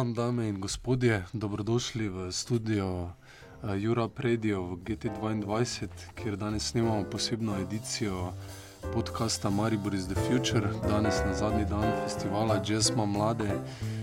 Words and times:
Dan, 0.00 0.14
dame 0.14 0.48
in 0.48 0.60
gospodje, 0.60 1.24
dobrodošli 1.32 2.08
v 2.08 2.32
studio 2.32 3.02
uh, 3.04 3.84
Europe 3.84 4.22
Radio 4.22 4.62
v 4.62 4.76
GT2, 4.76 5.88
kjer 6.14 6.36
danes 6.36 6.70
snemamo 6.72 7.04
posebno 7.04 7.60
edicijo 7.60 8.32
podcasta 8.94 9.50
Maribor 9.50 9.94
is 9.94 10.08
the 10.08 10.14
Future. 10.14 10.68
Danes 10.88 11.20
na 11.26 11.34
zadnji 11.34 11.64
dan 11.64 11.84
festivala 12.04 12.62
Jazzma 12.64 13.04
Mlade 13.06 13.60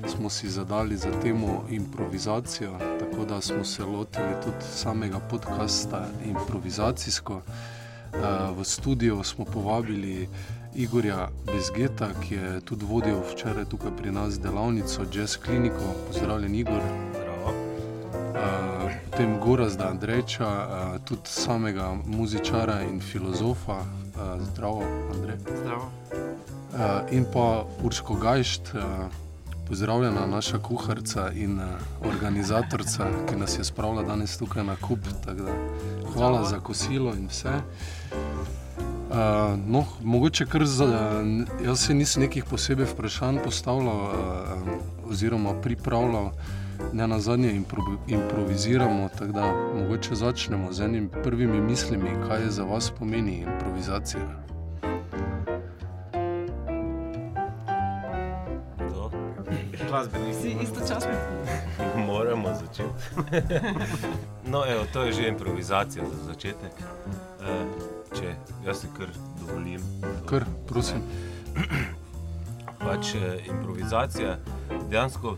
smo 0.08 0.30
si 0.30 0.50
zadali 0.50 0.98
za 0.98 1.10
temo 1.22 1.66
improvizacijo, 1.70 2.78
tako 3.00 3.26
da 3.26 3.42
smo 3.42 3.64
se 3.66 3.84
lotili 3.84 4.38
tudi 4.44 4.66
samega 4.76 5.20
podcasta 5.20 6.08
improvizacijsko. 6.26 7.36
Uh, 7.36 8.58
v 8.59 8.64
studio 8.64 9.23
smo 9.23 9.45
povabili 9.45 10.30
Igorja 10.77 11.30
Bezgeta, 11.45 12.09
ki 12.22 12.36
je 12.36 12.62
tudi 12.62 12.86
vodil 12.86 13.17
včeraj 13.31 13.66
tukaj 13.66 13.91
pri 13.98 14.12
nas 14.12 14.40
delavnico 14.40 15.05
Jazz 15.13 15.38
Kliniko. 15.38 15.94
Pozdravljen, 16.08 16.55
Igor. 16.55 16.81
Uh, 16.81 16.84
potem 19.09 19.39
Gorazda 19.39 19.89
Andreča, 19.89 20.47
uh, 20.47 21.06
tudi 21.06 21.22
samega 21.25 21.97
muzičara 22.06 22.81
in 22.81 23.02
filozofa. 23.02 23.73
Uh, 23.73 23.81
zdravo, 24.52 24.84
Andrej. 25.14 25.38
Zdravo. 25.61 25.89
Uh, 26.14 26.22
in 27.12 27.25
pa 27.34 27.64
Urško 27.84 28.16
Gajšt, 28.16 28.62
uh, 28.73 28.81
pozdravljena 29.67 30.25
naša 30.25 30.59
kuharica 30.59 31.31
in 31.31 31.59
uh, 31.59 31.66
organizatorica, 32.14 33.08
ki 33.30 33.36
nas 33.36 33.59
je 33.59 33.64
spravila 33.64 34.03
danes 34.03 34.38
tukaj 34.38 34.64
na 34.64 34.75
kup. 34.75 35.00
Hvala 36.14 36.45
za 36.45 36.59
kosilo 36.59 37.16
in 37.16 37.28
vse. 37.28 37.62
Uh, 39.09 39.16
no, 39.67 39.86
mogoče 40.03 40.45
kar 40.45 40.66
za. 40.66 40.86
Jaz 41.66 41.80
se 41.80 41.94
nisem 41.94 42.23
nekih 42.23 42.45
posebej 42.45 42.86
vprašanj 42.86 43.38
postavljal, 43.44 43.95
uh, 43.95 45.09
oziroma 45.09 45.53
pripravljal, 45.61 46.31
ne 46.94 47.08
na 47.08 47.19
zadnje 47.19 47.52
impro, 47.55 47.83
improviziramo. 48.08 49.09
Tako 49.19 49.31
da 49.31 49.53
mogoče 49.80 50.16
začnemo 50.16 50.73
z 50.73 50.81
enimi 50.81 51.09
prvimi 51.23 51.61
mislimi, 51.61 52.09
kaj 52.28 52.41
je 52.41 52.52
za 52.52 52.63
vas 52.63 52.91
pomeni 53.00 53.38
improvizacija. 53.38 54.47
Glasbeni 59.89 60.33
Si 60.33 60.55
istočasno. 60.63 61.11
Moramo 62.08 62.50
začeti. 62.53 62.89
no, 64.52 64.63
evo, 64.67 64.83
to 64.94 65.03
je 65.03 65.13
že 65.13 65.28
improvizacija 65.28 66.03
za 66.05 66.23
začetek. 66.23 66.72
E, 67.41 67.97
če 68.18 68.34
jaz 68.66 68.82
si 68.82 68.90
kar 68.98 69.12
dovolim. 69.42 69.84
Kar, 70.30 70.46
prosim. 70.70 71.04
Pač 72.82 73.14
e, 73.18 73.34
improvizacija, 73.50 74.38
dejansko 74.90 75.36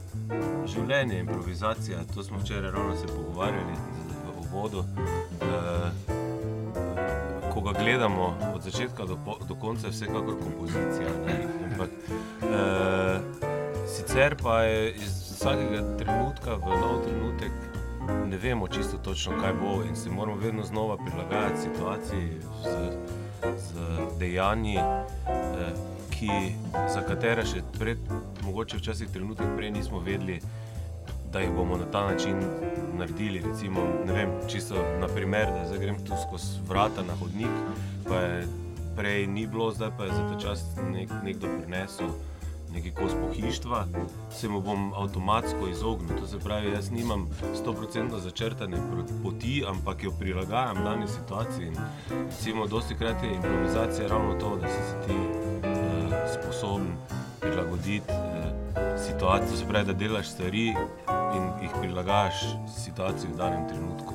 življenje 0.69 1.17
je 1.17 1.23
improvizacija. 1.25 2.03
To 2.13 2.23
smo 2.23 2.39
včeraj 2.44 2.71
ravno 2.75 2.95
se 2.99 3.08
pogovarjali 3.08 3.75
v 4.25 4.36
uvodu. 4.45 4.86
E, 4.86 6.13
ko 7.49 7.64
ga 7.65 7.73
gledamo 7.80 8.30
od 8.53 8.61
začetka 8.64 9.08
do, 9.09 9.17
po, 9.26 9.39
do 9.48 9.58
konca, 9.59 9.87
je 9.87 9.95
vsekakor 9.95 10.37
kompozicija. 10.43 11.15
Ampak, 11.71 11.89
e, 12.43 12.64
sicer 13.89 14.37
pa 14.43 14.61
je 14.67 14.93
iz 14.93 15.17
vsakega 15.33 15.83
trenutka 15.99 16.59
v 16.59 16.80
nov 16.83 17.02
trenutek. 17.08 17.68
Ne 18.30 18.37
vemo 18.37 18.67
čisto 18.67 18.97
točno, 18.97 19.33
kaj 19.42 19.53
bo, 19.53 19.83
in 19.83 19.95
se 19.95 20.09
moramo 20.09 20.37
vedno 20.37 20.64
znova 20.64 20.97
prilagajati 20.97 21.61
situaciji 21.61 22.30
z, 22.64 22.73
z 23.58 23.73
dejanji, 24.20 24.77
eh, 24.77 25.73
ki, 26.09 26.30
za 26.93 27.02
katere 27.02 27.45
še 27.45 27.61
pred, 27.80 27.97
mogoče 28.43 28.77
včasih 28.77 29.09
trenutek 29.14 29.47
prej 29.58 29.71
nismo 29.71 29.99
vedeli, 29.99 30.39
da 31.31 31.39
jih 31.39 31.52
bomo 31.52 31.77
na 31.77 31.86
ta 31.92 32.03
način 32.11 32.36
naredili. 32.97 33.42
Recimo, 33.45 33.81
ne 34.05 34.14
vem, 34.14 34.30
čisto 34.47 34.76
na 34.99 35.08
primer, 35.08 35.45
da 35.45 35.67
zdaj 35.67 35.80
grem 35.80 35.99
tu 36.05 36.17
skozi 36.27 36.59
vrata 36.67 37.05
na 37.08 37.15
hodnik, 37.15 37.53
pa 38.08 38.15
je 38.15 38.47
prej 38.97 39.27
ni 39.27 39.47
bilo, 39.47 39.71
zdaj 39.71 39.91
pa 39.97 40.03
je 40.03 40.11
za 40.11 40.30
ta 40.30 40.39
čas 40.39 40.65
nek, 40.91 41.09
nekdo 41.23 41.47
prinesel 41.61 42.09
neki 42.73 42.91
kos 42.91 43.11
pohištva, 43.21 43.85
se 44.31 44.49
mu 44.49 44.61
bom 44.61 44.93
avtomatsko 44.93 45.67
izognil. 45.67 46.19
To 46.19 46.27
se 46.27 46.39
pravi, 46.39 46.71
jaz 46.71 46.91
nimam 46.91 47.27
100% 47.65 48.19
začrtane 48.19 48.77
poti, 49.23 49.63
ampak 49.67 50.03
jo 50.03 50.11
prilagajam 50.19 50.83
dani 50.83 51.08
situaciji. 51.08 51.67
In 51.67 51.75
recimo, 52.25 52.67
dosti 52.67 52.95
krat 52.95 53.23
je 53.23 53.35
improvizacija 53.35 54.08
ravno 54.08 54.33
to, 54.39 54.55
da 54.55 54.67
si 54.67 54.81
se 54.89 55.08
ti 55.08 55.13
eh, 55.13 56.27
sposoben 56.33 56.93
prilagoditi 57.39 58.11
eh, 58.11 58.97
situaciji, 59.08 59.52
to 59.52 59.58
se 59.58 59.67
pravi, 59.67 59.85
da 59.85 59.93
delaš 59.93 60.29
stvari 60.29 60.67
in 61.35 61.43
jih 61.61 61.71
prilagajaš 61.81 62.35
situaciji 62.77 63.31
v 63.33 63.37
danem 63.37 63.69
trenutku. 63.69 64.13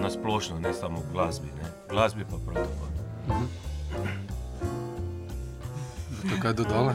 Na 0.00 0.10
splošno, 0.10 0.60
ne 0.60 0.74
samo 0.74 1.00
v 1.00 1.12
glasbi, 1.12 1.48
ne. 1.62 1.68
v 1.86 1.90
glasbi 1.90 2.24
pa 2.24 2.36
prav 2.46 2.64
tako. 2.64 3.63
Boste 6.24 6.40
kaj 6.40 6.52
dodali? 6.52 6.94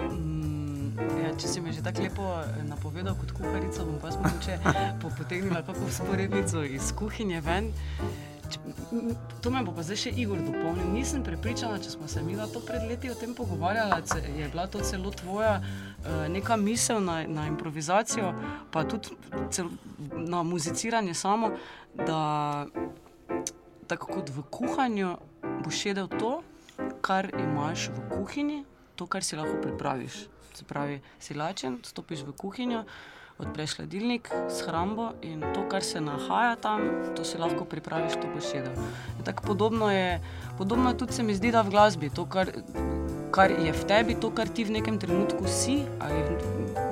Mm, 0.00 0.98
ja, 1.22 1.30
če 1.38 1.46
si 1.48 1.60
me 1.62 1.70
že 1.72 1.84
tako 1.86 2.02
lepo 2.02 2.24
eh, 2.42 2.64
napovedal 2.66 3.14
kot 3.14 3.30
kuharica, 3.30 3.84
bom 3.86 4.00
pa 4.02 4.10
mogoče 4.10 4.58
po- 5.02 5.12
potegnila 5.14 5.62
kako 5.62 5.86
sporednico 5.90 6.64
iz 6.64 6.90
kuhinje 6.92 7.40
ven. 7.40 7.70
To 9.40 9.50
me 9.54 9.62
bo 9.62 9.70
pa 9.70 9.86
zdaj 9.86 10.00
še 10.02 10.10
Igor 10.18 10.42
dopolnil. 10.42 10.90
Nisem 10.90 11.22
prepričana, 11.22 11.78
če 11.78 11.94
smo 11.94 12.10
se 12.10 12.22
mi 12.26 12.34
na 12.34 12.50
to 12.50 12.58
pred 12.58 12.82
leti 12.90 13.06
o 13.10 13.14
tem 13.14 13.38
pogovarjali, 13.38 14.02
je 14.34 14.50
bila 14.50 14.66
to 14.66 14.82
celo 14.82 15.14
tvoja 15.14 15.60
eh, 15.62 16.26
neka 16.28 16.58
misel 16.58 16.98
na, 16.98 17.22
na 17.22 17.46
improvizacijo, 17.46 18.34
pa 18.74 18.82
tudi 18.82 19.14
cel, 19.54 19.70
na 20.10 20.42
muziciranje 20.42 21.14
samo, 21.14 21.54
da 21.94 22.66
tako 23.86 24.18
kot 24.18 24.34
v 24.34 24.42
kuhanju 24.50 25.16
boš 25.62 25.86
jedel 25.86 26.10
to, 26.10 26.42
kar 27.02 27.30
imaš 27.34 27.88
v 27.88 28.08
kuhinji, 28.10 28.64
to, 28.96 29.06
kar 29.06 29.24
si 29.24 29.36
lahko 29.36 29.56
pripraviš. 29.62 30.26
Se 30.54 30.64
pravi, 30.64 31.00
si 31.18 31.34
lačen, 31.34 31.78
stopiš 31.86 32.24
v 32.26 32.34
kuhinjo, 32.36 32.84
odpreš 33.40 33.76
hladilnik, 33.78 34.28
shrambo 34.52 35.12
in 35.22 35.40
to, 35.54 35.64
kar 35.68 35.84
se 35.84 36.00
nahaja 36.00 36.56
tam, 36.56 36.84
to 37.16 37.24
si 37.24 37.38
lahko 37.38 37.64
pripraviš, 37.64 38.18
to 38.20 38.28
boš 38.34 38.52
jedel. 38.54 38.76
Tako 39.24 39.42
podobno 39.46 39.90
je, 39.90 40.20
podobno 40.58 40.92
tudi 40.94 41.12
se 41.12 41.22
mi 41.22 41.34
zdi, 41.34 41.52
da 41.52 41.62
v 41.62 41.70
glasbi, 41.70 42.10
to, 42.10 42.26
kar, 42.28 42.52
kar 43.32 43.50
je 43.50 43.72
v 43.72 43.86
tebi, 43.88 44.18
to, 44.20 44.30
kar 44.30 44.48
ti 44.48 44.64
v 44.64 44.76
nekem 44.76 44.98
trenutku 44.98 45.48
si, 45.48 45.80
ali 46.00 46.20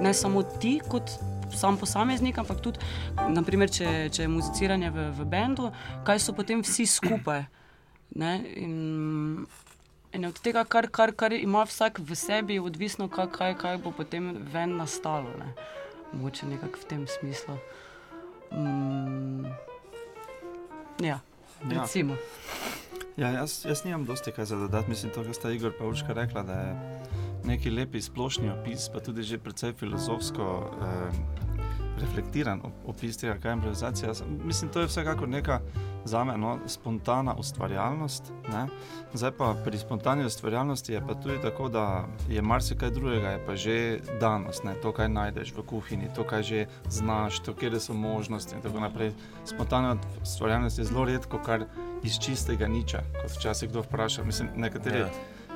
ne 0.01 0.15
samo 0.15 0.43
ti 0.43 0.79
kot 0.89 1.13
sam 1.53 1.77
posameznik, 1.77 2.39
ampak 2.39 2.61
tudi, 2.65 2.81
naprimer, 3.29 3.71
če, 3.73 4.09
če 4.13 4.25
je 4.25 4.33
muziciranje 4.33 4.91
v, 4.93 5.09
v 5.17 5.29
bendu, 5.29 5.71
kaj 6.09 6.21
so 6.23 6.37
potem 6.37 6.65
vsi 6.65 6.87
skupaj. 6.89 7.45
Ne? 8.17 8.33
In, 8.57 8.75
in 10.13 10.25
od 10.25 10.41
tega, 10.41 10.65
kar, 10.65 10.89
kar, 10.89 11.13
kar 11.13 11.33
ima 11.33 11.63
vsak 11.63 11.99
v 12.01 12.15
sebi, 12.15 12.55
je 12.55 12.61
odvisno, 12.63 13.09
kaj, 13.09 13.27
kaj, 13.29 13.55
kaj 13.57 13.79
bo 13.79 13.93
potem 13.93 14.31
ven 14.45 14.77
nastalo. 14.77 15.31
Ne? 15.37 15.53
Mogoče 16.13 16.47
nekako 16.47 16.79
v 16.79 16.87
tem 16.87 17.07
smislu. 17.09 17.59
Mm, 18.53 19.45
ja, 21.01 21.21
Ja. 21.61 21.69
recimo. 21.73 22.17
Ja, 23.17 23.29
jaz, 23.31 23.65
jaz 23.65 23.85
nimam 23.85 24.05
dosti 24.05 24.33
kaj 24.33 24.45
za 24.45 24.57
dodati. 24.57 24.91
Mislim, 24.91 25.13
to, 25.13 25.23
kar 25.23 25.35
sta 25.35 25.51
Igor 25.51 25.73
pa 25.73 25.85
Urška 25.85 26.13
rekla, 26.13 26.43
da 26.43 26.53
je 26.55 26.73
neki 27.45 27.71
lepi 27.71 28.01
splošni 28.01 28.51
opis, 28.51 28.89
pa 28.89 29.01
tudi 29.01 29.23
že 29.23 29.39
precej 29.39 29.73
filozofsko 29.73 30.45
eh, 30.73 31.11
reflektiran 31.99 32.61
op- 32.61 32.89
opis 32.89 33.17
tega, 33.17 33.35
kaj 33.35 33.51
je 33.51 33.55
improvizacija. 33.55 34.13
Mislim, 34.45 34.71
to 34.71 34.81
je 34.81 34.87
vsekakor 34.87 35.29
neka 35.29 35.61
za 36.09 36.25
me 36.25 36.37
no, 36.39 36.59
spontana 36.67 37.35
ustvarjalnost. 37.39 38.33
Ne? 38.53 38.67
Zdaj 39.13 39.33
pa 39.39 39.53
pri 39.65 39.79
spontani 39.79 40.25
ustvarjalnosti 40.25 40.93
je 40.93 41.03
pa 41.07 41.15
tudi 41.15 41.37
tako, 41.43 41.69
da 41.69 42.07
je 42.29 42.43
marsikaj 42.43 42.91
drugega, 42.91 43.35
je 43.37 43.45
pa 43.47 43.57
že 43.57 43.77
danost, 44.21 44.65
ne? 44.65 44.75
to, 44.83 44.93
kaj 44.93 45.09
najdeš 45.09 45.53
v 45.57 45.67
kuhinji, 45.67 46.09
to, 46.17 46.25
kaj 46.25 46.43
že 46.43 46.67
znaš, 46.89 47.43
to, 47.45 47.55
kje 47.55 47.81
so 47.81 47.95
možnosti 47.95 48.57
in 48.57 48.65
tako 48.65 48.81
naprej. 48.81 49.13
Spontana 49.45 49.97
ustvarjalnost 50.23 50.79
je 50.79 50.89
zelo 50.89 51.05
redko, 51.05 51.39
kar 51.45 51.69
iz 52.03 52.19
čistega 52.19 52.69
niča, 52.69 53.03
kot 53.23 53.37
včasih 53.37 53.71
kdo 53.71 53.85
vpraša. 53.85 54.25
Mislim, 54.25 54.49
nekateri 54.57 55.05
ja. 55.05 55.11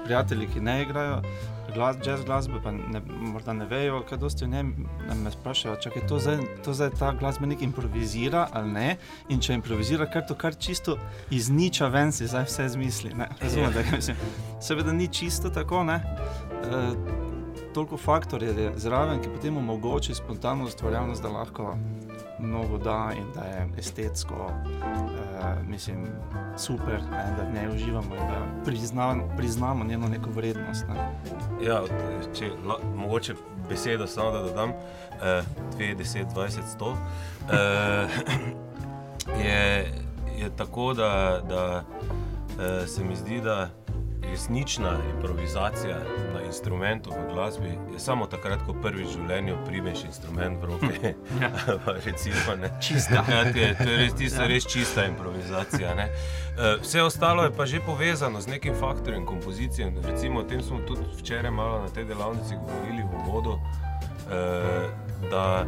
prijatelji, 0.05 0.49
ki 0.55 0.61
ne 0.61 0.83
igrajo 0.83 1.23
glas, 1.75 1.97
jazz 2.05 2.25
glasbe, 2.25 2.61
pa 2.63 2.71
ne, 2.71 3.01
morda 3.09 3.53
ne 3.53 3.67
vejo, 3.67 4.03
kaj 4.09 4.19
dosti 4.19 4.45
o 4.45 4.49
njem, 4.49 4.75
me 5.23 5.31
sprašujejo, 5.31 5.77
če 5.81 6.05
to 6.09 6.19
zdaj, 6.19 6.39
to 6.65 6.75
zdaj 6.75 6.91
ta 6.99 7.13
glasbenik 7.19 7.63
improvizira 7.63 8.47
ali 8.53 8.73
ne. 8.73 8.89
In 9.29 9.41
če 9.41 9.57
improvizira, 9.59 10.07
kar 10.11 10.27
to 10.29 10.37
kar 10.39 10.55
čisto 10.55 10.99
iz 11.31 11.51
niča 11.51 11.89
ven 11.93 12.13
si 12.13 12.27
zdaj 12.27 12.47
vse 12.49 12.69
zmisli. 12.77 13.15
ne. 13.15 13.29
Razumete, 13.41 13.85
kaj 13.89 13.99
mislim? 13.99 14.17
Seveda 14.61 14.93
ni 14.93 15.09
čisto 15.09 15.51
tako, 15.51 15.85
ne. 15.85 16.01
E, 16.63 16.83
toliko 17.75 17.97
faktorjev 17.97 18.59
je 18.59 18.73
zraven, 18.77 19.23
ki 19.23 19.33
potem 19.33 19.57
omogoči 19.57 20.15
spontano 20.15 20.65
ustvarjalnost, 20.65 21.23
da 21.23 21.29
lahko 21.29 21.77
mnogo 22.43 22.79
da 22.79 23.11
in 23.17 23.25
da 23.35 23.41
je 23.41 23.69
estetsko, 23.79 24.35
uh, 24.35 25.69
mislim, 25.69 26.07
super, 26.59 27.03
ne, 27.11 27.37
da 27.37 27.61
njej 27.61 27.75
uživamo 27.75 28.15
in 28.15 28.21
da 28.21 28.63
prizna, 28.65 29.17
priznamo 29.37 29.85
njeno 29.85 30.09
neko 30.09 30.31
vrednost. 30.31 30.85
Ne. 30.89 30.95
Ja, 31.67 31.83
če, 32.35 32.51
la, 32.67 32.75
mogoče 32.95 33.35
besedo 33.69 34.07
samo 34.07 34.31
da 34.31 34.43
dodam, 34.43 34.71
uh, 34.71 34.77
2, 35.79 35.97
10, 35.97 36.25
20, 36.35 36.61
100. 36.79 36.91
Uh, 36.91 36.99
je, 39.45 39.93
je 40.39 40.51
tako, 40.57 40.95
da, 40.95 41.41
da 41.49 41.83
uh, 41.83 42.89
se 42.89 43.05
mi 43.05 43.17
zdi, 43.17 43.41
da 43.41 43.69
resnična 44.31 44.91
improvizacija 45.15 45.99
na 46.35 46.43
instrumentu 46.47 47.11
v 47.11 47.35
glasbi 47.35 47.79
je 47.93 47.99
samo 47.99 48.27
takrat, 48.27 48.59
ko 48.67 48.73
prvič 48.83 49.07
v 49.07 49.13
življenju 49.13 49.57
primeš 49.67 50.05
instrument 50.05 50.59
v 50.63 50.65
roke. 50.65 51.15
Ja. 51.41 51.51
Recimo, 52.07 52.57
ne. 52.61 52.71
Čista. 52.81 53.23
Takrat 53.23 53.57
je, 53.57 53.75
to 53.79 53.89
je 53.91 53.97
res, 53.97 54.15
tisto 54.15 54.43
Ja. 54.43 54.49
res 54.49 54.67
čista 54.67 55.05
improvizacija. 55.05 55.95
Ne. 55.95 56.09
Eh, 56.59 56.77
Vse 56.83 57.03
ostalo 57.03 57.43
je 57.45 57.51
pa 57.53 57.67
že 57.67 57.81
povezano 57.81 58.41
z 58.41 58.47
nekim 58.47 58.75
faktorjem 58.75 59.27
kompozicije. 59.27 59.93
Recimo, 60.03 60.41
o 60.41 60.43
tem 60.43 60.63
smo 60.63 60.79
tudi 60.87 61.03
včeraj 61.19 61.51
malo 61.51 61.79
na 61.83 61.89
tej 61.89 62.05
delavnici 62.05 62.55
govorili 62.57 63.03
v 63.03 63.33
vodu, 63.33 63.59
da 65.31 65.65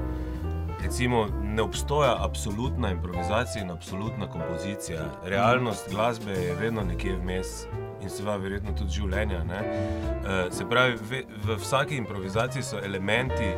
recimo, 0.82 1.26
ne 1.42 1.62
obstoja 1.62 2.16
absolutna 2.20 2.90
improvizacija 2.90 3.62
in 3.64 3.70
absolutna 3.70 4.26
kompozicija. 4.26 5.00
Realnost 5.24 5.90
glasbe 5.90 6.32
je 6.32 6.54
vedno 6.54 6.82
nekje 6.82 7.16
vmes. 7.16 7.66
In 8.04 8.10
seveda, 8.12 8.36
verjetno 8.36 8.74
tudi 8.76 8.98
življenja. 8.98 9.40
Ne? 9.48 9.60
Eh, 9.64 10.50
Se 10.52 10.66
pravi, 10.68 10.98
ve, 11.10 11.22
v 11.44 11.56
vsaki 11.56 11.96
improvizaciji 11.96 12.62
so 12.62 12.82
elementi, 12.84 13.48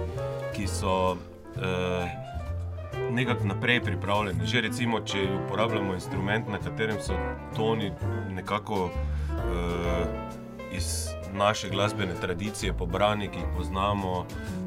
ki 0.54 0.68
so 0.70 1.16
eh, 1.58 2.06
nekako 3.10 3.50
naprej 3.50 3.80
pripravljeni. 3.84 4.46
Že 4.46 4.60
recimo, 4.68 5.00
če 5.00 5.26
uporabljamo 5.42 5.94
instrument, 5.94 6.48
na 6.48 6.62
katerem 6.62 7.02
so 7.02 7.18
toni 7.56 7.90
nekako 8.34 8.88
eh, 8.88 10.06
iz 10.76 11.08
naše 11.34 11.68
glasbene 11.68 12.14
tradicije, 12.20 12.72
pobrani, 12.72 13.28
ki 13.28 13.42
jih 13.42 13.52
poznamo. 13.56 14.26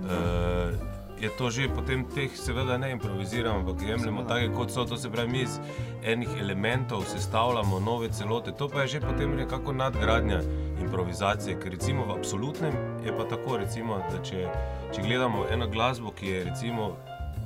Eh, 0.10 0.99
Je 1.19 1.30
to 1.38 1.50
že 1.51 1.68
potem 1.68 2.06
teh, 2.07 2.31
seveda 2.31 2.77
ne 2.77 2.92
improviziramo, 2.92 3.60
ampak 3.60 3.81
jemljemo 3.83 4.24
take, 4.24 4.54
kot 4.56 4.71
so. 4.71 4.86
To 4.86 4.98
se 4.98 5.10
pravi, 5.12 5.30
mi 5.30 5.42
iz 5.42 5.60
enih 6.04 6.30
elementov 6.39 7.04
sestavljamo 7.12 7.80
nove 7.80 8.10
celote. 8.10 8.51
To 8.51 8.69
pa 8.69 8.81
je 8.81 8.88
že 8.88 9.01
potem 9.01 9.36
nekako 9.36 9.74
nadgradnja 9.74 10.39
improvizacije. 10.81 11.60
Ker 11.60 11.71
recimo 11.71 12.06
v 12.06 12.16
absolutnem 12.18 12.74
je 13.06 13.18
pa 13.18 13.27
tako, 13.27 13.57
recimo, 13.57 14.00
da 14.12 14.24
če, 14.24 14.48
če 14.95 15.01
gledamo 15.01 15.45
eno 15.51 15.68
glasbo, 15.68 16.12
ki 16.12 16.27
je 16.27 16.44
recimo 16.44 16.95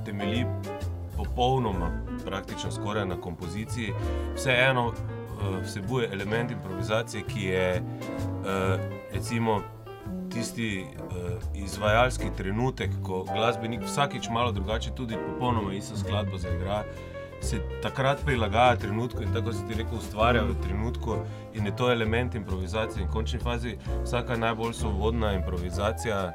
temelji 0.06 0.46
popolnoma, 1.16 1.90
praktično 2.24 2.70
skoraj 2.70 3.06
na 3.06 3.16
kompoziciji, 3.20 3.92
vseeno 4.36 4.86
uh, 4.86 5.58
vsebuje 5.62 6.08
element 6.12 6.50
improvizacije, 6.50 7.22
ki 7.26 7.44
je 7.44 7.82
uh, 7.82 8.80
recimo 9.12 9.62
tisti 10.34 10.84
uh, 10.84 11.38
izvajalski 11.54 12.30
trenutek, 12.36 12.90
ko 13.02 13.24
glasbenik 13.24 13.82
vsakič 13.86 14.28
malo 14.30 14.52
drugače, 14.52 14.90
tudi 14.96 15.16
popolnoma 15.26 15.74
isto 15.74 15.96
skladbo 15.96 16.38
zaigra. 16.38 16.84
Se 17.42 17.60
takrat 17.82 18.24
prilagaja 18.24 18.76
trenutku 18.76 19.22
in 19.22 19.32
tako 19.34 19.52
se 19.52 19.66
ti 19.68 19.74
rekel, 19.74 19.98
ustvarja 19.98 20.42
v 20.42 20.54
trenutku, 20.62 21.16
in 21.54 21.66
je 21.66 21.76
to 21.76 21.90
element 21.92 22.34
improvizacije. 22.34 23.02
In 23.02 23.08
v 23.08 23.12
končni 23.12 23.38
fazi 23.38 23.76
vsaka 24.04 24.36
najbolj 24.36 24.72
svobodna 24.72 25.32
improvizacija, 25.32 26.32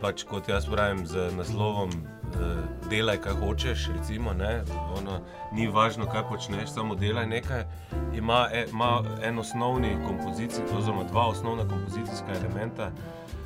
pač 0.00 0.22
kot 0.24 0.48
jaz 0.48 0.66
pravim, 0.70 1.06
z 1.06 1.30
naslovom 1.36 1.90
eh, 1.90 2.17
Delaj, 2.90 3.18
kaj 3.20 3.32
hočeš, 3.32 3.88
recimo, 3.96 4.32
ne, 4.32 4.62
ono, 4.96 5.20
ni 5.52 5.68
važno, 5.68 6.06
kaj 6.06 6.22
počneš, 6.28 6.70
samo 6.72 6.94
delaj 6.94 7.26
nekaj. 7.26 7.64
Ima, 8.14 8.46
e, 8.52 8.66
ima 8.70 9.02
en 9.22 9.38
osnovni 9.38 9.96
kompozicij, 10.06 10.64
oziroma 10.76 11.04
dva 11.04 11.26
osnovna 11.28 11.68
kompozicijska 11.68 12.32
elementa, 12.40 12.90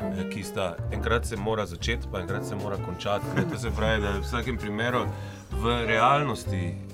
eh, 0.01 0.31
ki 0.31 0.45
sta 0.45 0.77
enkrat 0.93 1.27
se 1.27 1.37
mora 1.37 1.67
začeti, 1.67 2.09
pa 2.13 2.21
enkrat 2.21 2.47
se 2.47 2.57
mora 2.57 2.77
končati. 2.87 3.25
Ne, 3.37 3.43
to 3.51 3.59
se 3.59 3.71
pravi, 3.77 4.03
da 4.03 4.11
v 4.11 4.21
vsakem 4.21 4.59
primeru 4.59 5.05
v 5.51 5.87
realnosti 5.87 6.65
eh, 6.67 6.92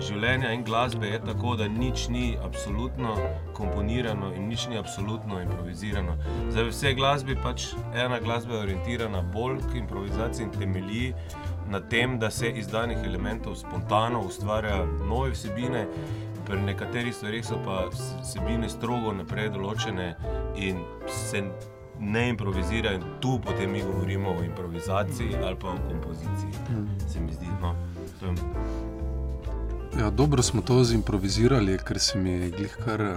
življenja 0.00 0.52
in 0.54 0.64
glasbe 0.64 1.06
je 1.06 1.18
tako, 1.24 1.56
da 1.56 1.68
nič 1.68 2.08
ni 2.08 2.36
absolutno 2.44 3.14
komponirano 3.56 4.32
in 4.34 4.48
nič 4.48 4.68
ni 4.68 4.78
absolutno 4.78 5.40
improvizirano. 5.42 6.16
Za 6.54 6.64
vse 6.68 6.94
glasbe 6.94 7.36
pač 7.42 7.72
ena 7.94 8.20
glasba 8.20 8.54
je 8.54 8.64
orientirana 8.68 9.22
bolj 9.34 9.60
k 9.68 9.78
improvizaciji 9.82 10.46
in 10.46 10.52
temelji 10.54 11.14
na 11.68 11.80
tem, 11.80 12.18
da 12.18 12.30
se 12.30 12.50
iz 12.50 12.68
danih 12.68 12.98
elementov 13.04 13.56
spontano 13.60 14.22
ustvarja 14.26 14.84
nove 15.08 15.34
vsebine. 15.36 15.86
Pri 16.48 16.60
nekaterih 16.64 17.12
stvareh 17.12 17.44
so 17.44 17.58
pa 17.64 17.82
vsebine 17.92 18.70
strogo 18.72 19.12
naprej 19.12 19.50
določene 19.52 20.14
in 20.56 20.80
se 21.12 21.42
ne 22.00 22.28
improvizira, 22.28 22.94
in 22.94 23.02
tu 23.20 23.36
potem 23.44 23.72
mi 23.72 23.82
govorimo 23.82 24.30
o 24.30 24.44
improvizaciji 24.44 25.36
ali 25.42 25.56
pa 25.60 25.74
o 25.74 25.76
kompoziciji. 25.88 26.52
Se 27.08 27.20
mi 27.20 27.32
zdi, 27.32 27.50
no, 27.60 27.74
to 28.20 28.26
je 28.26 28.97
Ja, 29.98 30.10
dobro 30.10 30.42
smo 30.42 30.62
to 30.62 30.84
zimprovizirali, 30.84 31.78
ker 31.84 31.98
se 31.98 32.18
mi 32.18 32.30
je 32.30 32.50
glih 32.50 32.76
kar 32.84 33.00
uh, 33.00 33.08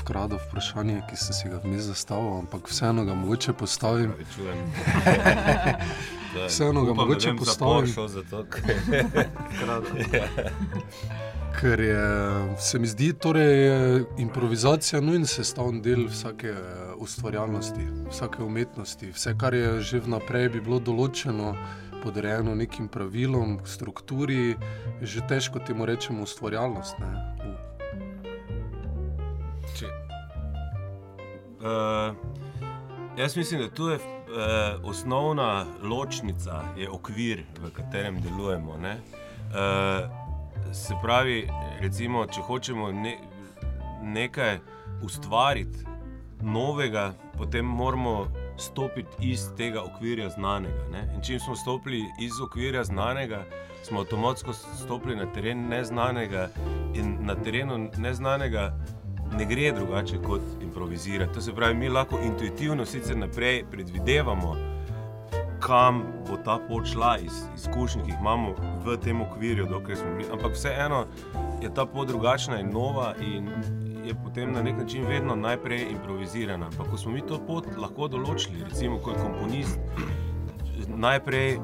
vkradlo 0.00 0.38
vprašanje, 0.48 1.02
ki 1.10 1.16
sem 1.16 1.34
si 1.34 1.48
ga 1.48 1.60
vmes 1.64 1.82
zastavil, 1.84 2.38
ampak 2.38 2.70
vseeno 2.70 3.04
ga 3.04 3.14
mogoče 3.14 3.52
postavim. 3.52 4.12
Čujem. 4.34 4.58
Vseeno 6.48 6.84
ga 6.84 6.94
mogoče 6.94 7.34
postavim. 7.38 7.92
Zato, 8.08 8.44
Ker 11.60 11.80
je, 11.80 12.08
se 12.58 12.78
mi 12.78 12.86
zdi, 12.86 13.12
da 13.22 13.40
je 13.40 14.04
improvizacija 14.18 15.00
nujen 15.00 15.26
sestavni 15.26 15.80
del 15.80 16.06
vsake 16.06 16.48
eh, 16.48 16.92
ustvarjalnosti, 16.96 17.88
vsake 18.10 18.42
umetnosti. 18.42 19.10
Vse, 19.10 19.34
kar 19.38 19.54
je 19.54 19.80
že 19.80 20.00
vnaprej 20.00 20.48
bi 20.48 20.60
bilo 20.60 20.78
določeno, 20.78 21.56
podrejeno 22.06 22.54
nekim 22.54 22.86
pravilom, 22.88 23.58
strukturi, 23.66 24.54
že 25.02 25.24
težko 25.26 25.58
temu 25.58 25.86
rečemo 25.86 26.22
ustvarjalnost. 26.22 27.00
Ne? 27.02 27.10
Če, 29.74 29.90
uh, 31.66 32.14
jaz 33.18 33.34
mislim, 33.36 33.66
da 33.66 33.68
tu 33.74 33.90
je 33.90 33.98
uh, 33.98 34.86
osnovna 34.86 35.66
ločnica, 35.82 36.62
je 36.78 36.86
okvir, 36.90 37.42
v 37.58 37.72
katerem 37.74 38.22
delujemo. 38.22 38.78
Ne? 38.78 39.00
Uh, 39.50 40.06
se 40.70 40.94
pravi, 41.02 41.42
recimo, 41.82 42.22
če 42.30 42.46
hočemo 42.46 42.92
ne, 42.94 43.18
nekaj 44.06 44.60
ustvariti 45.02 45.82
novega, 46.38 47.16
potem 47.34 47.66
moramo 47.66 48.28
stopiti 48.56 49.30
iz 49.30 49.48
tega 49.56 49.82
okvirja 49.82 50.28
znanega. 50.28 50.88
Ne? 50.92 51.08
In 51.14 51.22
če 51.22 51.38
smo 51.38 51.56
stopili 51.56 52.02
iz 52.20 52.40
okvirja 52.42 52.84
znanega, 52.84 53.44
smo 53.82 54.00
avtomatsko 54.00 54.52
stopili 54.52 55.16
na 55.16 55.26
teren 55.32 55.68
neznanega, 55.68 56.48
in 56.94 57.16
na 57.20 57.34
terenu 57.34 57.88
neznanega 57.96 58.72
ne 59.38 59.44
gre 59.44 59.72
drugače 59.72 60.18
kot 60.26 60.40
improvizirati. 60.62 61.34
To 61.34 61.40
se 61.40 61.54
pravi, 61.54 61.74
mi 61.74 61.88
lahko 61.88 62.18
intuitivno 62.24 62.86
sicer 62.86 63.16
naprej 63.16 63.64
predvidevamo, 63.70 64.56
kam 65.60 66.02
bo 66.28 66.36
ta 66.44 66.58
pot 66.68 66.86
šla 66.86 67.16
iz 67.18 67.42
izkušenj, 67.56 68.04
ki 68.04 68.10
jih 68.10 68.20
imamo 68.20 68.54
v 68.84 68.96
tem 69.02 69.20
okvirju, 69.20 69.66
dokler 69.70 69.96
smo 69.96 70.14
bili. 70.16 70.28
Ampak 70.32 70.52
vseeno 70.52 71.06
je 71.62 71.74
ta 71.74 71.86
pot 71.86 72.08
drugačna 72.08 72.60
in 72.60 72.70
nova. 72.70 73.14
In 73.20 73.50
Je 74.06 74.14
potem 74.14 74.52
na 74.52 74.62
nek 74.62 74.76
način 74.78 75.06
vedno 75.06 75.34
najprej 75.36 75.86
improvizirana. 75.90 76.66
Ampak 76.66 76.90
ko 76.90 76.96
smo 76.96 77.12
mi 77.12 77.22
to 77.26 77.40
pot 77.46 77.66
lahko 77.76 78.06
določili, 78.08 78.62
recimo 78.68 79.00
kot 79.02 79.18
komponist, 79.18 79.80
najprej 80.86 81.58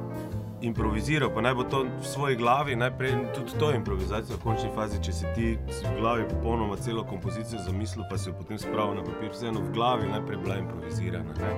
improviziral, 0.63 1.31
pa 1.35 1.43
naj 1.43 1.55
bo 1.55 1.65
to 1.65 1.83
v 1.85 2.07
svoji 2.07 2.37
glavi, 2.37 2.77
najprej 2.77 3.15
tudi 3.35 3.59
to 3.59 3.71
je 3.71 3.77
improvizacija 3.77 4.37
v 4.37 4.43
končni 4.43 4.71
fazi. 4.75 4.99
Če 5.03 5.13
si 5.13 5.31
ti 5.35 5.47
si 5.75 5.87
v 5.87 5.95
glavi 6.01 6.27
popolnoma 6.31 6.77
celo 6.77 7.05
kompozicijo 7.05 7.63
zamislil, 7.63 8.07
pa 8.11 8.19
si 8.19 8.31
jo 8.31 8.35
potem 8.39 8.59
spravil 8.59 8.99
na 8.99 9.07
papir, 9.07 9.31
vseeno 9.35 9.63
v 9.63 9.73
glavi 9.75 10.11
najprej 10.11 10.43
bila 10.43 10.59
improvizirana. 10.63 11.35
Ne? 11.39 11.55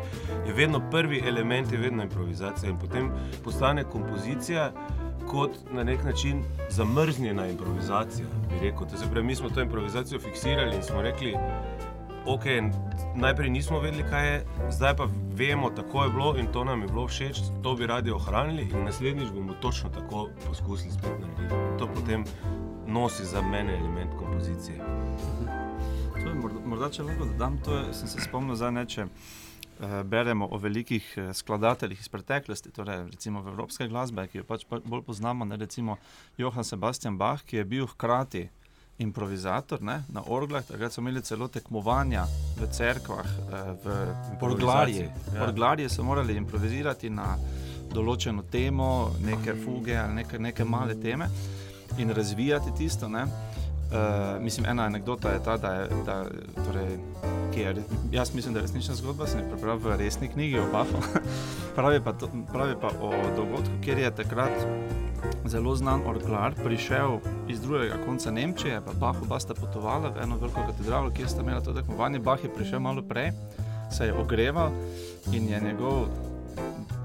Je 0.49 0.57
vedno 0.57 0.81
prvi 0.91 1.21
element, 1.29 1.73
je 1.73 1.81
vedno 1.81 2.03
improvizacija 2.03 2.71
in 2.71 2.79
potem 2.81 3.13
postane 3.45 3.85
kompozicija. 3.85 4.73
Kot 5.29 5.51
na 5.73 5.85
nek 5.85 6.05
način 6.05 6.43
zamrznjena 6.71 7.47
improvizacija, 7.47 8.27
rekel. 8.61 8.87
To 8.91 8.97
se 8.97 9.11
pravi, 9.11 9.27
mi 9.27 9.37
smo 9.37 9.51
to 9.51 9.61
improvizacijo 9.61 10.21
fiksirali 10.21 10.77
in 10.77 10.83
smo 10.83 11.03
rekli, 11.03 11.35
ok, 12.27 12.45
najprej 13.17 13.51
nismo 13.51 13.81
vedeli, 13.81 14.05
kaj 14.11 14.33
je, 14.33 14.47
zdaj 14.71 14.97
pa 14.97 15.09
vemo, 15.35 15.71
tako 15.71 16.05
je 16.05 16.11
bilo 16.11 16.37
in 16.39 16.47
to 16.53 16.65
nam 16.65 16.83
je 16.83 16.89
bilo 16.89 17.07
všeč, 17.09 17.39
to 17.63 17.75
bi 17.75 17.87
radi 17.87 18.11
ohranili 18.11 18.63
in 18.63 18.85
naslednjič 18.85 19.31
bomo 19.31 19.53
točno 19.53 19.91
tako 19.91 20.29
poskusili 20.49 20.93
spet 20.93 21.13
narediti. 21.21 21.79
To 21.79 21.89
potem 21.95 22.25
nosi 22.87 23.25
za 23.25 23.43
mene 23.43 23.79
element 23.79 24.11
kompozicije. 24.19 24.79
To 26.23 26.29
je 26.29 26.35
morda, 26.35 26.59
morda 26.65 26.91
če 26.91 27.03
lahko 27.03 27.25
dodam, 27.25 27.59
to 27.65 27.77
je, 27.77 27.95
sem 27.95 28.09
se 28.09 28.21
spomnil 28.21 28.55
za 28.55 28.71
neče. 28.71 29.07
Uh, 29.81 30.03
beremo 30.03 30.49
o 30.51 30.59
velikih 30.59 31.07
uh, 31.17 31.31
skladateljih 31.33 32.01
iz 32.01 32.09
preteklosti, 32.09 32.73
torej 32.75 33.07
recimo 33.11 33.43
v 33.43 33.55
evropske 33.55 33.89
glasbe, 33.89 34.27
ki 34.29 34.43
jo 34.43 34.45
pač 34.49 34.67
pa 34.69 34.81
bolj 34.85 35.05
poznamo, 35.07 35.45
ne 35.45 35.57
recimo 35.57 35.97
Johann 36.39 36.65
Sebastian 36.65 37.19
Bach, 37.19 37.45
ki 37.47 37.57
je 37.57 37.65
bil 37.65 37.87
hkrati 37.87 38.49
improvizator 38.99 39.83
ne, 39.83 40.05
na 40.09 40.23
orglah, 40.27 40.63
takrat 40.63 40.95
so 40.95 41.03
imeli 41.03 41.23
celo 41.27 41.49
tekmovanja 41.49 42.27
v 42.61 42.69
cerkvah, 42.71 43.33
uh, 43.49 43.75
v 43.85 44.39
orglarji. 44.41 45.09
Ja. 45.35 45.49
Orglarji 45.49 45.89
so 45.89 46.07
morali 46.07 46.37
improvizirati 46.39 47.11
na 47.11 47.35
določeno 47.95 48.43
temo, 48.51 49.15
neke 49.23 49.55
fuge 49.65 49.97
ali 49.99 50.23
neke, 50.23 50.39
neke 50.39 50.65
male 50.65 50.97
teme 51.01 51.29
in 51.99 52.11
razvijati 52.11 52.75
tisto. 52.79 53.09
Ne. 53.09 53.27
Uh, 53.95 54.43
mislim, 54.43 54.67
ena 54.67 54.83
anekdota 54.83 55.31
je 55.31 55.43
ta, 55.45 55.57
da 55.57 55.73
je. 55.75 55.89
Da, 56.07 56.25
torej, 56.67 56.99
je 57.57 57.75
jaz 58.13 58.35
mislim, 58.35 58.55
da 58.55 58.61
je 58.61 58.63
resnična 58.63 58.95
zgodba, 58.95 59.27
sem 59.27 59.41
jo 59.41 59.47
prebral 59.51 59.79
v 59.79 59.97
resni 59.97 60.29
knjigi 60.29 60.59
o 60.59 60.67
Bahu. 60.73 61.03
pravi, 61.77 62.01
pa 62.05 62.13
to, 62.13 62.29
pravi 62.53 62.75
pa 62.81 62.91
o 63.01 63.13
dogodku, 63.37 63.79
kjer 63.85 63.99
je 63.99 64.11
takrat 64.11 64.53
zelo 65.47 65.77
znan 65.77 66.01
orglar 66.07 66.55
prišel 66.65 67.19
iz 67.49 67.61
drugega 67.61 67.95
konca 68.07 68.31
Nemčije, 68.31 68.81
pa 68.87 68.93
Bah 69.01 69.23
oba 69.23 69.41
sta 69.41 69.55
potovala 69.55 70.09
v 70.09 70.23
eno 70.23 70.37
veliko 70.37 70.67
katedralo, 70.67 71.11
kjer 71.11 71.29
sta 71.29 71.43
imela 71.43 71.61
to 71.61 71.73
tekmovanje. 71.73 72.19
Bah 72.19 72.45
je 72.45 72.55
prišel 72.55 72.81
malo 72.81 73.03
prej, 73.03 73.33
se 73.91 74.07
je 74.07 74.15
ogreval 74.15 74.73
in 75.33 75.49
je 75.49 75.61
njegov 75.61 76.07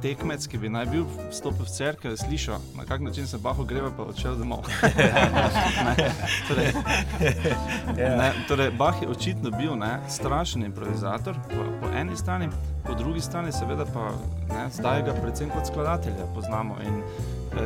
tekmec, 0.01 0.47
ki 0.47 0.57
bi 0.57 0.69
naj 0.69 0.85
bil 0.91 1.05
vstopil 1.29 1.65
v 1.65 1.73
crkve, 1.75 2.13
slišal, 2.17 2.61
na 2.77 2.85
kak 2.87 3.01
način 3.01 3.27
se 3.27 3.37
Bah 3.37 3.59
ogreva, 3.59 3.91
pa 3.97 4.03
odšel 4.03 4.35
domov. 4.39 4.67
torej, 6.47 6.71
ne, 7.97 8.31
torej, 8.47 8.71
bah 8.77 9.01
je 9.01 9.09
očitno 9.09 9.51
bil 9.51 9.75
ne, 9.75 9.99
strašen 10.09 10.63
improvizator 10.65 11.35
po, 11.49 11.65
po 11.81 11.91
eni 11.95 12.17
strani, 12.17 12.49
po 12.85 12.93
drugi 12.93 13.21
strani 13.21 13.51
seveda 13.51 13.85
pa 13.85 14.11
ne, 14.53 14.69
zdaj 14.73 15.03
ga 15.07 15.13
predvsem 15.21 15.49
kot 15.49 15.67
skladatelja 15.67 16.31
poznamo. 16.35 16.77
In, 16.85 17.03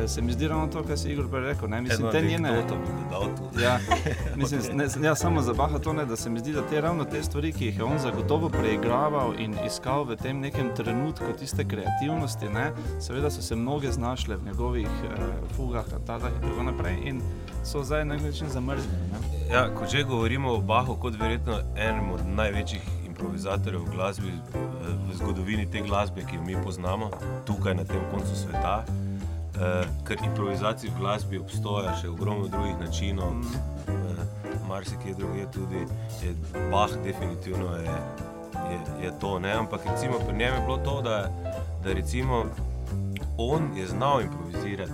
se 0.06 0.22
mi 0.22 0.32
zdi 0.32 0.48
ravno 0.48 0.66
to, 0.66 0.82
kar 0.82 0.98
si 0.98 1.12
Igor 1.12 1.28
prej 1.30 1.40
rekel. 1.40 1.68
Ne? 1.68 1.80
Mislim, 1.80 2.10
te 2.10 2.22
njene. 2.22 2.64
Ja, 3.62 3.78
mislim, 4.36 4.60
ne, 4.76 4.86
ja, 5.02 5.14
samo 5.14 5.42
za 5.42 5.52
Baha 5.52 5.78
to 5.78 5.92
ne, 5.92 6.06
da 6.06 6.16
se 6.16 6.30
mi 6.30 6.38
zdi, 6.40 6.52
da 6.52 6.62
te 6.62 6.80
ravno 6.80 7.04
te 7.04 7.22
stvari, 7.22 7.52
ki 7.52 7.66
jih 7.66 7.78
je 7.78 7.84
on 7.84 7.98
zagotovo 7.98 8.48
preigraval 8.48 9.32
in 9.38 9.56
iskal 9.66 10.04
v 10.04 10.16
tem 10.16 10.40
nekem 10.40 10.74
trenutku 10.76 11.24
tiste 11.38 11.64
kreativnosti, 11.64 12.48
ne? 12.48 12.72
seveda 13.00 13.30
so 13.30 13.42
se 13.42 13.56
mnoge 13.56 13.92
znašle 13.92 14.36
v 14.36 14.44
njegovih 14.46 14.88
uh, 14.88 15.56
fugah, 15.56 15.84
tadah 16.06 16.30
in 16.32 16.48
tako 16.48 16.62
naprej 16.62 16.98
in 17.04 17.20
so 17.64 17.84
zdaj 17.84 18.04
na 18.04 18.14
nek 18.14 18.22
način 18.22 18.48
zamrznjeni. 18.48 19.04
Ja, 19.52 19.74
ko 19.74 19.86
že 19.86 20.02
govorimo 20.02 20.52
o 20.52 20.60
Bahu 20.60 20.96
kot 20.96 21.14
verjetno 21.20 21.58
enem 21.76 22.10
od 22.10 22.20
največjih 22.26 22.82
improvizatorjev 23.06 23.80
v 23.80 23.90
glasbi, 23.94 24.28
eh, 24.28 24.58
v 25.10 25.16
zgodovini 25.16 25.70
te 25.70 25.80
glasbe, 25.80 26.24
ki 26.26 26.36
jo 26.36 26.42
mi 26.42 26.56
poznamo, 26.64 27.10
tukaj 27.46 27.74
na 27.74 27.84
tem 27.84 28.00
koncu 28.10 28.36
sveta 28.36 28.84
uh, 29.56 29.84
ker 30.06 30.18
improvizacij 30.24 30.90
v 30.90 30.98
glasbi 30.98 31.38
obstaja 31.38 31.94
še 32.00 32.10
ogromno 32.10 32.48
drugih 32.48 32.78
načinov, 32.80 33.40
uh, 33.40 34.24
marsikje 34.68 35.14
drugje 35.14 35.46
tudi, 35.52 35.86
je 36.22 36.34
bah, 36.70 36.90
definitivno 37.04 37.76
je, 37.76 37.98
je, 38.70 38.78
je 39.04 39.12
to. 39.20 39.38
Ne? 39.38 39.52
Ampak 39.52 39.86
recimo 39.86 40.18
pri 40.18 40.36
njem 40.36 40.54
je 40.54 40.60
bilo 40.66 40.78
to, 40.78 41.00
da, 41.02 41.30
da 41.84 41.92
recimo 41.92 42.44
on 43.38 43.70
je 43.76 43.86
znal 43.86 44.22
improvizirati. 44.22 44.92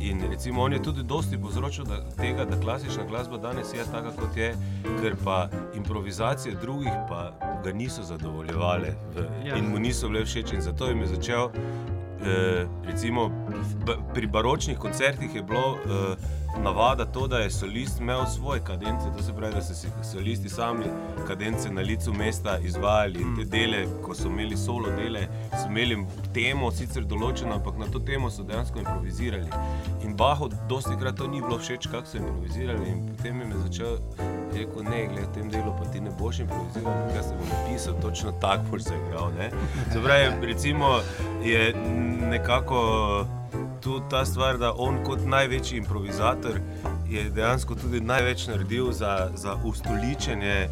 In 0.00 0.20
recimo 0.30 0.62
on 0.62 0.72
je 0.72 0.82
tudi 0.82 1.02
dosti 1.02 1.38
povzročil 1.38 1.84
da, 1.84 1.96
tega, 2.16 2.44
da 2.44 2.60
klasična 2.60 3.04
glasba 3.04 3.38
danes 3.38 3.74
je 3.74 3.84
taka, 3.92 4.12
kot 4.14 4.36
je, 4.36 4.52
ker 5.00 5.16
pa 5.24 5.48
improvizacije 5.74 6.54
drugih 6.62 6.92
pa 7.08 7.32
ga 7.64 7.72
niso 7.72 8.02
zadovoljevale 8.02 8.94
v, 9.14 9.24
ja. 9.48 9.56
in 9.56 9.70
mu 9.70 9.78
niso 9.78 10.08
bile 10.08 10.24
všeč. 10.24 10.52
In 10.52 10.62
zato 10.62 10.86
je 10.86 11.06
začel 11.06 11.50
Eh, 11.50 11.95
recimo, 12.86 13.30
pri 14.14 14.26
baročnih 14.26 14.78
koncertih 14.78 15.34
je 15.34 15.42
bilo 15.42 15.76
eh, 15.76 16.16
navada 16.64 17.04
to, 17.04 17.26
da 17.26 17.38
je 17.38 17.50
solist 17.50 18.00
imel 18.00 18.26
svoje 18.26 18.60
kadence, 18.64 19.06
to 19.16 19.22
se 19.22 19.32
pravi, 19.32 19.54
da 19.54 19.62
so 19.62 19.74
si 19.74 19.88
solisti 20.12 20.48
sami 20.48 20.84
kadence 21.26 21.70
na 21.70 21.80
licu 21.80 22.12
mesta 22.12 22.58
izvajali 22.58 23.20
in 23.20 23.36
te 23.36 23.42
mm. 23.42 23.48
dele, 23.50 23.86
ko 24.04 24.14
so 24.14 24.28
imeli 24.28 24.56
solo 24.56 24.90
dele, 24.96 25.28
so 25.50 25.68
imeli 25.68 26.06
temo, 26.34 26.70
sicer 26.70 27.04
določeno, 27.04 27.54
ampak 27.54 27.78
na 27.78 27.86
to 27.92 27.98
temo 27.98 28.30
so 28.30 28.42
dejansko 28.42 28.78
improvizirali. 28.78 29.48
In 30.04 30.16
Bahu, 30.16 30.50
dosti 30.68 30.96
krat 31.00 31.16
to 31.16 31.28
ni 31.28 31.40
bilo 31.40 31.58
všeč, 31.58 31.90
kako 31.90 32.06
so 32.06 32.18
improvizirali 32.18 32.90
in 32.90 33.06
potem 33.12 33.40
je 33.40 33.62
začel 33.66 33.98
rekel, 34.56 34.82
ne, 34.82 35.06
gled, 35.12 35.24
v 35.26 35.32
tem 35.34 35.48
delu 35.50 35.72
pa 35.78 35.88
ti 35.92 36.00
ne 36.00 36.10
boš 36.18 36.40
improviziral, 36.44 37.08
kaj 37.12 37.22
se 37.22 37.38
bo 37.38 37.48
napisal, 37.50 37.96
točno 38.02 38.32
tako 38.40 38.70
boš 38.70 38.88
zaigral. 38.90 39.32
Zapravi, 39.92 40.46
recimo, 40.46 41.00
je 41.44 41.74
nekako 42.30 43.26
tu 43.80 44.00
ta 44.10 44.24
stvar, 44.24 44.58
da 44.58 44.72
on 44.76 45.04
kot 45.04 45.24
največji 45.24 45.78
improvizator 45.78 46.60
je 47.08 47.30
dejansko 47.30 47.74
tudi 47.74 48.00
največ 48.00 48.46
naredil 48.46 48.92
za, 48.92 49.30
za 49.34 49.56
ustoličenje 49.64 50.68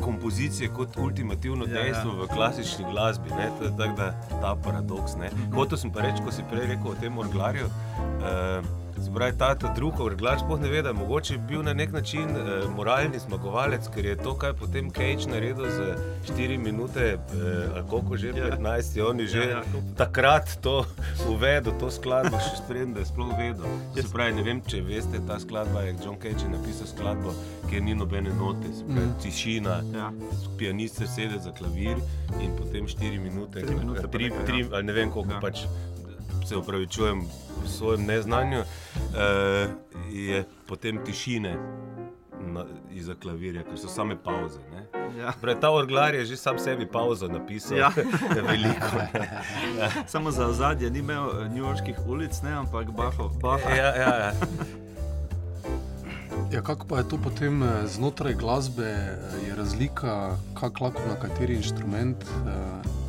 kompozicije 0.00 0.68
kot 0.68 0.96
ultimativno 0.96 1.66
dejstvo 1.66 2.10
ja, 2.10 2.16
ja. 2.16 2.22
v 2.22 2.28
klasični 2.34 2.84
glasbi. 2.92 3.30
Ne? 3.30 3.50
To 3.58 3.64
je 3.64 3.76
tak, 3.78 3.96
da, 3.96 4.12
ta 4.40 4.56
paradoks. 4.64 5.12
Hotel 5.54 5.78
sem 5.78 5.92
pa 5.92 6.00
reči, 6.00 6.24
ko 6.24 6.32
si 6.32 6.44
prej 6.50 6.66
rekel 6.74 6.92
o 6.92 6.96
tem 7.00 7.18
orglarju. 7.18 7.66
Uh, 7.66 8.83
Zbraj 9.04 9.32
ta, 9.38 9.54
ta 9.54 9.72
drugi 9.76 10.02
vrglač, 10.02 10.40
spoh 10.40 10.60
ne 10.60 10.68
ve, 10.72 10.82
da 10.82 10.88
je 10.88 10.96
mogoče 10.96 11.38
bil 11.48 11.62
na 11.62 11.74
nek 11.76 11.92
način 11.92 12.30
eh, 12.30 12.68
moralni 12.76 13.18
zmagovalec, 13.18 13.88
ker 13.94 14.06
je 14.06 14.16
to, 14.16 14.32
kar 14.38 14.54
je 14.54 14.56
potem 14.56 14.90
Cage 14.90 15.28
naredil 15.28 15.68
za 15.70 15.96
4 16.28 16.58
minute, 16.58 17.04
eh, 17.04 17.18
ali 17.74 17.84
koliko 17.90 18.16
že, 18.16 18.32
15, 18.32 18.98
ja. 18.98 19.06
on 19.06 19.20
je 19.20 19.26
že 19.26 19.44
ja, 19.44 19.58
ja. 19.58 19.62
takrat 19.96 20.56
to 20.60 20.86
uvedel, 21.32 21.76
to 21.80 21.90
skladbo, 21.90 22.40
še 22.40 22.56
sprem, 22.64 22.94
da 22.96 23.04
je 23.04 23.10
sploh 23.12 23.34
vedel. 23.38 23.76
Se 23.94 24.08
pravi, 24.12 24.38
ne 24.40 24.46
vem, 24.46 24.62
če 24.64 24.80
veste, 24.88 25.20
ta 25.28 25.38
skladba 25.40 25.84
je 25.84 25.96
John 26.04 26.16
Cage 26.22 26.48
napisal 26.48 26.88
skladbo, 26.88 27.34
kjer 27.68 27.84
ni 27.84 27.94
nobene 27.94 28.32
note, 28.40 28.72
pravi, 28.88 29.10
mm. 29.10 29.16
tišina, 29.22 29.80
ja. 29.92 30.12
pianist 30.58 31.02
se 31.02 31.10
sede 31.10 31.42
za 31.44 31.52
klavir 31.52 32.00
in 32.40 32.56
potem 32.56 32.88
4 32.88 33.20
minute, 33.20 33.60
3 33.60 33.78
minute, 33.78 34.08
3, 34.08 34.32
3, 34.48 34.60
ja. 34.64 34.72
ali 34.72 34.88
ne 34.88 34.96
vem 34.96 35.12
koliko 35.12 35.36
ja. 35.36 35.44
pač 35.44 35.66
se 36.44 36.56
upravičujem 36.56 37.20
v 37.64 37.68
svojem 37.68 38.06
neznanju, 38.06 38.60
uh, 38.60 38.66
je 40.12 40.44
potem 40.66 41.04
tišine 41.04 41.58
iza 42.90 43.14
klavirja, 43.14 43.62
ker 43.62 43.78
so 43.78 43.88
same 43.88 44.16
pauze. 44.16 44.60
Ja. 45.18 45.32
Prej, 45.40 45.56
ta 45.60 45.70
orglar 45.70 46.14
je 46.14 46.24
že 46.24 46.36
sam 46.36 46.58
sebi 46.58 46.86
pauzo 46.86 47.28
napisal. 47.28 47.78
Ja. 47.78 47.90
veliko, 48.48 48.96
ja. 49.78 49.90
Samo 50.12 50.30
za 50.30 50.46
ozadje 50.46 50.90
ni 50.90 50.98
imel 50.98 51.24
eh, 51.24 51.48
newyorških 51.48 52.06
ulic, 52.06 52.42
ne, 52.42 52.52
ampak 52.52 52.90
Bahov. 52.90 53.32
Ja, 53.68 53.94
ja, 53.96 54.14
ja. 54.16 54.32
Ja, 56.52 56.62
kako 56.62 56.86
pa 56.86 56.98
je 56.98 57.08
to 57.08 57.18
potem 57.18 57.62
eh, 57.62 57.86
znotraj 57.86 58.34
glasbe, 58.34 58.90
je 59.46 59.54
razlika, 59.56 60.36
kako 60.60 60.84
lahko 60.84 61.02
na 61.08 61.16
kateri 61.20 61.54
inštrument 61.54 62.22
uh, 62.22 63.03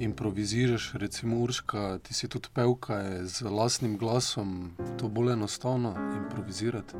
improviziraš, 0.00 0.92
recimo 0.94 1.38
Urška, 1.38 1.98
ti 1.98 2.14
si 2.14 2.28
tudi 2.28 2.48
pevka 2.54 3.26
z 3.26 3.42
vlastnim 3.42 3.96
glasom, 3.98 4.70
to 4.98 5.08
bolj 5.08 5.32
enostavno 5.32 5.94
improvizirati. 6.16 6.94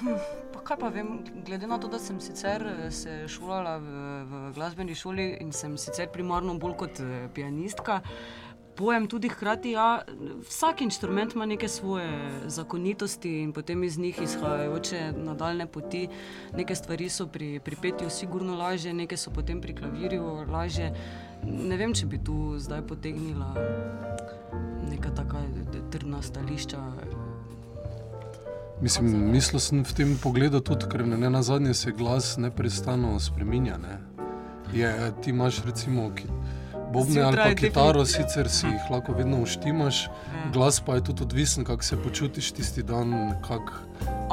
Hm, 0.00 0.14
pa 0.52 0.60
kaj 0.60 0.76
pa 0.80 0.88
vem, 0.88 1.18
glede 1.46 1.66
na 1.66 1.78
to, 1.78 1.88
da 1.88 1.98
sem 1.98 2.20
sicer 2.20 2.64
eh, 2.66 2.90
se 2.90 3.24
šolala 3.28 3.76
v, 3.78 3.90
v 4.24 4.46
glasbeni 4.54 4.94
šoli 4.94 5.36
in 5.40 5.52
sem 5.52 5.76
sicer 5.78 6.08
primarno 6.12 6.56
bolj 6.58 6.78
kot 6.80 7.00
eh, 7.00 7.28
pianistka. 7.34 8.00
Pojem 8.76 9.04
tudi 9.06 9.28
hkrati, 9.28 9.74
ja, 9.76 10.00
vsak 10.48 10.80
inštrument 10.80 11.34
ima 11.34 11.46
neke 11.46 11.68
svoje 11.68 12.08
zakonitosti 12.46 13.42
in 13.42 13.52
potem 13.52 13.84
iz 13.84 13.98
njih 13.98 14.22
izhajajoče 14.22 15.12
nadaljne 15.12 15.66
poti. 15.66 16.06
Neke 16.56 16.74
stvari 16.74 17.08
so 17.12 17.26
pri, 17.26 17.60
pri 17.60 17.76
petju 17.82 18.10
sigurno 18.10 18.56
lažje, 18.56 18.94
neke 18.94 19.16
so 19.16 19.30
potem 19.30 19.60
pri 19.60 19.76
klavirju 19.76 20.46
lažje 20.48 20.88
ne 21.42 21.76
vem, 21.76 21.94
če 21.94 22.06
bi 22.06 22.18
tu 22.22 22.58
zdaj 22.58 22.82
potegnila 22.86 23.52
neka 24.90 25.10
taka 25.16 25.42
trdna 25.90 26.22
stališča. 26.22 26.78
Mislim, 28.82 29.12
mislil 29.30 29.60
sem 29.62 29.84
v 29.86 29.94
tem 29.94 30.14
pogledu 30.18 30.58
tudi, 30.60 30.88
ker 30.90 31.06
ne 31.06 31.30
na 31.30 31.42
zadnje 31.42 31.74
se 31.74 31.92
glas 31.94 32.34
neprestano 32.36 33.14
spremenja. 33.22 33.78
Ne? 33.78 34.00
Je, 34.74 34.90
ti 35.22 35.30
imaš 35.30 35.62
recimo 35.62 36.10
bobne 36.92 37.22
ali 37.22 37.36
pa 37.36 37.54
kitaro, 37.54 38.04
sicer 38.04 38.50
si 38.50 38.66
jih 38.66 38.90
lahko 38.90 39.14
vedno 39.16 39.42
uštimaš, 39.42 40.06
ja. 40.06 40.50
glas 40.52 40.80
pa 40.80 40.98
je 40.98 41.04
tudi 41.04 41.22
odvisen, 41.22 41.64
kako 41.64 41.82
se 41.82 41.96
počutiš 41.96 42.52
tisti 42.52 42.82
dan. 42.82 43.34
Kak, 43.46 43.70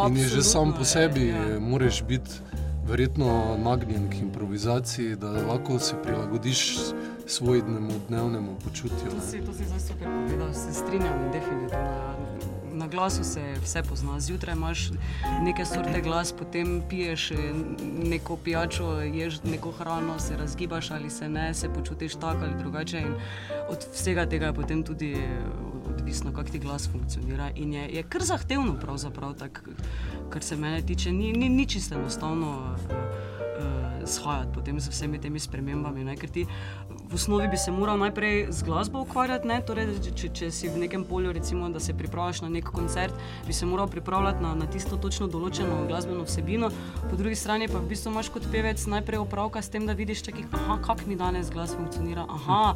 in 0.07 0.17
je 0.17 0.27
že 0.27 0.43
sam 0.43 0.73
po 0.73 0.83
sebi, 0.83 1.29
ja. 1.29 1.59
moraš 1.59 2.03
biti 2.03 2.48
verjetno 2.89 3.57
nagnjen 3.57 4.09
k 4.09 4.15
improvizaciji, 4.15 5.15
da 5.15 5.29
lahko 5.31 5.79
se 5.79 5.95
prilagodiš 6.03 6.77
svojemu 7.25 7.91
dnevnemu 8.07 8.55
počutju. 8.63 9.11
To 9.15 9.21
si, 9.31 9.41
to 9.45 9.53
si 9.53 9.65
zdaj 9.65 9.79
super 9.79 10.07
povedal, 10.07 10.53
se 10.53 10.73
strinjam, 10.73 11.31
definitivno. 11.31 12.15
na 12.73 12.87
glasu 12.87 13.23
se 13.23 13.53
vse 13.63 13.83
pozna. 13.83 14.19
Zjutraj 14.19 14.55
imaš 14.55 14.89
neke 15.41 15.65
sorte 15.65 16.01
glas, 16.01 16.33
potem 16.33 16.81
piješ 16.89 17.31
eh, 17.31 17.37
neko 18.03 18.37
pijačo, 18.37 19.01
ješ 19.01 19.43
neko 19.43 19.71
hrano, 19.71 20.19
se 20.19 20.37
razgibaš 20.37 20.91
ali 20.91 21.09
se 21.09 21.29
ne, 21.29 21.53
se 21.53 21.69
počutiš 21.69 22.15
tako 22.15 22.45
ali 22.45 22.57
drugače. 22.57 22.99
In 22.99 23.13
od 23.69 23.85
vsega 23.93 24.25
tega 24.25 24.45
je 24.45 24.53
potem 24.53 24.83
tudi 24.83 25.13
eh, 25.13 25.27
odvisno, 25.89 26.33
kako 26.33 26.49
ti 26.49 26.59
glas 26.59 26.89
funkcionira. 26.91 27.51
In 27.55 27.73
je, 27.73 27.89
je 27.89 28.03
kar 28.03 28.23
zahtevno, 28.23 28.75
pravzaprav, 28.81 29.33
tak, 29.33 29.63
kar 30.29 30.43
se 30.43 30.57
mene 30.57 30.81
tiče, 30.81 31.11
ni, 31.11 31.33
ni, 31.33 31.49
ni 31.49 31.65
čisto 31.65 31.95
enostavno. 31.95 32.75
Uh, 32.89 33.29
shajati 34.09 34.53
potem 34.53 34.79
z 34.79 34.89
vsemi 34.89 35.19
temi 35.21 35.39
spremembami. 35.39 36.03
Ne? 36.03 36.15
Ker 36.17 36.29
ti 36.29 36.45
v 37.09 37.13
osnovi 37.13 37.47
bi 37.47 37.57
se 37.57 37.71
moral 37.71 37.97
najprej 37.97 38.47
z 38.49 38.63
glasbo 38.63 39.01
ukvarjati, 39.01 39.49
torej, 39.65 39.87
če, 40.15 40.29
če 40.29 40.49
si 40.53 40.69
v 40.69 40.77
nekem 40.77 41.03
polju, 41.03 41.33
recimo, 41.33 41.69
da 41.69 41.79
se 41.81 41.93
pripravljaš 41.97 42.43
na 42.45 42.49
nek 42.53 42.69
koncert, 42.69 43.13
bi 43.47 43.53
se 43.53 43.65
moral 43.65 43.87
pripravljati 43.87 44.43
na, 44.43 44.53
na 44.55 44.67
tisto 44.69 44.97
točno 44.97 45.27
določeno 45.27 45.87
glasbeno 45.89 46.23
vsebino, 46.27 46.69
po 47.09 47.17
drugi 47.17 47.35
strani 47.35 47.67
pa 47.67 47.81
v 47.81 47.89
bistvu 47.89 48.13
imaš 48.13 48.29
kot 48.29 48.45
pevec 48.51 48.85
najprej 48.93 49.23
opravka 49.23 49.61
s 49.61 49.73
tem, 49.73 49.87
da 49.89 49.97
vidiš, 49.97 50.21
kako 50.85 51.09
mi 51.09 51.17
danes 51.17 51.49
glas 51.49 51.73
funkcionira. 51.73 52.27
Aha, 52.29 52.75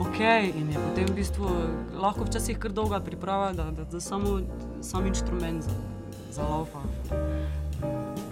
ok, 0.00 0.20
in 0.56 0.72
je 0.72 0.80
potem 0.80 1.12
v 1.12 1.18
bistvu 1.20 1.52
lahko 2.00 2.24
včasih 2.30 2.56
kar 2.58 2.72
dolga 2.72 3.02
priprava, 3.04 3.52
da, 3.52 3.68
da, 3.76 3.84
da 3.84 4.00
samo 4.00 4.40
sam 4.80 5.06
inštrument 5.06 5.68
za, 5.68 5.76
za 6.32 6.48
laufa 6.48 6.80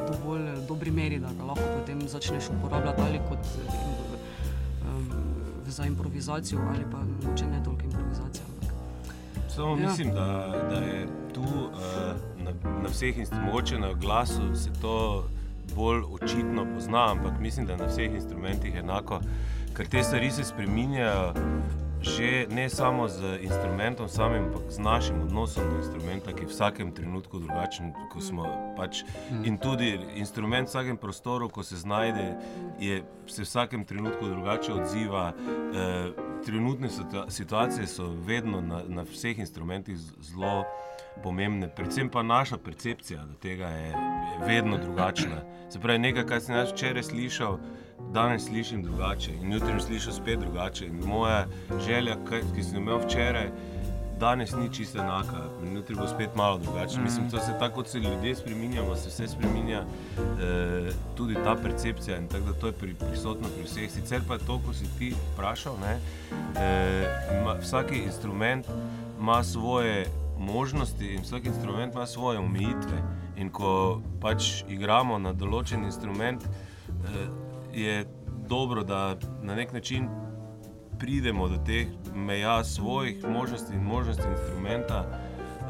dovolj 0.09 0.49
eh, 0.49 0.57
dobri 0.69 0.91
meri, 0.91 1.19
da 1.21 1.29
ga 1.39 1.53
lahko 1.53 1.69
potem 1.79 2.01
začneš 2.09 2.49
uporabljati 2.59 3.03
ali 3.09 3.21
kot 3.29 3.39
za 5.75 5.85
improvizacijo, 5.85 6.61
ali 6.69 6.85
pa 6.93 6.99
če 7.37 7.47
ne 7.47 7.63
toliko 7.65 7.85
improvizacijo. 7.85 8.45
Samo 9.49 9.77
ja. 9.77 9.89
mislim, 9.89 10.15
da, 10.15 10.27
da 10.71 10.77
je 10.77 11.07
tu 11.35 11.41
uh, 11.41 11.75
na, 12.45 12.51
na 12.83 12.89
vseh 12.89 13.19
instrumentih, 13.19 13.79
na 13.81 13.93
glasu 13.93 14.55
se 14.55 14.71
to 14.81 15.25
bolj 15.77 16.03
očitno 16.11 16.67
pozna, 16.75 17.11
ampak 17.11 17.41
mislim, 17.41 17.67
da 17.67 17.77
na 17.77 17.87
vseh 17.87 18.15
instrumentih 18.15 18.75
je 18.75 18.81
enako, 18.81 19.21
ker 19.77 19.89
te 19.89 20.03
stvari 20.03 20.31
se 20.31 20.45
spremenjajo 20.45 21.33
že 22.05 22.47
ne 22.51 22.69
samo 22.69 23.09
z 23.09 23.39
instrumentom, 23.41 24.09
samim, 24.09 24.45
ampak 24.45 24.63
z 24.69 24.79
našim 24.79 25.21
odnosom 25.23 25.65
do 25.71 25.77
instrumenta, 25.81 26.33
ki 26.33 26.45
je 26.45 26.47
v 26.47 26.53
vsakem 26.53 26.93
trenutku 26.93 27.39
drugačen. 27.39 27.93
Pač, 28.77 29.03
mm. 29.03 29.45
in 29.45 29.59
tudi 29.59 29.99
instrument 30.15 30.69
v 30.69 30.71
vsakem 30.71 30.97
prostoru, 30.97 31.49
ko 31.49 31.63
se 31.63 31.77
znajde, 31.77 32.37
je, 32.79 33.03
se 33.27 33.43
v 33.43 33.49
vsakem 33.49 33.85
trenutku 33.85 34.29
drugače 34.29 34.73
odziva. 34.73 35.33
E, 35.33 36.13
trenutne 36.45 36.89
situacije 37.29 37.87
so 37.87 38.13
vedno 38.27 38.61
na, 38.61 38.83
na 38.89 39.03
vseh 39.03 39.39
instrumentih 39.39 39.97
zelo 40.21 40.65
pomembne, 41.23 41.69
predvsem 41.69 42.11
pa 42.11 42.23
naša 42.23 42.59
percepcija 42.59 43.25
do 43.25 43.35
tega 43.41 43.67
je, 43.67 43.89
je 43.89 44.47
vedno 44.47 44.79
drugačna. 44.79 45.43
Se 45.71 45.81
pravi, 45.81 45.99
nekaj, 45.99 46.27
kar 46.27 46.41
sem 46.41 46.57
jaz 46.57 46.73
včeraj 46.73 47.03
slišal 47.03 47.59
danes 48.13 48.45
slišim 48.45 48.83
drugače 48.83 49.33
in 49.43 49.53
jutri 49.53 49.81
slišim 49.81 50.13
spet 50.13 50.39
drugače. 50.41 50.87
In 50.87 51.01
moja 51.07 51.47
želja, 51.87 52.17
ki 52.55 52.63
sem 52.63 52.77
imel 52.83 52.99
včeraj, 53.07 53.51
danes 54.21 54.53
ni 54.57 54.73
čisto 54.73 54.99
enaka, 54.99 55.43
in 55.63 55.77
jutri 55.77 55.97
bo 55.97 56.07
spet 56.07 56.37
malo 56.37 56.59
drugače. 56.59 56.99
Mm. 56.99 57.03
Mislim, 57.03 57.29
da 57.29 57.41
se 57.41 57.59
tako 57.59 57.75
kot 57.75 57.89
se 57.89 57.99
ljudje 57.99 58.35
spremenjamo, 58.35 58.97
se 58.97 59.09
vse 59.09 59.29
spremenja, 59.29 59.83
eh, 60.19 60.93
tudi 61.17 61.35
ta 61.35 61.57
percepcija 61.63 62.19
in 62.19 62.29
tako 62.29 62.47
da 62.47 62.53
to 62.53 62.67
je 62.67 62.73
pri, 62.73 62.95
prisotno 62.95 63.49
pri 63.49 63.65
vseh. 63.65 63.91
Sicer 63.91 64.21
pa 64.29 64.35
je 64.35 64.47
to, 64.47 64.61
ko 64.67 64.73
si 64.73 64.85
ti 64.99 65.15
vprašal, 65.35 65.75
ne, 65.81 65.99
eh, 66.57 67.39
ima, 67.41 67.55
vsaki 67.61 67.99
instrument 67.99 68.67
ima 69.21 69.45
svoje 69.45 70.07
možnosti 70.39 71.07
in 71.15 71.23
vsak 71.23 71.45
instrument 71.45 71.95
ima 71.95 72.07
svoje 72.07 72.39
omejitve. 72.39 73.03
In 73.37 73.51
ko 73.51 74.01
pač 74.21 74.65
igramo 74.69 75.19
na 75.19 75.33
določen 75.33 75.85
instrument, 75.85 76.45
eh, 76.45 77.44
je 77.75 78.05
dobro, 78.49 78.85
da 78.85 79.17
na 79.43 79.55
nek 79.55 79.73
način 79.73 80.09
pridemo 80.99 81.49
do 81.49 81.57
teh 81.67 81.87
meja 82.15 82.65
svojih 82.65 83.25
možnosti 83.29 83.75
in 83.75 83.83
možnosti 83.83 84.25
instrumenta, 84.31 85.05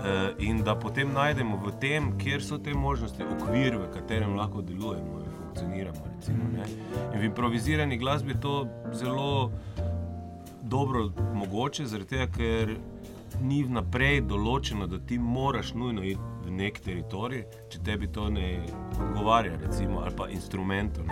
eh, 0.05 0.31
in 0.39 0.63
da 0.63 0.79
potem 0.79 1.13
najdemo 1.13 1.57
v 1.57 1.73
tem, 1.81 2.19
kjer 2.19 2.43
so 2.43 2.59
te 2.59 2.75
možnosti, 2.75 3.23
okvir, 3.23 3.77
v 3.77 3.91
katerem 3.95 4.37
lahko 4.37 4.63
delujemo 4.63 5.19
in 5.19 5.31
funkcioniramo. 5.39 6.01
Recimo, 6.17 6.45
in 7.15 7.21
v 7.21 7.25
improvizirani 7.25 7.99
glasbi 7.99 8.31
je 8.31 8.41
to 8.41 8.67
zelo 8.93 9.51
dobro 10.63 11.11
mogoče, 11.35 11.85
tega, 12.09 12.27
ker 12.27 12.77
ni 13.43 13.63
vnaprej 13.65 14.21
določeno, 14.29 14.87
da 14.87 14.99
ti 14.99 15.19
moraš 15.19 15.75
nujno 15.75 16.05
iti 16.05 16.21
v 16.45 16.53
nek 16.55 16.79
teritorij, 16.85 17.45
če 17.73 17.81
tebi 17.85 18.09
to 18.13 18.29
ne 18.31 18.61
odgovarja, 19.01 19.57
recimo, 19.65 20.03
ali 20.05 20.15
pa 20.17 20.29
instrumentom 20.29 21.11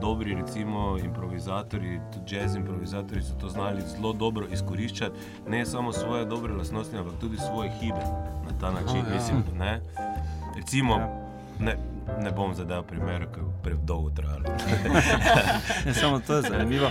dobri 0.00 0.34
recimo, 0.34 0.98
improvizatori, 0.98 2.00
tudi 2.12 2.34
jazz 2.34 2.56
improvizatori 2.56 3.22
so 3.22 3.34
to 3.40 3.48
znali 3.48 3.82
zelo 3.96 4.12
dobro 4.12 4.46
izkoriščati, 4.52 5.16
ne 5.48 5.66
samo 5.66 5.92
svoje 5.92 6.24
dobre 6.24 6.52
lastnosti, 6.52 6.96
ampak 6.96 7.14
tudi 7.20 7.36
svoje 7.36 7.70
hibe 7.70 8.04
na 8.44 8.58
ta 8.60 8.70
način. 8.70 9.00
Oh, 9.00 9.08
ja. 9.08 9.14
Mislim, 9.14 9.42
ne? 9.58 9.80
Recimo, 10.56 10.94
ja. 10.94 11.08
ne, 11.60 11.76
ne 12.22 12.30
bom 12.30 12.54
zadeval 12.54 12.82
primer, 12.82 13.26
ker 13.34 13.42
je 13.42 13.62
predolgo 13.62 14.10
trajalo. 14.10 14.44
ja, 15.86 15.94
samo 15.94 16.20
to 16.26 16.34
je 16.34 16.42
zanimivo. 16.50 16.90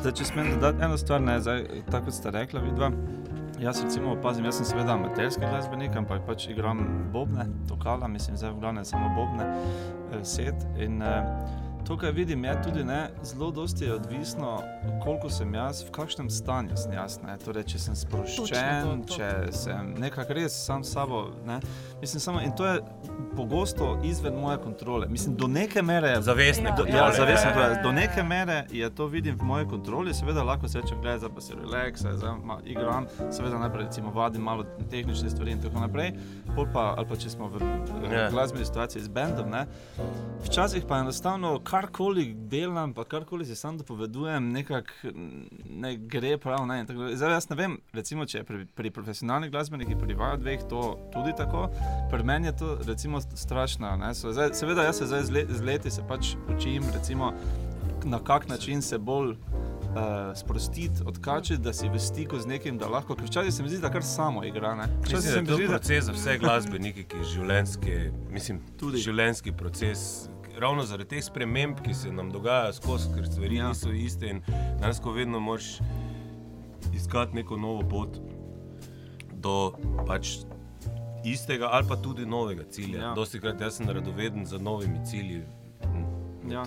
Zdaj, 0.00 0.12
če 0.12 0.24
smem 0.24 0.50
dodati 0.54 0.84
eno 0.84 0.96
stvar, 0.96 1.20
ne, 1.20 1.40
zdaj, 1.40 1.64
tako 1.90 2.04
kot 2.04 2.14
ste 2.14 2.30
rekli, 2.30 2.60
vidva. 2.60 2.90
Jaz 3.58 3.82
recimo 3.82 4.12
opazim, 4.12 4.44
jaz 4.44 4.60
sem 4.60 4.66
seveda 4.66 4.94
amaterski 4.94 5.42
glasbenik, 5.42 5.96
ampak 5.96 6.22
pač 6.26 6.46
igram 6.46 6.84
bobne, 7.12 7.48
tokala, 7.68 8.06
mislim, 8.08 8.36
zdaj 8.38 8.52
v 8.54 8.60
glavnem 8.60 8.84
samo 8.84 9.08
bobne, 9.16 9.48
eh, 10.12 10.20
set. 10.22 10.54
In, 10.78 11.02
eh, 11.02 11.24
To, 11.86 11.96
kar 11.96 12.12
vidim, 12.12 12.44
je 12.44 12.62
tudi 12.62 12.84
ne, 12.84 13.10
zelo 13.22 13.50
dosti 13.50 13.90
odvisno, 13.90 14.62
koliko 15.04 15.30
sem 15.30 15.54
jaz, 15.54 15.84
v 15.84 15.90
kakšnem 15.90 16.30
stanju 16.30 16.76
sem 16.76 16.92
jaz. 16.92 17.18
Torej, 17.44 17.64
če 17.72 17.78
sem 17.78 17.96
sproščen, 17.96 18.84
to, 18.84 18.96
to. 19.08 19.16
če 19.16 19.52
sem 19.56 19.94
nekako 20.00 20.36
res 20.36 20.56
sam 20.66 20.84
s 20.84 20.92
sabo. 20.92 21.28
Ne. 21.46 21.60
Mislim, 22.00 22.20
samo, 22.20 22.40
in 22.44 22.52
to 22.56 22.66
je 22.66 22.80
pogosto 23.36 23.98
izven 24.04 24.34
moje 24.34 24.58
kontrole. 24.58 25.08
Mislim, 25.08 25.36
do 25.36 25.46
neke 25.46 25.82
mere 25.82 26.08
je 26.08 26.22
zavestno. 26.22 26.68
Ja, 26.68 26.96
ja, 26.96 27.12
zavestno 27.12 27.50
ja, 27.50 27.60
ja, 27.60 27.70
ja. 27.70 27.82
Do 27.82 27.92
neke 27.92 28.22
mere 28.22 28.66
je 28.70 28.90
to 28.94 29.06
vidim 29.06 29.38
v 29.38 29.44
moji 29.44 29.66
kontroli, 29.66 30.14
seveda 30.14 30.42
lahko 30.42 30.68
se 30.68 30.80
rečem, 30.80 31.00
gledaj, 31.02 31.30
pa 31.34 31.40
se 31.40 31.54
relax, 31.54 32.04
igram, 32.64 33.06
seveda 33.30 33.58
najprej 33.58 33.84
recimo 33.84 34.10
vadim 34.10 34.42
malo 34.42 34.64
tehnične 34.90 35.30
stvari 35.30 35.52
in 35.52 35.62
tako 35.62 35.80
naprej. 35.80 36.12
Pa, 36.72 36.94
ali 36.96 37.06
pa 37.08 37.16
če 37.16 37.30
smo 37.30 37.48
v, 37.48 37.62
v 38.02 38.12
ja. 38.12 38.28
glasbeni 38.30 38.64
situaciji 38.64 39.02
z 39.02 39.08
bendom. 39.08 39.50
Ne. 39.50 39.66
Včasih 40.44 40.84
pa 40.88 40.98
enostavno, 40.98 41.58
karkoli 41.70 42.34
delam, 42.34 42.94
pa 42.94 43.04
karkoli 43.04 43.44
si 43.44 43.56
sam 43.56 43.78
dopovedujem, 43.78 44.52
nekako 44.52 45.12
ne 45.70 45.96
gre 45.96 46.38
prav. 46.38 46.66
Ne. 46.66 46.86
Zdaj, 47.14 47.32
jaz 47.32 47.48
ne 47.50 47.56
vem, 47.56 47.76
recimo, 47.92 48.26
če 48.26 48.40
je 48.40 48.44
pri, 48.48 48.64
pri 48.74 48.92
profesionalnih 48.94 49.52
glasbenikih, 49.52 49.98
pri 50.00 50.16
vaju 50.16 50.40
dveh, 50.42 50.64
to 50.70 50.82
tudi 51.12 51.34
tako. 51.36 51.66
Pri 52.10 52.24
meni 52.24 52.48
je 52.48 52.56
to 52.56 52.74
recimo, 52.88 53.20
strašno. 53.20 53.92
Zdaj, 54.14 54.54
seveda, 54.56 54.88
jaz 54.88 55.02
se 55.02 55.10
zdaj 55.10 55.24
z, 55.28 55.36
let, 55.36 55.50
z 55.50 55.64
leti 55.64 55.90
se 55.90 56.04
pač 56.08 56.34
učim, 56.56 56.88
recimo, 56.94 57.32
na 58.04 58.22
kak 58.24 58.48
način 58.48 58.82
se 58.82 58.98
bolj. 58.98 59.36
Uh, 59.88 60.36
sprostiti, 60.36 61.02
odkačiti, 61.06 61.62
da 61.64 61.72
si 61.72 61.88
v 61.88 61.98
stiku 61.98 62.38
z 62.38 62.46
nekim, 62.46 62.76
da 62.78 62.90
lahko. 62.92 63.16
Včasih 63.24 63.54
se 63.54 63.62
mi 63.62 63.70
zdi, 63.72 63.80
da 63.80 63.88
kar 63.90 64.04
samo 64.04 64.44
igra. 64.44 64.74
Včasih 65.00 65.30
se 65.30 65.40
mi 65.40 65.46
zdi, 65.46 65.56
da 65.56 65.62
je 65.62 65.68
proces 65.68 66.04
za 66.04 66.12
vse 66.12 66.36
glasbenike, 66.38 67.06
ki 67.08 67.22
je 67.22 67.28
življenjski, 67.32 67.94
mislim, 68.30 68.60
tudi 68.78 69.00
življenjski 69.02 69.56
proces 69.56 70.28
ravno 70.58 70.84
zaradi 70.86 71.08
teh 71.08 71.24
sprememb, 71.24 71.80
ki 71.84 71.94
se 71.94 72.12
nam 72.12 72.30
dogajajo 72.30 72.72
skozi, 72.72 73.12
ker 73.14 73.26
stvari 73.26 73.56
ja. 73.60 73.68
niso 73.68 73.92
iste 73.92 74.30
in 74.34 74.42
danes, 74.80 75.00
ko 75.00 75.12
vedno 75.12 75.40
moraš 75.40 75.78
iskati 76.94 77.36
neko 77.36 77.56
novo 77.56 77.82
pot 77.88 78.18
do 79.32 79.72
pač 80.06 80.38
istega 81.24 81.68
ali 81.72 81.88
pa 81.88 81.96
tudi 81.96 82.26
novega 82.26 82.64
cilja. 82.70 83.00
Ja. 83.00 83.12
Dosti 83.14 83.40
krat 83.40 83.60
jaz 83.60 83.78
sem 83.78 83.90
radoveden 83.90 84.46
za 84.46 84.58
novimi 84.58 84.98
cilji. 85.06 85.42
Ja. 86.50 86.64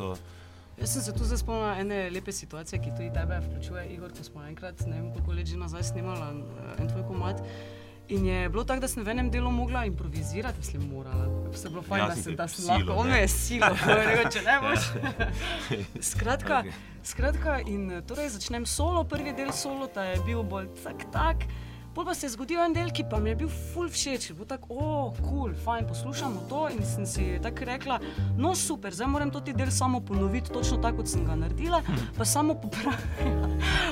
Jaz 0.77 0.93
sem 0.93 1.01
se 1.01 1.13
tu 1.13 1.37
spomnil 1.37 1.81
ene 1.81 2.09
lepe 2.09 2.31
situacije, 2.31 2.79
ki 2.81 2.95
tudi 2.97 3.11
tebe 3.13 3.39
vključuje, 3.45 3.85
Igor, 3.93 4.13
ko 4.17 4.23
smo 4.23 4.45
enkrat, 4.47 4.85
ne 4.87 5.01
vem, 5.01 5.11
koliko 5.13 5.31
let 5.31 5.47
že 5.47 5.57
nazaj 5.57 5.83
snimali 5.83 6.43
en 6.79 6.89
tvoj 6.89 7.03
komat. 7.07 7.43
In 8.11 8.25
je 8.25 8.49
bilo 8.49 8.63
tako, 8.63 8.83
da 8.83 8.87
sem 8.91 9.03
v 9.03 9.13
enem 9.13 9.29
delu 9.31 9.51
mogla 9.51 9.85
improvizirati, 9.85 10.57
mislim, 10.59 10.89
morala. 10.91 11.29
Vse 11.53 11.69
bilo 11.69 11.81
fajn, 11.81 12.01
ja, 12.01 12.07
da, 12.07 12.15
se, 12.15 12.31
da 12.31 12.47
sem 12.47 12.65
lahko, 12.67 12.93
ono 12.99 13.15
je 13.21 13.27
silo, 13.27 13.69
če 14.33 14.41
ne 14.43 14.57
boš. 14.61 14.87
skratka, 16.11 16.63
okay. 16.65 16.71
skratka, 17.03 17.59
in 17.65 18.01
torej 18.07 18.33
začnem 18.35 18.65
solo, 18.67 19.03
prvi 19.07 19.31
del 19.33 19.53
solo, 19.55 19.87
ta 19.87 20.03
je 20.11 20.19
bil 20.27 20.43
bolj 20.43 20.67
tak, 20.83 21.07
tak. 21.15 21.47
Pol 21.95 22.05
pa 22.05 22.13
se 22.13 22.25
je 22.25 22.29
zgodil 22.29 22.59
en 22.63 22.71
del, 22.71 22.87
ki 22.95 23.03
pa 23.11 23.19
mi 23.19 23.33
je 23.33 23.35
bil 23.41 23.49
ful 23.51 23.89
všeč, 23.91 24.29
bil 24.37 24.47
tako, 24.47 24.71
o, 24.71 24.79
oh, 24.79 25.17
kul, 25.17 25.27
cool, 25.27 25.55
fajn, 25.59 25.89
poslušamo 25.89 26.45
to 26.47 26.61
in 26.71 26.85
sem 26.87 27.03
si 27.05 27.25
tako 27.43 27.67
rekla, 27.67 27.97
no 28.39 28.53
super, 28.55 28.95
zdaj 28.95 29.09
moram 29.11 29.31
to 29.31 29.41
ti 29.43 29.51
del 29.53 29.71
samo 29.75 29.99
ponoviti, 29.99 30.53
točno 30.55 30.79
tako, 30.79 31.01
kot 31.01 31.11
sem 31.11 31.25
ga 31.27 31.35
naredila, 31.35 31.81
pa 32.17 32.25
samo 32.25 32.55
popraviti, 32.55 33.27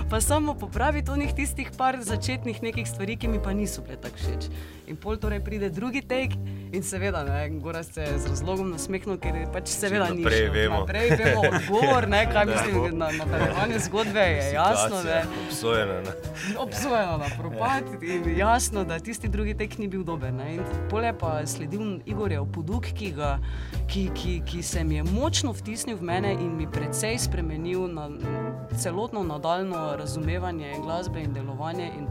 pa 0.10 0.22
samo 0.24 0.56
popraviti 0.56 1.12
onih 1.12 1.34
tistih 1.36 1.74
par 1.78 2.00
začetnih 2.00 2.64
nekih 2.64 2.88
stvari, 2.88 3.18
ki 3.20 3.28
mi 3.28 3.44
pa 3.44 3.52
niso 3.54 3.84
bile 3.84 4.00
tako 4.00 4.24
všeč. 4.24 4.48
In 4.90 4.98
pol 4.98 5.20
torej 5.22 5.44
pride 5.46 5.68
drugi 5.70 6.02
tek 6.02 6.34
in 6.74 6.84
seveda, 6.84 7.26
ne, 7.28 7.50
Gora 7.60 7.84
se 7.84 8.02
je 8.02 8.16
z 8.20 8.32
razlogom 8.32 8.72
nasmehnil, 8.72 9.20
ker 9.22 9.44
pač 9.54 9.70
seveda 9.76 10.08
ni. 10.10 10.24
naprej 10.24 10.50
vemo. 10.56 10.80
Naprej 10.82 11.12
vemo 11.20 11.44
odgovor, 11.52 12.08
ne, 12.10 12.24
kaj 12.32 12.48
mislim, 12.54 12.98
na 12.98 13.12
nadaljevanje 13.12 13.80
zgodbe 13.86 14.24
je 14.24 14.52
jasno, 14.56 15.04
ne. 15.04 15.22
Obsojena 15.46 16.02
na 16.08 16.16
obsojena 16.58 17.18
na 17.18 17.30
propad 17.38 17.89
in 18.02 18.38
jasno, 18.38 18.84
da 18.84 19.00
tisti 19.00 19.28
drugi 19.28 19.54
tek 19.58 19.78
ni 19.78 19.88
bil 19.88 20.04
dober. 20.04 20.34
Ne? 20.34 20.54
In 20.56 20.62
pole 20.90 21.14
pa 21.20 21.40
je 21.40 21.48
sledil 21.48 22.00
Igorjev 22.06 22.46
poduk, 22.54 22.86
ki, 22.96 23.12
ga, 23.12 23.40
ki, 23.88 24.10
ki, 24.16 24.42
ki 24.46 24.64
se 24.64 24.84
mi 24.84 24.96
je 24.96 25.04
močno 25.04 25.54
vtisnil 25.54 25.98
v 25.98 26.10
mene 26.12 26.34
in 26.34 26.56
mi 26.58 26.68
precej 26.72 27.18
spremenil 27.20 27.88
na 27.88 28.10
celotno 28.78 29.24
nadaljno 29.24 29.96
razumevanje 29.98 30.76
glasbe 30.84 31.24
in 31.24 31.34
delovanje. 31.34 31.92
In, 31.98 32.08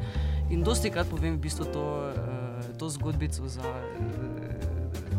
in 0.50 0.62
dosti 0.62 0.90
krat 0.90 1.10
povem 1.10 1.36
v 1.36 1.44
bistvu 1.48 1.68
to, 1.72 1.86
eh, 2.16 2.72
to 2.78 2.88
zgodbico 2.88 3.48
za. 3.48 3.74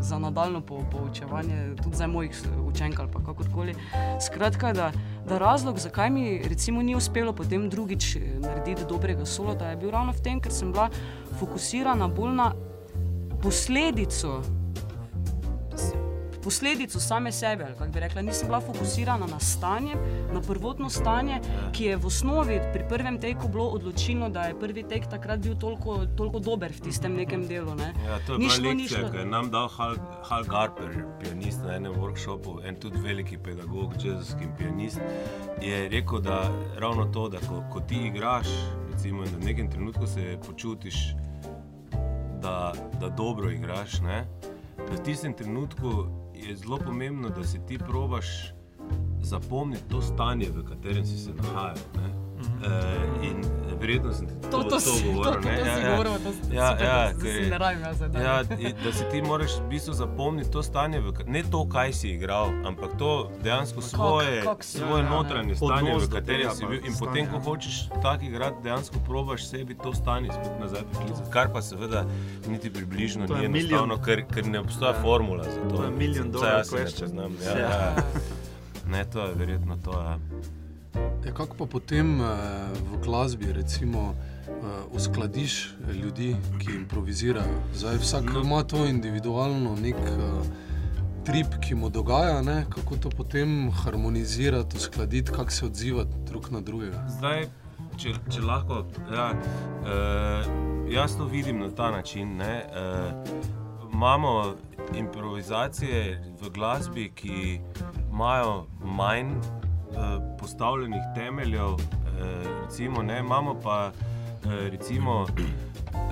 Za 0.01 0.19
nadaljno 0.19 0.61
po, 0.61 0.83
poučevanje, 0.91 1.75
tudi 1.75 1.95
za 1.95 2.07
mojih 2.07 2.31
učenk 2.65 2.99
ali 2.99 3.09
kakorkoli. 3.25 3.75
Skratka, 4.21 4.73
da, 4.73 4.91
da 5.27 5.37
razlog, 5.37 5.79
zakaj 5.79 6.09
mi 6.09 6.41
recimo 6.43 6.81
ni 6.81 6.95
uspelo 6.95 7.33
potem 7.33 7.69
drugič 7.69 8.15
eh, 8.15 8.19
narediti 8.39 8.85
dobrega 8.89 9.25
solota, 9.25 9.67
je 9.67 9.77
bil 9.77 9.91
ravno 9.91 10.11
v 10.11 10.21
tem, 10.21 10.39
ker 10.39 10.51
sem 10.51 10.71
bila 10.71 10.89
fokusirana 11.39 12.07
bolj 12.07 12.31
na 12.31 12.53
posledico, 13.41 14.41
s- 15.75 16.08
posledico 16.43 16.99
same 16.99 17.31
sebe. 17.31 17.65
Kako 17.77 17.91
bi 17.91 17.99
rekla, 17.99 18.21
nisem 18.21 18.47
bila 18.47 18.61
fokusirana 18.61 19.27
na 19.27 19.39
stanje, 19.39 19.95
na 20.33 20.41
prvotno 20.41 20.89
stanje, 20.89 21.41
ki 21.71 21.83
je 21.85 21.97
v 21.97 22.05
osnovi 22.05 22.59
pri 22.73 22.83
prvem 22.89 23.19
teku 23.19 23.47
bilo 23.47 23.65
odločilno, 23.65 24.29
da 24.29 24.41
je 24.41 24.59
prvi 24.59 24.83
tek 24.83 25.07
takrat 25.09 25.39
bil 25.39 25.55
toliko, 25.55 26.05
toliko 26.17 26.39
dober 26.39 26.71
v 26.71 26.81
tistem 26.81 27.15
nekem 27.15 27.47
delu. 27.47 27.75
Ne. 27.75 27.93
Ja, 28.05 28.19
to 28.27 28.33
je 28.33 28.39
bila 28.39 28.53
šlo, 28.55 28.69
lekcija, 28.69 29.11
ki 29.11 29.17
je 29.17 29.25
nam 29.25 29.51
dal 29.51 29.67
Hal, 29.67 29.95
Hal 30.29 30.43
Garper, 30.43 31.03
pianist 31.21 31.63
na 31.65 31.75
enem 31.75 31.95
workshopu, 31.95 32.59
en 32.67 32.75
tudi 32.75 33.01
veliki 33.03 33.37
pedagog, 33.37 33.93
jazzovski 34.03 34.49
pianist, 34.57 34.99
je 35.61 35.89
rekel, 35.89 36.21
da 36.21 36.43
ravno 36.77 37.05
to, 37.13 37.29
da 37.29 37.39
ko, 37.39 37.63
ko 37.73 37.79
ti 37.79 38.07
igraš, 38.07 38.47
recimo, 38.91 39.25
da 39.25 39.37
v 39.37 39.45
nekem 39.45 39.71
trenutku 39.71 40.07
se 40.07 40.37
počutiš, 40.47 40.95
da, 42.41 42.73
da 42.99 43.09
dobro 43.09 43.51
igraš, 43.51 43.99
ne? 44.01 44.25
da 44.77 44.95
v 44.95 45.03
tistem 45.03 45.33
trenutku 45.33 46.07
je 46.47 46.55
zelo 46.55 46.77
pomembno, 46.77 47.29
da 47.29 47.43
si 47.43 47.59
ti 47.67 47.77
probaš 47.77 48.53
zapomniti 49.21 49.83
to 49.89 50.01
stanje, 50.01 50.49
v 50.55 50.65
katerem 50.65 51.05
si 51.05 51.17
se 51.17 51.33
nahajal. 51.33 51.77
ne. 51.95 52.18
Uh, 52.39 52.65
in 53.21 53.43
verjetno 53.79 54.11
sem 54.13 54.27
to, 54.27 54.49
To, 54.49 54.63
to, 54.65 54.79
si- 54.79 55.03
to, 55.03 55.07
govoril. 55.09 55.23
to, 55.25 55.31
to, 55.33 55.39
ne. 55.41 55.55
to 55.55 55.65
Ja, 55.65 55.77
ja. 55.77 55.89
govoril, 55.89 56.13
si- 56.13 56.27
Ja, 56.51 56.67
super, 56.69 56.85
ja, 56.85 56.97
zdaj 57.09 57.31
ker- 57.31 57.43
si 57.43 57.49
rabim 57.51 57.81
jaz 57.81 57.95
zdaj. 57.97 58.23
Ja, 58.23 58.35
i- 58.59 58.73
da 58.75 58.91
si 58.91 59.03
ti 59.11 59.21
moraš 59.21 59.51
v 59.53 59.69
bistvu 59.69 59.93
zapomniti 59.93 60.49
to 60.49 60.61
stanje, 60.61 60.99
v, 60.99 61.13
ne 61.25 61.43
to, 61.43 61.65
kaj 61.65 61.93
si 61.93 62.07
igral, 62.09 62.51
ampak 62.63 62.97
to 62.97 63.09
dejansko 63.39 63.81
svoje, 63.83 64.41
kak 64.41 64.63
si 64.63 64.77
svoje 64.77 65.03
igral, 65.03 65.03
ne. 65.03 65.09
notranje 65.11 65.55
stanje, 65.55 65.73
Odnos 65.89 66.03
v 66.03 66.07
do 66.07 66.15
katerem 66.15 66.51
si 66.51 66.65
bil. 66.65 66.73
In 66.77 66.81
stanja. 66.85 66.99
potem, 67.01 67.23
ko 67.27 67.37
hočeš 67.41 67.75
tak 68.01 68.19
igrati, 68.21 68.57
dejansko 68.61 68.95
probaš 69.01 69.41
sebi 69.45 69.73
to 69.75 69.93
stanje 69.93 70.29
spet 70.29 70.53
nazaj 70.59 70.83
priklicati. 70.85 71.29
Kar 71.29 71.47
pa 71.49 71.61
seveda 71.61 72.05
niti 72.45 72.69
približno 72.69 73.27
To 73.27 73.35
ni 73.37 73.45
enostavno, 73.45 73.95
milijon- 73.95 74.05
ker, 74.05 74.25
ker 74.25 74.45
ne 74.45 74.59
obstaja 74.59 74.93
formula 74.95 75.43
za 75.45 75.59
to. 75.61 75.75
To 75.75 75.83
je 75.83 76.63
si 76.63 76.75
ne 76.75 76.81
question. 76.81 76.99
poznam. 77.01 77.31
Ja, 77.41 77.51
Ja. 77.51 77.69
ja. 77.69 77.95
Ne, 78.85 79.05
to 79.05 79.19
je 79.21 79.33
verjetno 79.35 79.77
to. 79.77 79.91
Ja. 79.93 80.17
Ja, 81.25 81.33
kako 81.33 81.55
pa 81.57 81.65
potem 81.65 82.21
eh, 82.21 82.25
v 82.91 83.03
glasbi, 83.03 83.53
recimo, 83.53 84.13
eh, 84.47 84.51
uskladiš 84.91 85.75
ljudi, 85.93 86.35
ki 86.59 86.75
improvizirajo? 86.75 87.61
Zdaj, 87.73 87.97
vsak 87.97 88.33
No. 88.33 88.41
ima 88.41 88.63
to 88.63 88.85
individualno 88.85 89.75
nek 89.75 89.95
eh, 89.95 90.69
trip, 91.25 91.47
ki 91.61 91.75
mu 91.75 91.89
dogaja, 91.89 92.41
ne? 92.41 92.65
kako 92.69 92.95
to 92.95 93.09
potem 93.09 93.71
harmonizirati, 93.71 94.77
uskladiti, 94.77 95.31
kako 95.31 95.51
se 95.51 95.65
odzivati 95.65 96.09
drug 96.27 96.51
na 96.51 96.61
drugega. 96.61 97.05
Zdaj, 97.17 97.45
če, 97.97 98.13
če 98.31 98.41
lahko, 98.41 98.83
ja, 99.13 99.31
uh, 99.33 100.47
jaz 100.89 101.17
to 101.17 101.25
vidim 101.25 101.59
na 101.59 101.69
ta 101.75 101.91
način. 101.91 102.37
Ne, 102.37 102.63
uh, 102.65 103.93
imamo 103.93 104.55
improvizacije 104.95 106.23
v 106.41 106.49
glasbi, 106.49 107.11
ki 107.15 107.59
imajo 108.11 108.65
manj 108.81 109.35
postavljenih 110.39 111.01
temeljev, 111.15 111.73
uh, 111.73 111.79
recimo, 112.65 113.03
ne, 113.03 113.19
imamo 113.19 113.59
pa 113.63 113.91
uh, 113.91 114.51
recimo, 114.51 115.25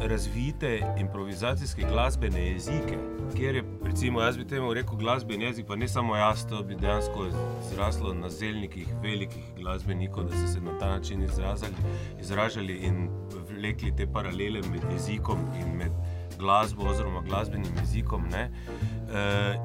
razvite 0.02 0.82
improvizacijske 1.00 1.82
glasbene 1.82 2.52
jezike, 2.52 2.98
kjer 3.36 3.56
je, 3.56 3.64
recimo, 3.84 4.22
jaz 4.22 4.38
bi 4.38 4.48
temu 4.48 4.74
rekel 4.74 4.96
glasbeni 4.96 5.46
jezik, 5.46 5.66
pa 5.68 5.76
ne 5.76 5.88
samo 5.88 6.16
jaz, 6.16 6.46
to 6.50 6.64
bi 6.64 6.76
dejansko 6.76 7.26
zraslo 7.70 8.14
na 8.14 8.30
zelnikih 8.30 8.88
velikih 9.04 9.44
glasbenikov, 9.58 10.24
da 10.24 10.38
so 10.38 10.54
se 10.54 10.62
na 10.62 10.80
ta 10.80 10.90
način 10.90 11.24
izrazali, 11.24 11.74
izražali 12.20 12.74
in 12.74 13.10
vlekli 13.50 13.96
te 13.96 14.08
paralele 14.08 14.62
med 14.72 14.82
jezikom 14.94 15.38
in 15.60 15.78
med 15.78 15.92
glasbo 16.40 16.90
oziroma 16.90 17.22
glasbenim 17.22 17.72
jezikom. 17.80 18.24
Ne? 18.32 18.42
E, 18.42 18.52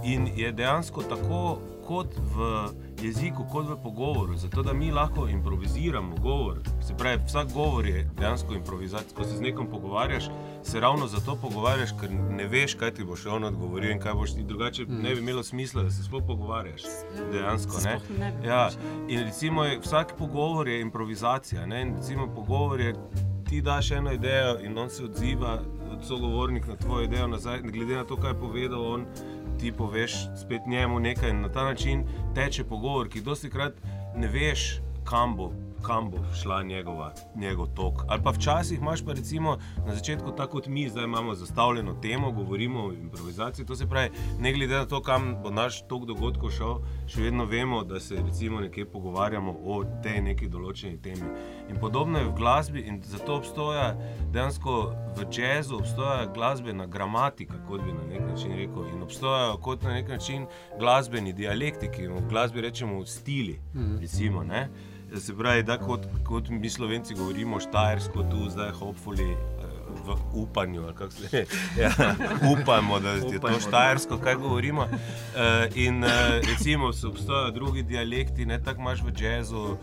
in 0.05 0.29
je 0.37 0.53
dejansko 0.53 1.03
tako 1.03 1.59
kot 1.93 2.15
v 2.17 2.47
jeziku, 3.05 3.45
kot 3.53 3.67
v 3.69 3.77
pogovoru, 3.83 4.37
zato 4.37 4.63
da 4.63 4.73
mi 4.73 4.91
lahko 4.91 5.29
improviziramo 5.29 6.17
govor. 6.17 6.61
Se 6.81 6.95
pravi, 6.97 7.21
vsak 7.27 7.53
govor 7.53 7.87
je 7.87 8.11
dejansko 8.19 8.55
improvizacija. 8.55 9.17
Ko 9.17 9.25
se 9.25 9.37
z 9.37 9.41
nekom 9.41 9.67
pogovarjaš, 9.71 10.25
se 10.63 10.81
ravno 10.81 11.07
zato 11.07 11.37
pogovarjaš, 11.43 11.93
ker 12.01 12.11
ne 12.13 12.47
veš, 12.49 12.75
kaj 12.81 12.95
ti 12.97 13.05
bo 13.05 13.17
še 13.17 13.29
on 13.29 13.45
odgovoril 13.45 13.93
in 13.93 14.01
kaj 14.01 14.15
boš 14.15 14.35
ti 14.39 14.47
drugače. 14.49 14.87
Mm. 14.89 15.03
Ne 15.03 15.15
bi 15.15 15.21
imelo 15.21 15.43
smisla, 15.43 15.83
da 15.83 15.91
se 15.91 16.05
sploh 16.07 16.25
pogovarjaš. 16.27 16.89
Dejansko, 17.33 17.85
ne? 17.85 17.99
Ne 18.19 18.33
Ja, 18.47 18.71
in 19.09 19.27
recimo 19.27 19.65
je, 19.65 19.79
vsak 19.85 20.17
pogovor 20.19 20.69
je 20.69 20.81
improvizacija. 20.81 21.67
Ne? 21.67 21.83
In 21.83 21.95
recimo 21.97 22.31
pogovor 22.35 22.81
je, 22.81 22.95
ti 23.49 23.61
daš 23.61 23.91
eno 23.91 24.13
idejo 24.13 24.57
in 24.65 24.79
on 24.79 24.91
se 24.91 25.05
odziva, 25.05 25.59
sogovornik 26.03 26.67
na 26.67 26.77
tvojo 26.77 27.05
idejo 27.05 27.27
nazaj, 27.27 27.61
glede 27.63 27.97
na 27.97 28.05
to, 28.05 28.17
kaj 28.17 28.31
je 28.31 28.41
povedal 28.41 28.87
on. 28.95 29.07
Ti 29.62 29.72
poveš 29.72 30.12
spet 30.37 30.66
njemu 30.66 31.01
nekaj, 31.01 31.31
in 31.31 31.40
na 31.40 31.48
ta 31.48 31.64
način 31.64 32.03
teče 32.35 32.64
pogovor, 32.64 33.09
ki 33.09 33.20
dosti 33.20 33.51
krat 33.51 33.75
ne 34.16 34.29
veš, 34.29 34.81
kam 35.05 35.37
bo, 35.37 35.53
kam 35.83 36.11
bo 36.11 36.18
šla 36.42 36.62
njegova, 36.62 37.12
njegov 37.37 37.66
tok. 37.75 38.05
Ali 38.09 38.23
pa 38.23 38.31
včasih 38.31 38.79
imaš 38.79 39.05
pa 39.05 39.12
recimo 39.12 39.59
na 39.87 39.95
začetku, 39.95 40.31
tako 40.37 40.53
kot 40.53 40.66
mi, 40.66 40.88
zdaj 40.88 41.05
imamo 41.05 41.35
zastavljeno 41.35 41.95
temo, 41.95 42.33
govorimo 42.33 42.85
o 42.85 42.92
improvizaciji. 42.92 43.66
To 43.66 43.77
se 43.77 43.88
pravi, 43.88 44.11
ne 44.38 44.53
glede 44.53 44.75
na 44.75 44.85
to, 44.85 45.03
kam 45.03 45.37
bo 45.42 45.51
naš 45.51 45.83
tok 45.87 46.05
dogodkov 46.07 46.51
šel, 46.51 46.79
še 47.07 47.23
vedno 47.23 47.45
vemo, 47.45 47.85
da 47.85 48.01
se 48.01 48.16
recimo 48.27 48.61
nekje 48.61 48.85
pogovarjamo 48.85 49.57
o 49.64 49.83
tej 50.03 50.21
neki 50.23 50.49
določeni 50.49 51.01
temi. 51.03 51.31
In 51.71 51.81
podobno 51.81 52.18
je 52.18 52.29
v 52.29 52.35
glasbi, 52.37 52.81
in 52.81 53.03
zato 53.03 53.37
obstoja 53.40 53.92
dejansko 54.33 54.77
v 55.16 55.27
jazzu 55.33 55.77
obstoja 55.77 56.27
glasbena 56.35 56.87
gramatika, 56.87 57.59
kot 57.68 57.83
bi 57.85 57.92
na 57.92 58.07
nek 58.09 58.21
način 58.29 58.57
rekel, 58.57 58.87
in 58.92 59.03
obstojajo 59.03 59.57
kot 59.62 59.83
na 59.83 59.95
nek 59.97 60.09
način 60.09 60.47
glasbeni 60.79 61.33
dialektiki, 61.33 62.07
v 62.09 62.25
glasbi 62.29 62.61
rečemo 62.61 63.05
stili. 63.07 63.61
Recimo, 64.01 64.45
ne? 64.45 64.68
Se 65.20 65.35
pravi, 65.37 65.62
da 65.62 65.79
kot, 65.79 66.07
kot 66.25 66.48
mi 66.48 66.70
slovenci 66.70 67.14
govorimo 67.14 67.61
štajersko, 67.61 68.22
tu 68.31 68.51
zdaj 68.51 68.70
hopfuli. 68.70 69.37
V 70.03 70.14
upanju, 70.35 70.83
kako 70.98 71.12
se 71.12 71.44
ja, 71.83 71.90
upamo, 72.53 73.01
da 73.01 73.11
je 73.11 73.20
to 73.20 73.27
Upajmo, 73.27 73.59
da. 73.59 73.61
štajersko, 73.61 74.18
kaj 74.18 74.35
govorimo. 74.35 74.81
Uh, 74.83 75.77
in 75.77 76.05
uh, 76.05 76.11
recimo, 76.48 76.92
so 76.92 77.09
obstajajo 77.09 77.51
drugi 77.51 77.83
dialekti, 77.83 78.46
ne 78.46 78.62
tako 78.62 78.81
imaš 78.81 79.03
v 79.03 79.12
jazzu, 79.20 79.57
uh, 79.59 79.77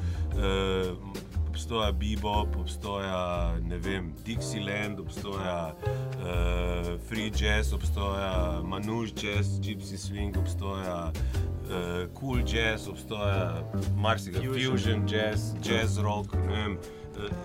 obstoja 1.60 1.92
bebop, 1.92 2.56
obstoja 2.56 3.54
vem, 3.84 4.14
Dixieland, 4.26 5.00
obstoja 5.00 5.76
uh, 5.76 7.02
free 7.10 7.32
jazz, 7.36 7.74
obstoja 7.74 8.62
manuš 8.64 9.12
jazz, 9.12 9.60
gypsy 9.60 9.98
swing, 9.98 10.38
obstoja 10.38 11.12
uh, 11.12 12.08
cool 12.16 12.40
jazz, 12.48 12.88
obstoja 12.88 13.60
marsikaj, 13.98 14.46
Fusion. 14.46 14.72
fusion 14.72 15.04
jazz, 15.08 15.52
jazz 15.62 16.00
rock, 16.00 16.34
ne 16.34 16.48
vem. 16.48 16.78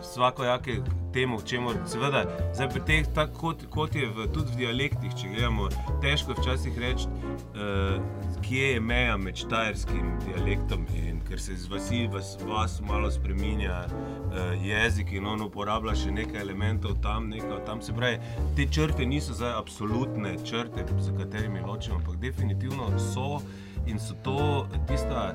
Svakojake 0.02 0.78
temu, 1.12 1.38
čemu 1.46 1.70
seveda, 1.87 2.24
zdaj 2.54 2.68
pri 2.68 2.82
teh, 2.87 3.08
tak, 3.14 3.32
kot, 3.38 3.66
kot 3.70 3.94
je 3.94 4.08
v, 4.10 4.26
tudi 4.34 4.54
v 4.54 4.64
dialektih, 4.64 5.14
če 5.14 5.30
gledamo, 5.30 5.68
težko 6.02 6.34
je 6.34 6.40
včasih 6.40 6.78
reči, 6.82 7.08
uh, 7.08 7.98
kje 8.44 8.72
je 8.74 8.80
meja 8.80 9.16
med 9.16 9.38
štajerskim 9.38 10.16
dialektom 10.26 10.87
in 10.98 11.22
ker 11.24 11.40
se 11.40 11.56
z 11.56 11.70
vasi 11.70 12.04
v 12.06 12.20
vas 12.48 12.80
malo 12.84 13.10
spreminja 13.10 13.84
uh, 13.87 14.52
jezik 14.60 15.14
in 15.14 15.26
on 15.26 15.46
uporablja 15.46 15.94
še 16.02 16.12
nekaj 16.14 16.42
elementov 16.42 16.98
tam, 17.02 17.30
nekaj 17.32 17.62
tam. 17.66 17.82
Se 17.82 17.94
pravi, 17.96 18.18
te 18.56 18.66
črte 18.66 19.06
niso 19.06 19.37
zdaj 19.38 19.54
absolutne 19.58 20.37
črte, 20.44 20.84
z 20.98 21.14
katerimi 21.18 21.62
ločimo, 21.64 22.02
ampak 22.02 22.18
definitivno 22.22 22.90
so 22.98 23.40
in 23.87 23.98
so 23.98 24.14
to 24.24 24.66
tista, 24.88 25.34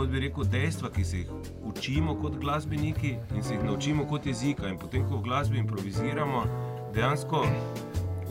kot 0.00 0.08
bi 0.08 0.20
rekel, 0.20 0.44
dejstva, 0.48 0.88
ki 0.88 1.04
se 1.04 1.18
jih 1.18 1.32
učimo 1.68 2.14
kot 2.22 2.38
glasbeniki 2.40 3.16
in 3.36 3.42
se 3.42 3.54
jih 3.54 3.64
naučimo 3.64 4.06
kot 4.08 4.26
jezika. 4.26 4.68
In 4.68 4.78
potem, 4.80 5.04
ko 5.08 5.18
v 5.18 5.26
glasbi 5.26 5.58
improviziramo, 5.60 6.44
dejansko 6.94 7.42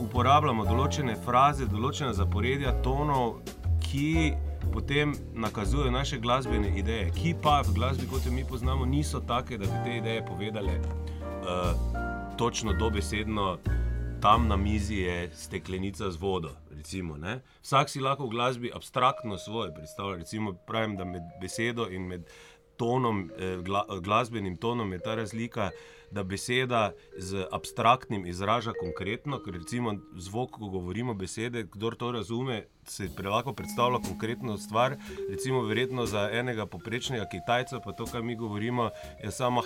uporabljamo 0.02 0.64
določene 0.66 1.14
fraze, 1.22 1.68
določene 1.70 2.10
zaporedja 2.18 2.72
tonov, 2.82 3.38
ki 3.86 4.32
potem 4.74 5.14
nakazujejo 5.34 5.92
naše 5.94 6.18
glasbene 6.18 6.72
ideje, 6.80 7.12
ki 7.14 7.36
pa 7.42 7.60
v 7.68 7.76
glasbi, 7.78 8.08
kot 8.10 8.26
jo 8.26 8.34
mi 8.34 8.42
poznamo, 8.42 8.88
niso 8.88 9.22
take, 9.22 9.58
da 9.60 9.70
bi 9.70 9.84
te 9.86 9.96
ideje 10.00 10.26
povedale 10.26 10.74
uh, 10.74 11.70
točno 12.38 12.74
dobesedno. 12.74 13.60
Tam 14.20 14.50
na 14.50 14.56
mizi 14.58 15.04
je 15.06 15.30
steklenica 15.32 16.10
z 16.10 16.18
vodo. 16.20 16.50
Recimo, 16.80 17.18
Vsak 17.60 17.92
si 17.92 18.00
lahko 18.00 18.24
v 18.24 18.32
glasbi 18.32 18.70
abstraktno 18.72 19.36
svoje 19.36 19.74
predstavlja. 19.74 20.24
Recimo, 20.24 20.54
pravim, 20.66 20.96
da 20.96 21.04
med 21.04 21.22
besedo 21.40 21.84
in 21.92 22.08
med 22.08 22.24
tonom, 22.80 23.30
eh, 23.36 23.60
gla, 23.60 23.84
glasbenim 24.00 24.56
tonom 24.56 24.92
je 24.92 24.98
ta 24.98 25.14
razlika, 25.14 25.70
da 26.10 26.22
beseda 26.22 26.92
z 27.16 27.46
abstraktnim 27.52 28.26
izraža 28.26 28.72
konkretno, 28.80 29.38
ker 29.44 29.54
recimo 29.54 29.94
zvok, 30.16 30.50
ko 30.50 30.68
govorimo 30.68 31.14
besede, 31.14 31.62
kdo 31.62 31.90
to 31.90 32.12
razume, 32.12 32.64
se 32.84 33.08
lahko 33.24 33.52
predstavlja 33.52 33.98
konkretno 34.08 34.58
stvar. 34.58 34.96
Recimo, 35.30 35.62
verjetno 35.62 36.06
za 36.06 36.30
enega 36.32 36.66
poprečnega 36.66 37.24
Kitajca, 37.24 37.80
pa 37.84 37.92
to, 37.92 38.04
kar 38.04 38.22
mi 38.22 38.36
govorimo, 38.36 38.90
je 39.22 39.30
samo 39.30 39.62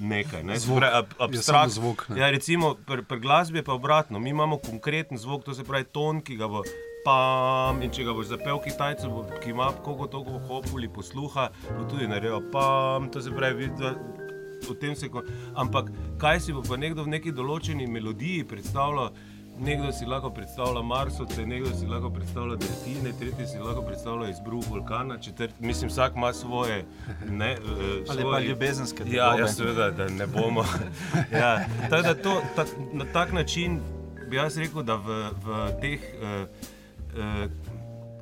nekaj. 0.00 0.42
Ne? 0.42 0.58
Zvok, 0.58 0.78
Pravi, 0.78 0.96
ab, 0.96 1.06
abstrakt, 1.18 1.72
zvok, 1.72 2.08
ne. 2.08 2.20
ja, 2.20 2.30
recimo, 2.30 2.74
pri, 2.86 3.02
pri 3.04 3.20
glasbi 3.20 3.58
je 3.58 3.64
pa 3.64 3.72
obratno. 3.72 4.18
Mi 4.18 4.30
imamo 4.30 4.58
konkreten 4.58 5.18
zvok, 5.18 5.44
to 5.44 5.54
se 5.54 5.64
pravi 5.64 5.84
ton, 5.84 6.22
ki 6.22 6.36
ga 6.36 6.48
bo. 6.48 6.62
Pam, 7.00 7.78
in 7.80 7.88
če 7.88 8.04
ga 8.04 8.12
boš 8.12 8.28
zapel 8.28 8.58
Kitajcu, 8.60 9.08
ki 9.40 9.54
ima 9.54 9.70
koliko 9.84 10.06
toliko 10.06 10.40
hopuli 10.48 10.88
posluha, 10.92 11.48
bo 11.70 11.86
tudi 11.88 12.04
naredil 12.08 12.50
pam, 12.52 13.08
to 13.08 13.22
se 13.24 13.32
pravi, 13.32 13.70
da 13.78 13.94
o 14.62 14.74
tem 14.74 14.94
se. 14.94 15.08
ko- 15.08 15.22
Ampak 15.54 15.90
kaj 16.18 16.40
si 16.40 16.52
bo 16.52 16.62
pa 16.62 16.76
nekdo 16.76 17.02
v 17.02 17.08
neki 17.10 17.32
določeni 17.32 17.86
melodiji 17.86 18.44
predstavljal? 18.44 19.10
Nekdo 19.58 19.92
si 19.92 20.06
lahko 20.06 20.30
predstavlja 20.30 20.80
Marsovce, 20.82 21.44
nekdo 21.44 21.68
si 21.70 21.84
lahko 21.84 22.08
predstavlja 22.10 22.56
delfine, 22.56 23.12
tretji 23.12 23.46
si 23.46 23.58
lahko 23.58 23.82
predstavlja 23.82 24.30
izbruh 24.30 24.64
vulkana, 24.64 25.18
četrt, 25.18 25.52
mislim, 25.60 25.90
vsak 25.90 26.16
ima 26.16 26.32
svoje. 26.32 26.84
Ne, 27.26 27.50
eh, 27.50 27.58
Ali 28.02 28.06
pa 28.06 28.12
svoje- 28.14 28.46
ljubezenske 28.46 29.02
Ja, 29.02 29.06
tegobe. 29.26 29.42
ja, 29.42 29.48
seveda, 29.48 29.90
da 29.92 30.08
ne 30.08 30.26
bomo. 30.28 30.64
ja. 31.34 31.60
Tako 31.90 32.02
da 32.04 32.14
to, 32.16 32.42
ta, 32.56 32.64
na 32.92 33.04
tak 33.06 33.32
način 33.32 33.80
bi 34.30 34.36
jaz 34.36 34.56
rekel, 34.56 34.82
da 34.82 34.94
v, 34.96 35.08
v 35.36 35.48
teh, 35.78 36.00
uh, 36.14 36.48
uh, 37.12 37.50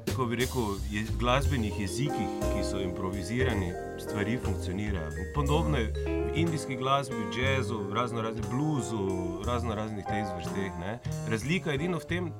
kako 0.07 0.27
bi 0.27 0.37
rekel, 0.37 0.62
je, 0.90 1.07
glasbenih 1.14 1.81
jezikih, 1.81 2.27
ki 2.48 2.64
so 2.64 2.81
improvizirani, 2.81 3.70
stvari 4.00 4.38
funkcionirajo. 4.44 5.11
Podobno 5.34 5.76
je 5.76 5.92
v 6.06 6.32
indijski 6.34 6.76
glasbi, 6.76 7.16
v 7.16 7.38
jazzu, 7.42 7.80
razno 7.94 8.22
raznih 8.22 8.44
bluzu, 8.50 9.08
razno 9.46 9.74
raznih 9.74 10.04
teh 10.04 10.24
zvrsteh. 10.26 10.72
ne. 10.80 10.98
Razlika 11.30 11.70
je 11.70 11.74
edino 11.74 11.98
v 11.98 12.04
tem, 12.04 12.32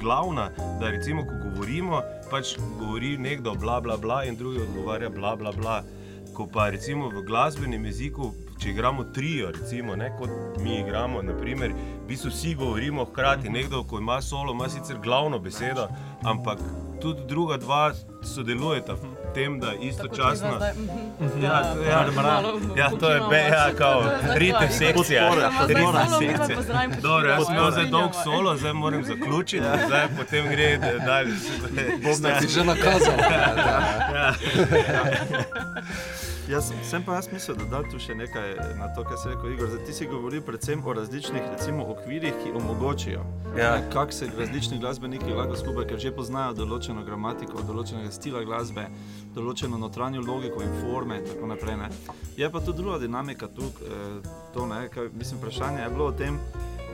glavna, 0.00 0.50
da 0.80 0.90
recimo, 0.90 1.22
ko 1.22 1.50
govorimo, 1.50 2.02
pač 2.30 2.56
govori 2.78 3.18
nekdo 3.18 3.54
bla 3.54 3.80
bla 3.80 3.96
bla 3.96 4.24
in 4.24 4.36
drugi 4.36 4.60
odgovarja 4.60 5.10
bla 5.10 5.36
bla 5.36 5.52
bla. 5.52 5.82
Ko 6.34 6.46
pa 6.46 6.68
recimo 6.68 7.08
v 7.08 7.22
glasbenem 7.22 7.84
jeziku, 7.84 8.32
če 8.58 8.70
igramo 8.70 9.04
trio, 9.04 9.50
recimo, 9.50 9.96
ne, 9.96 10.10
kot 10.18 10.30
mi 10.62 10.80
igramo, 10.80 11.22
naprimer, 11.22 11.70
v 11.72 12.06
bistvu 12.08 12.30
vsi 12.30 12.54
govorimo 12.54 13.04
hkrati. 13.04 13.48
Nekdo, 13.48 13.84
ko 13.84 13.98
ima 13.98 14.22
solo, 14.22 14.52
ima 14.52 14.68
sicer 14.68 14.98
glavno 15.02 15.38
besedo, 15.38 15.88
ampak 16.22 16.58
tudi 17.00 17.26
druga 17.28 17.56
dva 17.56 17.92
sodelujeta 18.22 18.96
tem, 19.34 19.60
da 19.60 19.72
istočasno. 19.74 20.48
Ja, 21.42 21.62
to- 21.64 21.82
ja, 21.82 22.06
Ja, 22.76 22.90
to 22.90 23.10
je 23.10 23.20
be, 23.30 23.38
ja, 23.38 23.70
kao, 23.74 24.04
ritem 24.34 24.68
sekcija. 24.70 25.30
Ritem 25.68 25.86
sekcija. 26.10 26.58
Dobro, 27.02 27.30
jaz 27.30 27.46
sem 27.46 27.54
imel 27.54 27.70
zdaj 27.70 27.86
dolg 27.86 28.12
solo, 28.24 28.56
zdaj 28.56 28.72
moram 28.74 29.04
zaključiti, 29.04 29.64
zdaj 29.86 30.06
potem 30.18 30.48
gre 30.48 30.78
dalje. 31.06 31.32
Zdaj 32.14 32.40
ti 32.40 32.48
že 32.48 32.64
nakazal. 32.64 33.14
Ja. 36.48 36.54
Jaz 36.54 36.72
sem- 36.82 37.02
pa 37.02 37.14
jaz 37.14 37.28
mislil, 37.32 37.56
da 37.56 37.64
da 37.64 37.82
tu 37.82 37.98
še 37.98 38.14
nekaj 38.14 38.76
na 38.76 38.88
to, 38.88 39.04
kar 39.04 39.16
si 39.16 39.28
rekel, 39.28 39.52
Igor. 39.52 39.68
Zdaj, 39.68 39.86
ti 39.86 39.92
si 39.92 40.06
govoril 40.06 40.42
predvsem 40.42 40.82
o 40.84 40.92
različnih 40.92 41.42
recimo, 41.50 41.84
okvirih, 41.86 42.32
ki 42.34 42.52
omogočijo, 42.52 43.24
Ja. 43.56 43.80
kako 43.90 44.12
se 44.12 44.28
različni 44.38 44.78
glasbeniki 44.78 45.32
lahko 45.32 45.56
skupaj, 45.56 45.86
ker 45.86 45.98
že 45.98 46.12
poznajo 46.12 46.52
določeno 46.54 47.04
gramatiko, 47.04 47.62
določenega 47.62 48.10
stila 48.10 48.44
glasbe, 48.44 48.86
določeno 49.34 49.78
notranjo 49.78 50.20
logiko 50.22 50.62
in 50.62 50.72
forme 50.82 51.16
in 51.16 51.24
tako 51.24 51.46
naprej. 51.46 51.76
Ne. 51.76 51.88
Je 52.36 52.50
pa 52.50 52.60
tudi 52.60 52.76
druga 52.76 52.98
dinamika 52.98 53.48
tu, 53.48 53.62
eh, 53.62 54.20
to, 54.54 54.66
ne, 54.66 54.88
kaj, 54.88 55.08
mislim, 55.12 55.40
vprašanje 55.40 55.80
je 55.80 55.90
bilo 55.90 56.04
o 56.04 56.12
tem, 56.12 56.38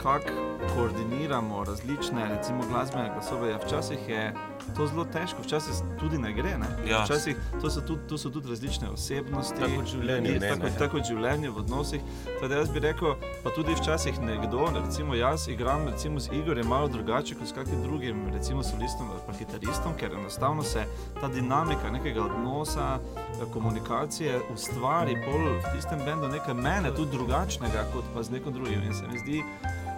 kako 0.03 0.51
koordiniramo 0.75 1.65
različne 1.65 2.29
recimo, 2.29 2.63
glasbene 2.71 3.11
glasove. 3.15 3.51
Ja, 3.51 3.59
včasih 3.67 4.09
je 4.09 4.35
to 4.77 4.87
zelo 4.87 5.05
težko, 5.05 5.43
včasih 5.43 5.75
tudi 6.01 6.19
ne 6.19 6.33
gre. 6.33 6.59
Ne. 6.59 6.91
Ja. 6.91 7.05
Včasih 7.05 7.37
to 7.61 7.71
so, 7.71 7.81
tudi, 7.81 8.01
to 8.09 8.19
so 8.19 8.31
tudi 8.31 8.49
različne 8.49 8.91
osebnosti, 8.91 9.61
Tako 9.61 9.73
ljudi, 9.95 10.39
ne, 10.39 10.49
tako, 10.49 10.63
ne. 10.63 10.73
tako 10.79 10.97
kot 10.97 11.01
v 11.01 11.09
življenju, 11.09 11.53
v 11.53 11.59
odnosih. 11.59 12.01
Tako 12.25 12.49
da 12.49 12.57
jaz 12.57 12.71
bi 12.71 12.81
rekel, 12.81 13.15
pa 13.45 13.51
tudi 13.51 13.75
včasih 13.75 14.21
nekdo, 14.21 14.69
recimo 14.85 15.15
jaz 15.15 15.49
igram 15.49 15.89
recimo 15.89 16.21
z 16.21 16.33
Igorjem 16.33 16.67
malo 16.67 16.89
drugače 16.89 17.35
kot 17.35 17.49
s 17.49 17.53
kakim 17.53 17.83
drugim, 17.83 18.29
recimo 18.33 18.63
solistom 18.63 19.11
ali 19.11 19.21
pa 19.27 19.33
kitaristom, 19.33 19.97
ker 20.01 20.15
enostavno 20.15 20.63
se 20.63 20.85
ta 21.21 21.29
dinamika 21.29 21.91
nekega 21.91 22.25
odnosa, 22.25 22.99
eh, 22.99 23.45
komunikacije 23.53 24.41
ustvari 24.55 25.17
pol 25.25 25.49
v 25.59 25.75
tistem 25.75 26.01
bendu 26.05 26.29
nekaj 26.29 26.55
mene 26.55 26.95
tudi 26.97 27.11
drugačnega 27.17 27.85
kot 27.93 28.05
pa 28.15 28.23
z 28.23 28.31
nekom 28.31 28.53
drugim. 28.53 28.83
In 28.83 28.95
se 28.95 29.07
mi 29.13 29.19
zdi, 29.19 29.43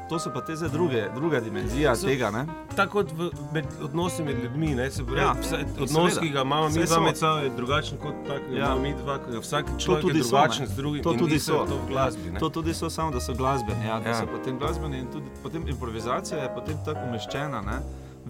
to 0.09 0.19
so 0.19 0.31
pa 0.31 0.41
te 0.41 0.55
zdaj 0.55 0.69
druge, 0.69 1.09
druga 1.15 1.41
dimenzija 1.41 1.93
So- 1.93 2.07
tega. 2.07 2.31
Ne? 2.31 2.47
Tako 2.77 2.93
kot 2.93 3.12
v 3.12 3.31
med, 3.53 3.65
odnosi 3.81 4.23
med 4.23 4.38
ljudmi. 4.38 4.75
Ne, 4.75 4.91
se 4.91 5.05
pravi, 5.05 5.19
Ja, 5.19 5.25
ja, 5.25 5.65
odnos, 5.79 6.19
ki 6.19 6.29
ga 6.29 6.41
imamo 6.41 6.69
mi 6.69 6.75
dva 6.77 6.87
so. 6.88 7.01
med 7.01 7.17
sabo, 7.17 7.38
je 7.38 7.51
drugačen 7.51 7.99
kot 7.99 8.15
tak, 8.27 8.43
Ja. 8.53 8.75
mi 8.77 8.95
dva. 8.95 9.19
ke 9.19 9.38
Vsak 9.38 9.67
človek 9.79 9.99
je 9.99 10.09
tudi 10.09 10.23
so, 10.23 10.29
drugačen 10.31 10.61
ne. 10.61 10.67
z 10.67 10.75
drugim. 10.75 11.03
To 11.03 11.12
tudi 11.15 11.38
so. 11.41 11.65
To 11.65 11.77
v 11.77 11.88
glasbi. 11.88 12.31
Ne? 12.31 12.38
To 12.38 12.49
tudi 12.51 12.73
so, 12.73 12.91
samo 12.91 13.11
da 13.11 13.21
so 13.21 13.35
glasbeni. 13.35 13.85
Ja, 13.85 14.01
da 14.01 14.09
Ja. 14.09 14.15
so 14.15 14.27
potem 14.29 14.59
glasbeni 14.59 14.99
in 14.99 15.07
tudi 15.07 15.27
potem 15.43 15.62
improvizacija 15.67 16.38
je 16.38 16.51
potem 16.51 16.77
tako 16.85 17.01
umeščena 17.03 17.61
ne, 17.62 17.79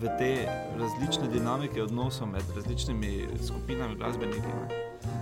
v 0.03 0.11
te 0.19 0.49
različne 0.79 1.29
dinamike 1.29 1.83
odnosov 1.83 2.27
med 2.29 2.43
različnimi 2.57 3.29
skupinami 3.47 3.97
glasbenikov. 3.97 4.53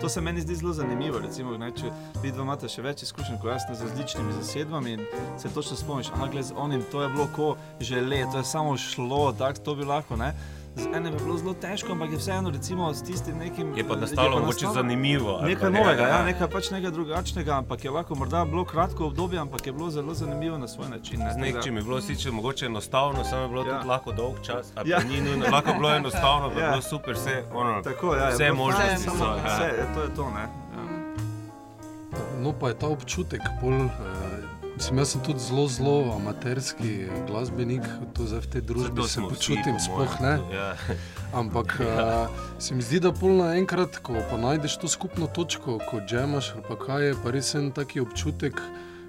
To 0.01 0.09
se 0.09 0.21
meni 0.21 0.41
zdi 0.41 0.55
zelo 0.57 0.73
zanimivo. 0.73 1.19
Recimo, 1.19 1.57
ne, 1.59 1.71
če 1.77 1.91
vi 2.23 2.33
dva 2.33 2.47
imate 2.47 2.69
še 2.69 2.83
več 2.85 3.05
izkušenj 3.05 3.37
kot 3.43 3.53
jaz 3.53 3.67
z 3.69 3.89
različnimi 3.89 4.33
zasedbami 4.39 4.97
se 5.39 5.53
točno 5.55 5.77
spomniš, 5.77 6.13
ah, 6.17 6.29
gled 6.33 6.45
z 6.45 6.57
onim, 6.57 6.85
to 6.93 7.03
je 7.03 7.09
bilo 7.13 7.29
ko 7.37 7.51
že 7.81 8.01
let, 8.01 8.33
to 8.33 8.41
je 8.41 8.45
samo 8.45 8.77
šlo, 8.77 9.33
tako 9.33 9.65
to 9.65 9.75
bi 9.75 9.85
lahko. 9.85 10.17
Ne. 10.17 10.33
Z 10.81 10.87
enim 10.89 11.13
je 11.13 11.19
bilo 11.19 11.37
zelo 11.37 11.55
težko, 11.55 11.93
ampak 11.93 12.11
je 12.11 12.19
vseeno 12.19 12.51
recimo, 12.51 12.89
s 12.91 13.03
tistim 13.03 13.39
nekim. 13.39 13.75
Je 13.77 13.85
pa 13.85 13.95
eh, 13.95 14.01
nastalo 14.01 14.31
pa 14.31 14.41
mogoče 14.41 14.67
zanimivo. 14.69 15.41
Nekaj 15.43 15.71
novega, 15.71 16.03
ja, 16.05 16.23
nekaj 16.25 16.49
pač 16.49 16.71
nekaj 16.71 16.91
drugačnega, 16.91 17.53
ampak 17.55 17.85
je 17.85 17.91
lahko 17.91 18.15
morda 18.15 18.45
bilo 18.45 18.65
kratko 18.65 19.07
obdobje, 19.07 19.39
ampak 19.39 19.67
je 19.67 19.73
bilo 19.73 19.91
zelo 19.91 20.15
zanimivo 20.15 20.59
na 20.59 20.69
svoj 20.69 20.89
način. 20.89 21.21
Ne, 21.21 21.33
Z 21.33 21.37
nečim 21.39 21.77
je 21.77 21.83
bilo 21.83 22.01
sicer 22.01 22.33
mogoče 22.33 22.67
enostavno, 22.67 23.25
samo 23.25 23.43
je 23.43 23.49
bilo 23.49 23.63
Ja. 23.63 23.75
tudi 23.75 23.89
lahko 23.89 24.13
dolg 24.13 24.35
čas. 24.43 24.73
ali 24.75 24.91
Ja. 24.91 24.99
Ni 25.01 25.21
nujno, 25.21 25.47
lahko 25.47 25.71
je 25.71 25.75
bilo 25.75 25.95
enostavno, 25.97 26.51
pa 26.51 26.55
je 26.55 26.65
Ja. 26.65 26.71
bilo 26.71 26.83
super, 26.85 27.15
vse, 27.15 27.45
ono, 27.53 27.83
Tako, 27.83 28.15
ja, 28.15 28.25
je 28.25 28.33
vse 28.33 28.53
možnosti 28.53 29.05
so. 29.05 29.13
Vse, 29.13 29.63
Ja. 29.63 29.67
je, 29.67 29.87
to 29.95 30.03
je 30.03 30.15
to. 30.15 30.31
Ne? 30.31 30.41
Ja. 30.41 30.49
No, 32.39 32.53
pa 32.53 32.69
je 32.69 32.75
ta 32.75 32.87
občutek, 32.89 33.41
pol, 33.61 33.73
eh, 33.75 33.91
mislim, 34.81 34.99
jaz 34.99 35.09
sem 35.09 35.21
tudi 35.21 35.39
zelo, 35.39 35.69
zelo 35.69 36.13
amaterski 36.17 37.05
glasbenik, 37.27 37.83
to 38.17 38.25
zdaj 38.25 38.41
v 38.41 38.47
tej 38.47 38.63
družbi 38.63 39.03
se 39.03 39.21
vsi, 39.21 39.29
počutim, 39.29 39.77
po 39.77 39.83
sploh 39.85 40.15
ne. 40.25 40.35
Ja. 40.57 40.73
Ampak 41.37 41.77
uh, 41.85 42.33
se 42.59 42.75
mi 42.75 42.83
zdi, 42.83 43.01
da 43.05 43.13
pol 43.13 43.37
naenkrat, 43.37 44.01
ko 44.01 44.17
pa 44.31 44.39
najdeš 44.41 44.79
to 44.81 44.89
skupno 44.89 45.29
točko, 45.29 45.77
ko 45.85 46.01
džemaš 46.01 46.55
ali 46.57 46.65
pa 46.65 46.79
kaj 46.81 47.07
je, 47.07 47.19
pa 47.21 47.29
res 47.31 47.53
en 47.61 47.69
taki 47.77 48.01
občutek, 48.01 48.57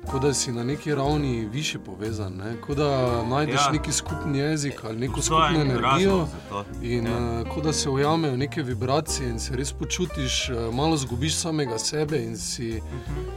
kot 0.04 0.22
da 0.22 0.34
si 0.34 0.52
na 0.52 0.64
neki 0.64 0.96
ravni 0.96 1.46
više 1.46 1.80
povezan, 1.80 2.34
ne? 2.34 2.62
kot 2.62 2.78
da 2.78 2.90
najdeš 3.26 3.56
Ja. 3.56 3.62
ja. 3.62 3.72
neki 3.72 3.92
skupni 3.92 4.40
jezik 4.40 4.84
ali 4.84 4.98
neko 4.98 5.14
Obstaja 5.14 5.46
skupno 5.46 5.62
en 5.62 5.72
energijo. 5.72 6.18
razlog 6.18 6.28
za 6.28 6.50
to. 6.50 6.66
In 6.82 7.06
Ja. 7.06 7.12
ja. 7.12 7.42
uh, 7.42 7.48
kot 7.48 7.64
da 7.64 7.74
se 7.74 7.90
ujamejo 7.90 8.38
neke 8.38 8.64
vibracije 8.64 9.30
in 9.30 9.40
se 9.40 9.56
res 9.56 9.74
počutiš, 9.74 10.50
uh, 10.50 10.76
malo 10.76 10.98
zgubiš 10.98 11.36
samega 11.36 11.78
sebe 11.80 12.18
in 12.20 12.38
si 12.38 12.82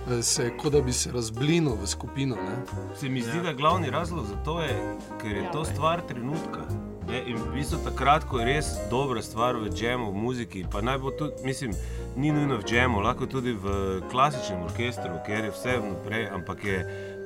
uh, 0.06 0.12
se, 0.22 0.50
kot 0.58 0.72
da 0.72 0.80
bi 0.80 0.92
se 0.92 1.12
razblinil 1.12 1.74
v 1.74 1.86
skupino. 1.86 2.36
Ne? 2.36 2.56
Se 2.96 3.08
mi 3.08 3.22
zdi, 3.22 3.40
da 3.42 3.48
je 3.48 3.54
glavni 3.54 3.90
razlog 3.90 4.26
za 4.26 4.36
to, 4.36 4.60
je, 4.60 4.96
ker 5.22 5.32
je 5.32 5.42
Ja. 5.42 5.50
to 5.52 5.64
stvar 5.64 6.00
trenutka. 6.02 6.60
Ne? 7.08 7.22
In 7.26 7.36
v 7.36 7.52
bistvu 7.54 7.78
takrat, 7.84 8.24
ko 8.28 8.40
je 8.40 8.46
res 8.48 8.68
dobra 8.90 9.22
stvar 9.22 9.58
v 9.60 9.68
džemu, 9.68 10.10
v 10.10 10.16
muziki, 10.16 10.64
pa 10.70 10.80
naj 10.80 10.98
bo 11.02 11.12
tudi, 11.12 11.44
mislim, 11.44 11.74
ni 12.16 12.32
nujno 12.32 12.60
v 12.60 12.64
džemu, 12.64 13.02
lahko 13.04 13.26
tudi 13.26 13.52
v 13.52 14.00
klasičnem 14.10 14.64
orkestru, 14.64 15.18
ker 15.26 15.48
je 15.48 15.52
vse 15.52 15.76
vnaprej, 15.82 16.28
ampak 16.32 16.64
je 16.64 16.78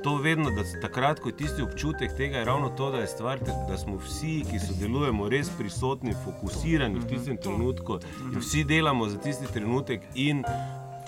to 0.03 0.15
vedno, 0.15 0.51
da 0.51 0.63
takrat, 0.81 1.19
ko 1.19 1.29
je 1.29 1.37
tisti 1.43 1.61
občutek 1.61 2.15
tega, 2.17 2.39
je 2.39 2.45
ravno 2.45 2.69
to, 2.69 2.91
da 2.91 3.03
je 3.03 3.07
stvar, 3.07 3.39
da 3.39 3.77
smo 3.77 3.97
vsi, 4.03 4.43
ki 4.51 4.59
sodelujemo, 4.59 5.29
res 5.29 5.51
prisotni, 5.57 6.15
fokusirani 6.25 6.99
v 6.99 7.07
tistem 7.07 7.37
trenutku 7.37 7.99
in 8.31 8.39
vsi 8.39 8.63
delamo 8.63 9.09
za 9.09 9.17
tisti 9.17 9.47
trenutek 9.53 10.03
in 10.15 10.43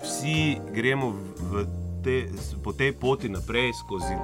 vsi 0.04 0.60
gremo 0.76 1.14
v 1.52 1.66
te, 2.04 2.26
po 2.64 2.74
tej 2.74 2.94
poti 3.00 3.30
naprej 3.30 3.74
skozi 3.80 4.16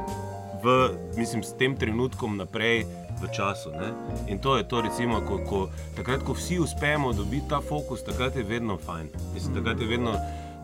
v, 0.64 0.90
mislim, 1.18 1.44
s 1.44 1.54
tem 1.58 1.76
trenutkom 1.78 2.38
naprej 2.38 2.86
v 3.21 3.32
času. 3.34 3.71
Ne? 3.71 3.93
In 4.27 4.39
to 4.39 4.58
je 4.58 4.67
to, 4.67 4.82
recimo, 4.82 5.21
ko, 5.21 5.39
ko, 5.49 5.60
takrat, 5.95 6.23
ko 6.23 6.34
vsi 6.34 6.60
uspemo 6.60 7.13
dobiti 7.13 7.49
ta 7.49 7.62
fokus, 7.62 8.03
takrat 8.03 8.36
je 8.36 8.43
vedno 8.43 8.77
fajn. 8.77 9.08
Mislim, 9.34 9.56
takrat 9.56 9.82
je 9.82 9.88
vedno 9.88 10.13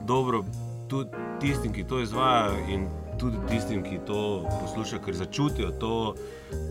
dobro 0.06 0.44
tudi 0.90 1.10
tistim, 1.40 1.74
ki 1.74 1.84
to 1.84 2.00
izvajajo 2.00 2.58
in 2.70 2.88
tudi 3.20 3.38
tistim, 3.50 3.84
ki 3.84 4.00
to 4.08 4.46
poslušajo, 4.62 5.02
ker 5.06 5.16
začutijo 5.16 5.72
to 5.80 6.16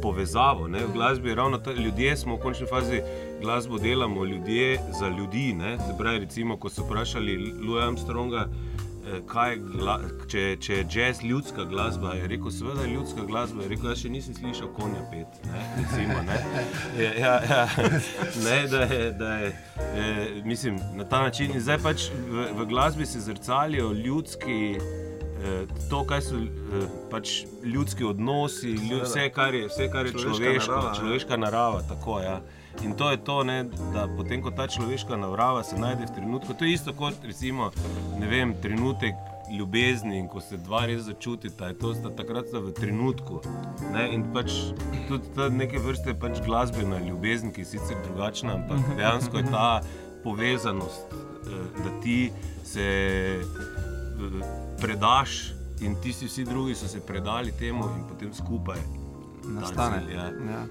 povezavo. 0.03 0.69
Ne? 0.69 0.87
V 0.87 0.93
glasbi 0.93 1.35
ravno 1.35 1.59
to, 1.59 1.73
ljudje 1.73 2.17
smo 2.17 2.37
v 2.37 2.41
končni 2.41 2.67
fazi. 2.67 3.03
Glasbo 3.41 3.79
delamo 3.79 4.25
ljudje 4.25 4.79
za 5.01 5.09
ljudi. 5.09 5.53
Ne? 5.53 5.79
Se 5.79 5.95
pravi, 5.99 6.19
recimo, 6.19 6.57
ko 6.57 6.69
so 6.69 6.85
vprašali 6.85 7.37
Louis 7.37 7.85
Armstronga, 7.85 8.47
kaj 9.27 9.51
je 9.51 9.57
gla, 9.59 9.97
če, 10.31 10.43
če 10.63 10.77
je 10.77 10.85
jazz 10.91 11.23
ljudska 11.23 11.65
glasba, 11.65 12.15
je 12.15 12.29
rekel, 12.31 12.51
seveda 12.51 12.85
je 12.87 12.93
ljudska 12.95 13.25
glasba. 13.27 13.63
Je 13.63 13.69
rekel, 13.69 13.89
jaz 13.91 14.03
še 14.05 14.09
nisem 14.09 14.35
slišal 14.35 14.71
konja 14.77 15.03
pet. 15.11 15.41
Ne? 15.51 15.63
Recimo, 15.79 16.19
ne? 16.27 16.39
Ja, 17.03 17.13
ja, 17.19 17.35
ja. 17.51 17.63
Ne, 18.45 18.59
da 18.71 18.83
je, 18.87 19.11
da 19.13 19.35
je, 19.43 19.53
eh, 19.79 20.43
mislim, 20.45 20.79
na 20.95 21.05
ta 21.05 21.23
način. 21.23 21.51
In 21.55 21.61
zdaj 21.61 21.79
pač 21.83 22.09
v, 22.31 22.47
v 22.59 22.67
glasbi 22.67 23.07
se 23.07 23.21
zrcalijo 23.21 23.93
ljudski. 23.93 24.77
eh, 25.43 25.67
To, 25.91 26.05
kaj 26.07 26.21
so 26.23 26.39
eh, 26.39 26.87
pač 27.11 27.43
ljudski 27.65 28.05
odnosi, 28.05 28.77
lju, 28.79 29.03
vse, 29.03 29.29
kar 29.35 29.55
je, 29.55 29.67
vse, 29.69 29.91
kar 29.91 30.07
je 30.07 30.13
Človeška 30.13 30.39
človeško, 30.39 30.73
narava, 30.73 30.89
ja. 30.89 30.95
človeška 31.01 31.37
narava. 31.37 31.83
Tako, 31.89 32.21
ja. 32.21 32.41
In 32.85 32.95
to 32.95 33.11
je 33.11 33.17
to, 33.17 33.43
ne, 33.45 33.65
da 33.93 34.09
potem, 34.17 34.43
ko 34.43 34.51
ta 34.51 34.67
človeška 34.67 35.17
narava 35.17 35.63
se 35.65 35.79
najde 35.79 36.07
v 36.07 36.15
trenutku, 36.15 36.55
to 36.55 36.65
je 36.65 36.73
isto 36.73 36.95
kot 36.97 37.15
recimo, 37.25 37.71
vem, 38.19 38.55
trenutek 38.63 39.15
ljubezni 39.53 40.19
in 40.19 40.29
ko 40.29 40.41
se 40.41 40.57
dva 40.57 40.87
res 40.87 41.03
začutita, 41.07 41.69
je 41.69 41.79
to 41.79 41.93
sta 41.95 42.11
takrat 42.17 42.49
sta 42.49 42.63
v 42.65 42.73
trenutku. 42.73 43.43
Ne, 43.93 44.09
in 44.15 44.25
pač 44.33 44.73
tudi 45.09 45.29
ta 45.37 45.49
neke 45.53 45.79
vrste 45.83 46.15
pač 46.19 46.41
glasbena 46.47 47.03
ljubezen, 47.05 47.53
ki 47.53 47.63
je 47.63 47.75
sicer 47.75 48.01
drugačna, 48.07 48.57
ampak 48.57 48.97
dejansko 48.97 49.43
je 49.43 49.51
ta 49.51 49.69
povezanost, 50.25 51.13
eh, 51.13 51.85
da 51.85 51.95
ti 52.01 52.19
se 52.65 52.89
eh, 53.43 54.43
predaš 54.81 55.53
in 55.83 55.97
tisti 56.01 56.27
vsi 56.27 56.45
drugi 56.45 56.75
so 56.75 56.89
se 56.89 57.01
predali 57.07 57.53
temu 57.53 57.85
in 57.97 58.05
potem 58.09 58.35
skupaj. 58.35 58.79
nastane. 59.45 59.99
cilj, 59.99 60.15
ja. 60.15 60.25
Ja. 60.25 60.63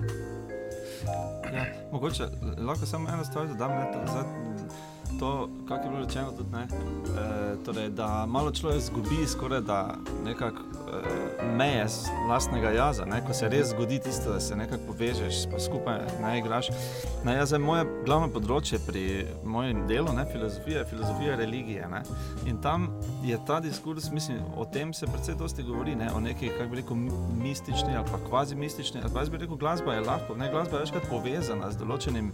Ja, 1.54 1.66
mogoče 1.92 2.28
lahko 2.58 2.86
samo 2.86 3.10
eno 3.10 3.26
stvar 3.26 3.48
dodam. 3.48 3.72
Ne, 3.72 3.92
to, 3.94 4.00
zdaj, 4.12 4.24
to, 5.20 5.50
kar 5.68 5.80
je 5.84 5.90
bilo 5.90 6.06
rečeno, 6.06 6.32
tudi, 6.38 6.50
ne, 6.52 6.64
e, 6.64 7.56
torej, 7.66 7.90
da 7.90 8.26
malo 8.26 8.52
človek 8.52 8.78
izgubi 8.78 9.28
skoraj 9.28 9.62
da 9.62 9.96
nekako 10.26 10.58
e, 10.60 11.46
meje 11.46 11.88
z 11.88 12.08
lastnega 12.30 12.70
jaza, 12.70 13.06
ne, 13.06 13.22
ko 13.28 13.34
se 13.34 13.50
res 13.50 13.70
zgodi 13.70 14.00
tisto, 14.00 14.34
da 14.34 14.40
se 14.40 14.56
nekako 14.56 14.82
povežeš, 14.88 15.46
pa 15.52 15.60
skupaj 15.60 16.00
ne 16.22 16.40
igraš. 16.40 16.70
Ne, 17.26 17.36
jaz, 17.36 17.54
moje 17.60 17.86
glavno 18.06 18.30
področje 18.34 18.80
pri 18.88 19.26
mojem 19.44 19.86
delu 19.88 20.14
je 20.20 20.26
filozofija, 20.32 20.86
filozofija 20.86 21.36
religije. 21.36 21.88
Ne, 21.92 22.02
in 22.46 22.62
tam 22.62 22.90
je 23.24 23.38
ta 23.48 23.60
diskurs, 23.60 24.12
mislim, 24.12 24.40
o 24.58 24.66
tem 24.66 24.94
se 24.94 25.08
predvsej 25.08 25.36
dosti 25.36 25.64
govori, 25.64 25.96
ne, 25.96 26.12
o 26.14 26.20
neki, 26.20 26.50
kako 26.58 26.70
bi 26.70 26.82
rekel, 26.82 26.96
mi- 26.96 27.12
mistični 27.42 27.96
ali 27.96 28.08
pa 28.12 28.18
kvazi 28.30 28.56
mistični. 28.56 29.02
Jaz 29.16 29.30
bi 29.30 29.38
rekel, 29.38 29.56
glasba 29.56 29.94
je 29.94 30.02
lahko, 30.02 30.36
ne, 30.36 30.52
glasba 30.52 30.78
je 30.78 30.86
večkrat 30.86 31.10
povezana 31.10 31.72
z 31.72 31.78
določenim 31.78 32.32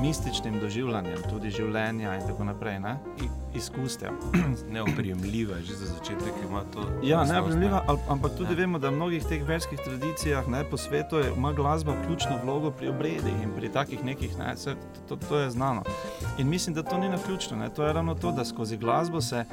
mističnim 0.00 0.60
doživljanjem, 0.60 1.22
tudi 1.30 1.50
življenja 1.50 2.15
in 2.16 2.26
tako 2.26 2.44
naprej, 2.44 2.80
ne, 2.80 2.98
i- 3.22 3.30
izkustev. 3.56 4.10
Neoprijemljiva, 4.76 5.54
že 5.58 5.74
za 5.74 5.86
začetek 5.86 6.32
ima 6.42 6.62
to. 6.64 6.84
Ja, 7.02 7.24
neopremljiva, 7.24 7.84
ampak 8.08 8.30
tudi 8.32 8.52
Ja. 8.52 8.56
vemo, 8.56 8.78
da 8.78 8.88
v 8.88 8.94
mnogih 8.94 9.24
teh 9.24 9.42
verskih 9.42 9.78
tradicijah 9.80 10.48
ne, 10.48 10.64
po 10.64 10.76
svetu 10.76 11.16
je, 11.16 11.32
ima 11.32 11.52
glasba 11.52 11.94
ključno 12.02 12.38
vlogo 12.44 12.70
pri 12.70 12.88
obredih 12.88 13.34
in 13.42 13.50
pri 13.52 13.68
takih 13.68 14.04
nekih, 14.04 14.38
ne, 14.38 14.56
se, 14.56 14.74
to, 15.08 15.16
to 15.18 15.38
je 15.38 15.50
znano. 15.50 15.82
In 16.38 16.48
mislim, 16.48 16.74
da 16.74 16.82
to 16.82 16.98
ni 16.98 17.08
na 17.08 17.18
ključno, 17.18 17.56
ne, 17.56 17.68
to 17.68 17.86
je 17.86 17.92
ravno 17.92 18.14
to, 18.14 18.32
da 18.32 18.44
skozi 18.44 18.76
glasbo 18.76 19.20
se 19.20 19.44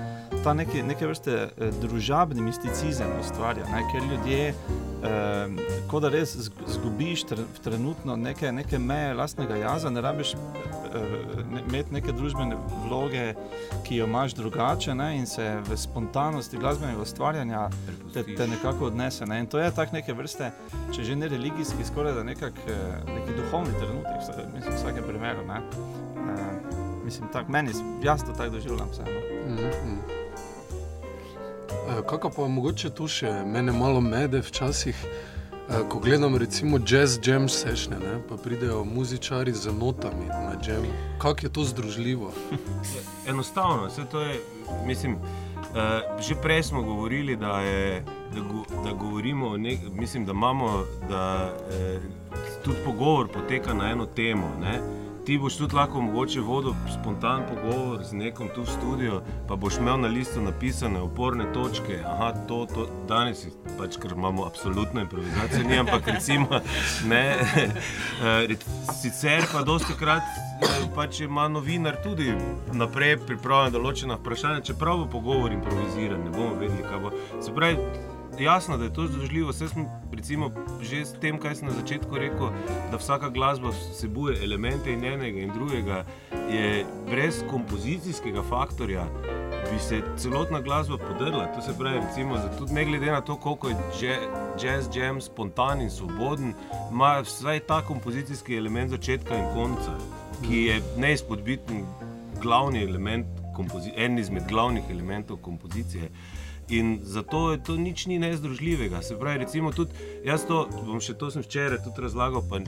ta 0.43 0.53
neki, 0.53 0.83
neke 0.83 1.07
vrste 1.07 1.31
eh, 1.31 1.71
družabni 1.81 2.41
misticizem 2.41 2.83
ustvarja, 3.21 3.63
ne, 3.65 3.81
ker 3.91 4.01
ljudje 4.03 4.47
eh, 4.47 5.47
kot 5.87 6.01
da 6.01 6.09
res 6.09 6.35
zg- 6.37 6.67
zgubiš 6.67 7.23
tr, 7.23 7.35
trenutno 7.63 8.15
neke, 8.17 8.51
neke 8.51 8.79
meje 8.79 9.13
lastnega 9.13 9.55
jaza, 9.55 9.89
ne 9.89 10.01
rabiš 10.01 10.33
eh, 10.33 10.37
ne, 11.51 11.61
imeti 11.69 11.93
neke 11.93 12.11
družbene 12.11 12.55
vloge, 12.83 13.33
ki 13.83 13.92
jo 13.95 14.05
imaš 14.05 14.33
drugače 14.33 14.95
ne, 14.95 15.17
in 15.17 15.25
se 15.25 15.57
v 15.61 15.77
spontanosti 15.77 16.57
glasbenega 16.57 17.01
ustvarjanja 17.01 17.69
te, 18.13 18.23
te 18.35 18.47
nekako 18.47 18.85
odnese. 18.85 19.25
Ne. 19.25 19.39
In 19.39 19.45
to 19.47 19.59
je 19.59 19.71
tak 19.71 19.91
neke 19.91 20.13
vrste, 20.13 20.51
če 20.95 21.03
že 21.03 21.15
ne 21.15 21.27
religijski, 21.27 21.85
skoraj 21.85 22.13
da 22.13 22.23
nekak, 22.23 22.53
eh, 22.67 22.73
neki 23.07 23.35
duhovni 23.35 23.73
trenutek, 23.79 24.17
vsa- 24.21 24.53
mislim, 24.55 24.73
v 24.73 24.77
vsakem 24.77 25.03
primeru. 25.03 25.45
Ne. 25.47 25.61
Uh, 26.15 26.29
mislim, 27.05 27.27
tak, 27.33 27.47
meni, 27.47 27.71
jaz 28.03 28.23
to 28.23 28.31
tako 28.31 28.49
doživljam 28.49 28.89
vseeno. 28.91 29.19
Mhm. 29.47 29.97
Eh, 31.89 32.01
Kako 32.09 32.29
pa 32.29 32.47
mogoče 32.47 32.89
tu 32.89 33.07
še 33.07 33.43
mene 33.45 33.71
malo 33.71 34.01
mede 34.01 34.39
včasih, 34.39 34.95
eh, 34.95 35.32
ko 35.89 35.99
gledam 35.99 36.35
recimo 36.35 36.79
jazz 36.85 37.19
jam 37.27 37.49
sešne, 37.49 37.95
ne, 37.99 38.19
pa 38.29 38.37
pridejo 38.37 38.83
muzičari 38.83 39.51
z 39.51 39.73
notami 39.79 40.25
na 40.25 40.55
jam. 40.67 40.83
Kako 41.17 41.39
je 41.41 41.53
to 41.53 41.63
združljivo? 41.63 42.31
Enostavno, 43.29 43.87
vse 43.87 44.05
to 44.11 44.21
je, 44.21 44.39
mislim, 44.85 45.13
uh, 45.13 46.21
že 46.21 46.35
prej 46.41 46.63
smo 46.63 46.83
govorili, 46.83 47.35
da, 47.35 47.59
je, 47.59 48.05
da, 48.35 48.39
go, 48.39 48.83
da 48.83 48.93
govorimo 48.93 49.47
o 49.47 49.57
nek, 49.57 49.79
mislim, 49.91 50.25
da 50.25 50.31
imamo, 50.31 50.83
da 51.09 51.53
eh, 51.71 51.99
tudi 52.63 52.77
pogovor 52.85 53.27
poteka 53.27 53.73
na 53.73 53.91
eno 53.91 54.05
temo. 54.05 54.51
Ne? 54.61 55.02
Ti 55.25 55.37
boš 55.37 55.57
tudi 55.57 55.75
lahko 55.75 56.01
mogoče 56.01 56.41
vodil 56.41 56.73
spontan 56.93 57.43
pogovor 57.47 58.03
z 58.03 58.13
nekom 58.13 58.49
tu 58.55 58.61
v 58.61 58.67
studiu, 58.67 59.21
pa 59.47 59.55
boš 59.55 59.77
imel 59.79 59.97
na 60.03 60.07
listu 60.07 60.41
napisane 60.41 60.99
oporne 60.99 61.45
točke. 61.53 61.99
Aha, 62.05 62.33
to, 62.47 62.65
to 62.73 62.87
danes 63.07 63.45
je 63.45 63.51
pač, 63.77 63.95
ker 63.97 64.11
imamo 64.11 64.45
absolutno 64.45 65.01
improvizacijo, 65.01 65.63
ni, 65.69 65.79
ampak 65.79 66.07
recimo, 66.07 66.47
ne. 67.07 67.23
eh, 68.23 68.57
Sicer 69.01 69.47
pa 69.51 69.63
dosti 69.63 69.95
krat 69.99 70.23
pač 70.95 71.19
ima 71.19 71.47
novinar 71.47 71.95
tudi 72.03 72.33
naprej 72.73 73.17
pripravljena 73.27 73.73
določena 73.77 74.17
vprašanja, 74.19 74.65
čeprav 74.69 75.03
bo 75.03 75.11
pogovor 75.17 75.55
improviziran, 75.55 76.23
ne 76.23 76.33
bomo 76.35 76.59
vedeli, 76.59 76.83
kaj 76.83 76.99
bo. 76.99 77.13
Se 77.41 77.53
pravi, 77.55 77.79
jasno, 78.39 78.77
da 78.77 78.83
je 78.83 78.93
to 78.93 79.07
združljivo. 79.07 79.49
Vse 79.49 79.67
smo 79.67 80.01
recimo, 80.11 80.51
že 80.81 81.05
s 81.05 81.13
tem, 81.21 81.39
kaj 81.39 81.55
sem 81.55 81.67
na 81.67 81.73
začetku 81.73 82.17
rekel, 82.17 82.49
da 82.91 82.97
vsaka 82.97 83.29
glasba 83.29 83.69
vsebuje 83.69 84.43
elemente 84.43 84.93
in 84.93 85.03
enega 85.05 85.39
in 85.39 85.51
drugega, 85.53 86.05
je 86.49 86.85
brez 87.09 87.43
kompozicijskega 87.49 88.43
faktorja. 88.49 89.05
Bi 89.71 89.79
se 89.79 90.01
celotna 90.17 90.61
glasba 90.61 90.97
podrla, 90.97 91.47
to 91.55 91.61
se 91.61 91.73
pravi, 91.77 91.99
recimo, 92.07 92.37
tudi 92.57 92.73
ne 92.73 92.85
glede 92.85 93.11
na 93.11 93.21
to, 93.21 93.35
koliko 93.35 93.69
je 93.69 94.19
jazz 94.61 94.87
jam 94.95 95.21
spontan 95.21 95.81
in 95.81 95.89
svoboden, 95.89 96.53
ima 96.91 97.19
vsaj 97.19 97.59
ta 97.59 97.81
kompozicijski 97.81 98.57
element 98.57 98.91
začetka 98.91 99.37
in 99.37 99.45
konca, 99.55 99.97
ki 100.47 100.63
je 100.63 100.81
neizpodbiten 100.97 101.85
glavni 102.41 102.83
element, 102.83 103.25
en 103.95 104.19
izmed 104.19 104.43
glavnih 104.49 104.83
elementov 104.89 105.37
kompozicije. 105.37 106.09
In 106.69 106.99
zato 107.03 107.51
je 107.51 107.63
to 107.63 107.75
nič 107.75 108.05
ni 108.07 108.19
nezdružljivega. 108.19 109.01
Se 109.01 109.19
pravi, 109.19 109.43
recimo 109.43 109.71
tudi 109.71 109.91
jaz 110.23 110.45
to, 110.47 110.67
bom 110.85 111.01
še 111.03 111.17
to 111.19 111.31
sem 111.31 111.43
včeraj 111.43 111.83
tudi 111.83 112.05
razlagal, 112.05 112.43
pa 112.49 112.61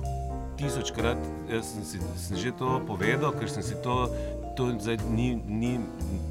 tisočkrat 0.60 1.20
sem, 1.64 1.84
si, 1.84 2.00
sem 2.20 2.38
že 2.38 2.52
to 2.56 2.80
povedal, 2.88 3.32
ker 3.36 3.48
sem 3.52 3.64
si 3.64 3.76
to, 3.84 4.12
to 4.56 4.72
zdaj 4.80 5.00
ni, 5.12 5.36
ni 5.36 5.80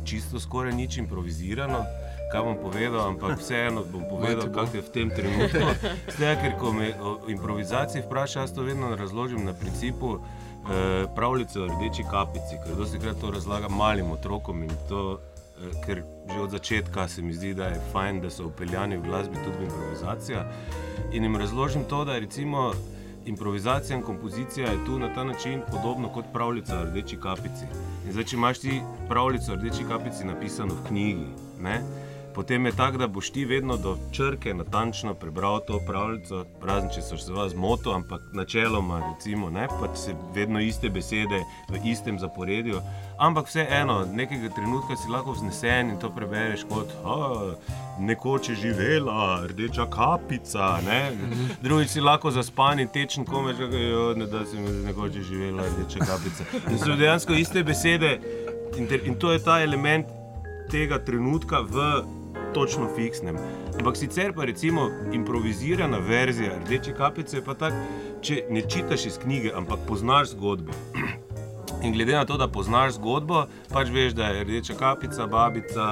čisto 0.04 0.40
skoraj 0.40 0.72
nič 0.76 0.96
improvizirano, 1.00 1.84
kaj 2.32 2.40
bom 2.44 2.56
povedal, 2.58 3.12
ampak 3.12 3.40
vseeno 3.40 3.84
bom 3.84 4.04
povedal, 4.08 4.48
kako 4.48 4.80
je 4.80 4.84
v 4.84 4.90
tem 4.92 5.08
trenutku. 5.12 5.64
Zdaj, 6.16 6.34
ker 6.40 6.52
ko 6.60 6.72
me 6.72 6.92
o 6.98 7.28
improvizaciji 7.30 8.04
vprašaš, 8.04 8.48
jaz 8.48 8.56
to 8.56 8.64
vedno 8.64 8.96
razložim 8.96 9.44
na 9.44 9.52
principu 9.52 10.18
eh, 10.18 11.04
pravljice 11.14 11.60
o 11.60 11.68
rdeči 11.68 12.04
kapici, 12.08 12.58
ker 12.64 12.76
dosti 12.76 12.98
krat 12.98 13.20
to 13.20 13.30
razlagam 13.30 13.76
malim 13.76 14.10
otrokom 14.10 14.64
in 14.64 14.72
to. 14.88 15.20
Eh, 15.58 15.70
Ker 15.86 16.02
že 16.32 16.40
od 16.40 16.50
začetka 16.50 17.08
se 17.08 17.22
mi 17.22 17.32
zdi, 17.32 17.54
da 17.54 17.66
je 17.66 17.80
fajn, 17.92 18.20
da 18.20 18.30
so 18.30 18.46
upeljani 18.46 18.96
v 18.96 19.02
glasbi 19.02 19.36
tudi 19.44 19.58
v 19.58 19.68
improvizacijo. 19.68 20.42
In 21.12 21.22
jim 21.22 21.36
razložim 21.36 21.84
to, 21.88 22.04
da 22.04 22.18
recimo 22.18 22.72
improvizacija 23.26 23.96
in 23.96 24.02
kompozicija 24.02 24.70
je 24.70 24.84
tu 24.86 24.98
na 24.98 25.14
ta 25.14 25.24
način 25.24 25.62
podobno 25.70 26.08
kot 26.08 26.24
pravljica 26.32 26.78
o 26.80 26.84
rdeči 26.84 27.16
kapici. 27.20 27.64
In 28.06 28.12
zdaj, 28.12 28.24
če 28.24 28.36
imaš 28.36 28.58
ti 28.58 28.80
pravljico 29.08 29.52
o 29.52 29.56
rdeči 29.56 29.84
kapici 29.88 30.24
napisano 30.24 30.74
v 30.74 30.88
knjigi, 30.88 31.26
ne, 31.60 31.80
potem 32.34 32.66
je 32.66 32.72
tako, 32.72 32.98
da 32.98 33.06
boš 33.06 33.30
ti 33.30 33.44
vedno 33.44 33.76
do 33.76 33.96
črke 34.12 34.54
natančno 34.54 35.14
prebral 35.14 35.60
to 35.66 35.80
pravljico, 35.86 36.44
razen 36.62 36.90
če 36.94 37.02
se 37.02 37.32
vas 37.32 37.52
zmotil, 37.52 37.92
ampak 37.94 38.20
načeloma, 38.32 39.00
recimo, 39.14 39.50
ne, 39.50 39.68
pač 39.80 39.98
se 39.98 40.14
vedno 40.34 40.60
iste 40.60 40.90
besede 40.90 41.42
v 41.68 41.80
istem 41.84 42.18
zaporedju. 42.18 42.80
Ampak 43.18 43.46
vseeno, 43.46 44.04
nekega 44.12 44.50
trenutka 44.54 44.96
si 44.96 45.10
lahko 45.10 45.32
vznesen 45.32 45.90
in 45.94 45.98
to 46.02 46.10
prebereš 46.10 46.64
kot 46.68 46.90
"A, 47.04 47.54
nekoč 47.98 48.48
je 48.48 48.54
živela 48.54 49.46
rdeča 49.46 49.86
kapica. 49.90 50.80
Ne? 50.86 51.12
Drugič 51.62 51.88
si 51.88 52.00
lahko 52.00 52.30
zaspan 52.30 52.80
in 52.80 52.88
tečen, 52.88 53.24
komaj 53.24 53.54
da 54.26 54.44
si 54.46 54.58
nekoč 54.58 55.16
je 55.16 55.22
živela 55.22 55.62
rdeča 55.62 55.98
kapica. 55.98 56.44
In 56.70 56.78
so 56.78 56.96
dejansko 56.96 57.32
iste 57.32 57.62
besede 57.62 58.18
in, 58.76 58.88
in 59.04 59.14
to 59.14 59.32
je 59.32 59.38
ta 59.38 59.62
element 59.62 60.06
tega 60.70 60.98
trenutka 60.98 61.60
v 61.60 62.02
točno 62.54 62.88
fiksnem. 62.96 63.36
Ampak 63.78 63.96
sicer 63.96 64.32
pa 64.32 64.44
recimo 64.44 64.90
improvizirana 65.12 65.98
verzija 65.98 66.58
rdeče 66.64 66.94
kapice 66.94 67.36
je 67.36 67.44
pa 67.44 67.54
tako, 67.54 67.76
če 68.22 68.44
ne 68.50 68.62
čitaš 68.68 69.06
iz 69.06 69.18
knjige, 69.18 69.52
ampak 69.56 69.78
poznaš 69.88 70.30
zgodbo. 70.32 70.72
In 71.84 71.92
glede 71.92 72.12
na 72.12 72.24
to, 72.24 72.36
da 72.36 72.48
poznaš 72.48 72.94
zgodbo, 72.96 73.46
pač 73.72 73.90
veš, 73.92 74.14
da 74.16 74.30
je 74.32 74.44
rdeča 74.44 74.74
kapica, 74.78 75.26
babica, 75.26 75.88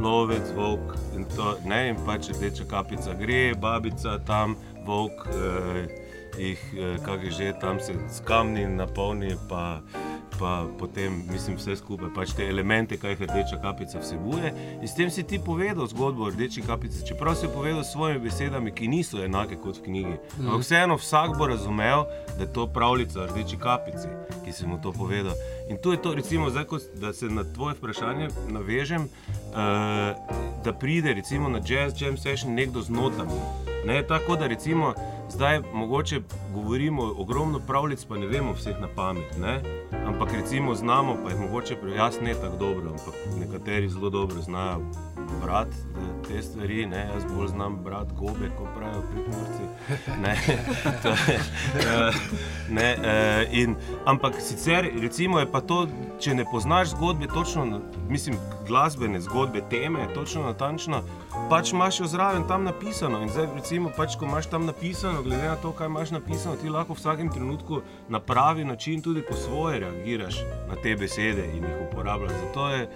lovec, 0.00 0.54
volk 0.56 0.94
in 1.16 1.26
to 1.36 1.56
ne. 1.68 1.88
In 1.90 1.98
pač 2.06 2.30
rdeča 2.32 2.64
kapica 2.70 3.12
gre, 3.18 3.52
babica 3.60 4.16
tam, 4.26 4.56
volk 4.86 5.26
eh, 5.28 5.84
jih, 6.38 6.64
eh, 6.78 6.96
kak 7.04 7.24
je 7.24 7.30
že 7.30 7.52
tam 7.60 7.80
se 7.80 7.92
s 8.08 8.24
kamni 8.24 8.66
napolni, 8.66 9.36
pa, 9.48 9.80
pa 10.38 10.66
potem, 10.78 11.22
mislim, 11.32 11.56
vse 11.56 11.76
skupaj, 11.76 12.08
pač 12.14 12.32
te 12.36 12.46
elemente, 12.48 12.96
kaj 13.00 13.16
rdeča 13.20 13.58
kapica 13.62 14.00
vsebuje. 14.00 14.52
In 14.82 14.88
s 14.88 14.94
tem 14.94 15.10
si 15.10 15.22
ti 15.22 15.38
povedal 15.38 15.86
zgodbo 15.86 16.26
o 16.26 16.30
rdeči 16.30 16.62
kapici, 16.62 17.06
čeprav 17.06 17.34
si 17.34 17.48
povedal 17.48 17.84
s 17.84 17.92
svojimi 17.92 18.20
besedami, 18.24 18.72
ki 18.74 18.88
niso 18.88 19.22
enake 19.24 19.56
kot 19.62 19.78
v 19.78 19.86
knjigi. 19.88 20.16
Ampak 20.40 20.64
vseeno 20.64 20.98
vsak 20.98 21.38
bo 21.38 21.46
razumel, 21.46 22.06
da 22.36 22.44
je 22.44 22.52
to 22.52 22.66
pravljica 22.66 23.22
o 23.22 23.26
rdeči 23.26 23.58
kapici, 23.60 24.08
ki 24.44 24.52
si 24.52 24.66
mu 24.66 24.78
to 24.82 24.92
povedal. 24.92 25.34
In 25.68 25.78
tu 25.78 25.92
je 25.92 26.02
to, 26.02 26.14
recimo, 26.14 26.50
zdaj, 26.50 26.64
ko, 26.64 26.78
da 27.00 27.12
se 27.12 27.26
na 27.26 27.44
tvoje 27.44 27.74
vprašanje 27.78 28.28
navežem, 28.48 29.08
uh, 29.08 29.58
da 30.64 30.72
pride 30.72 31.14
recimo, 31.14 31.48
na 31.48 31.60
jazz 31.64 32.02
jam 32.02 32.16
session 32.16 32.54
nekdo 32.54 32.82
z 32.82 32.90
notami. 32.90 33.38
Ne, 33.84 34.02
tako 34.02 34.36
da 34.36 34.46
recimo 34.46 34.94
zdaj 35.28 35.60
mogoče 35.74 36.20
govorimo 36.54 37.14
ogromno 37.18 37.60
pravljic, 37.66 38.04
pa 38.04 38.16
ne 38.16 38.26
vemo 38.26 38.52
vseh 38.52 38.80
na 38.80 38.88
pamet. 38.96 39.38
Ne? 39.38 39.62
Ampak 40.06 40.32
recimo 40.32 40.74
znamo, 40.74 41.16
pa 41.24 41.30
jih 41.30 41.40
mogoče 41.40 41.76
pri 41.76 41.92
jaz 41.92 42.20
ne 42.22 42.34
tako 42.34 42.56
dobro, 42.56 42.90
ampak 42.90 43.14
nekateri 43.40 43.88
zelo 43.88 44.10
dobro 44.10 44.40
znajo 44.40 44.80
brati 45.42 45.76
eh, 45.76 46.28
te 46.28 46.42
stvari, 46.42 46.86
ne? 46.86 47.10
jaz 47.14 47.24
bolj 47.36 47.48
znam 47.48 47.76
brati 47.76 48.14
gobe, 48.18 48.50
kot 48.58 48.68
pravijo 48.76 49.02
pridmorci. 49.02 49.62
Ne, 50.22 50.30
je, 50.48 51.38
eh, 51.80 52.14
ne, 52.70 52.96
eh, 53.04 53.46
in, 53.52 53.76
ampak 54.04 54.34
sicer 54.40 54.90
recimo 55.00 55.38
je 55.38 55.52
pa 55.52 55.60
to, 55.60 55.86
če 56.20 56.34
ne 56.34 56.44
poznaš 56.52 56.88
zgodbe, 56.88 57.26
točno, 57.26 57.80
mislim, 58.08 58.36
glasbene 58.66 59.20
zgodbe, 59.20 59.62
teme, 59.70 60.06
točno 60.14 60.42
natančno, 60.42 61.02
pač 61.50 61.72
imaš 61.72 62.00
jo 62.00 62.06
zraven 62.06 62.48
tam 62.48 62.64
napisano. 62.64 63.22
In 63.22 63.28
zdaj, 63.28 63.46
recimo, 63.54 63.90
pač, 63.96 64.16
ko 64.16 64.24
imaš 64.24 64.46
tam 64.46 64.66
napisano, 64.66 65.13
glede 65.22 65.48
na 65.48 65.56
to, 65.56 65.72
kaj 65.72 65.86
imaš 65.86 66.10
napisano, 66.10 66.56
ti 66.56 66.68
lahko 66.68 66.94
v 66.94 66.96
vsakem 66.96 67.30
trenutku 67.32 67.80
na 68.08 68.20
pravi 68.20 68.64
način 68.64 69.02
tudi 69.02 69.22
po 69.22 69.34
svoje 69.34 69.80
reagiraš 69.80 70.34
na 70.68 70.76
te 70.82 70.96
besede 70.96 71.46
in 71.46 71.64
jih 71.64 71.76
uporabljaš. 71.90 72.32
Zato 72.32 72.68
je 72.70 72.88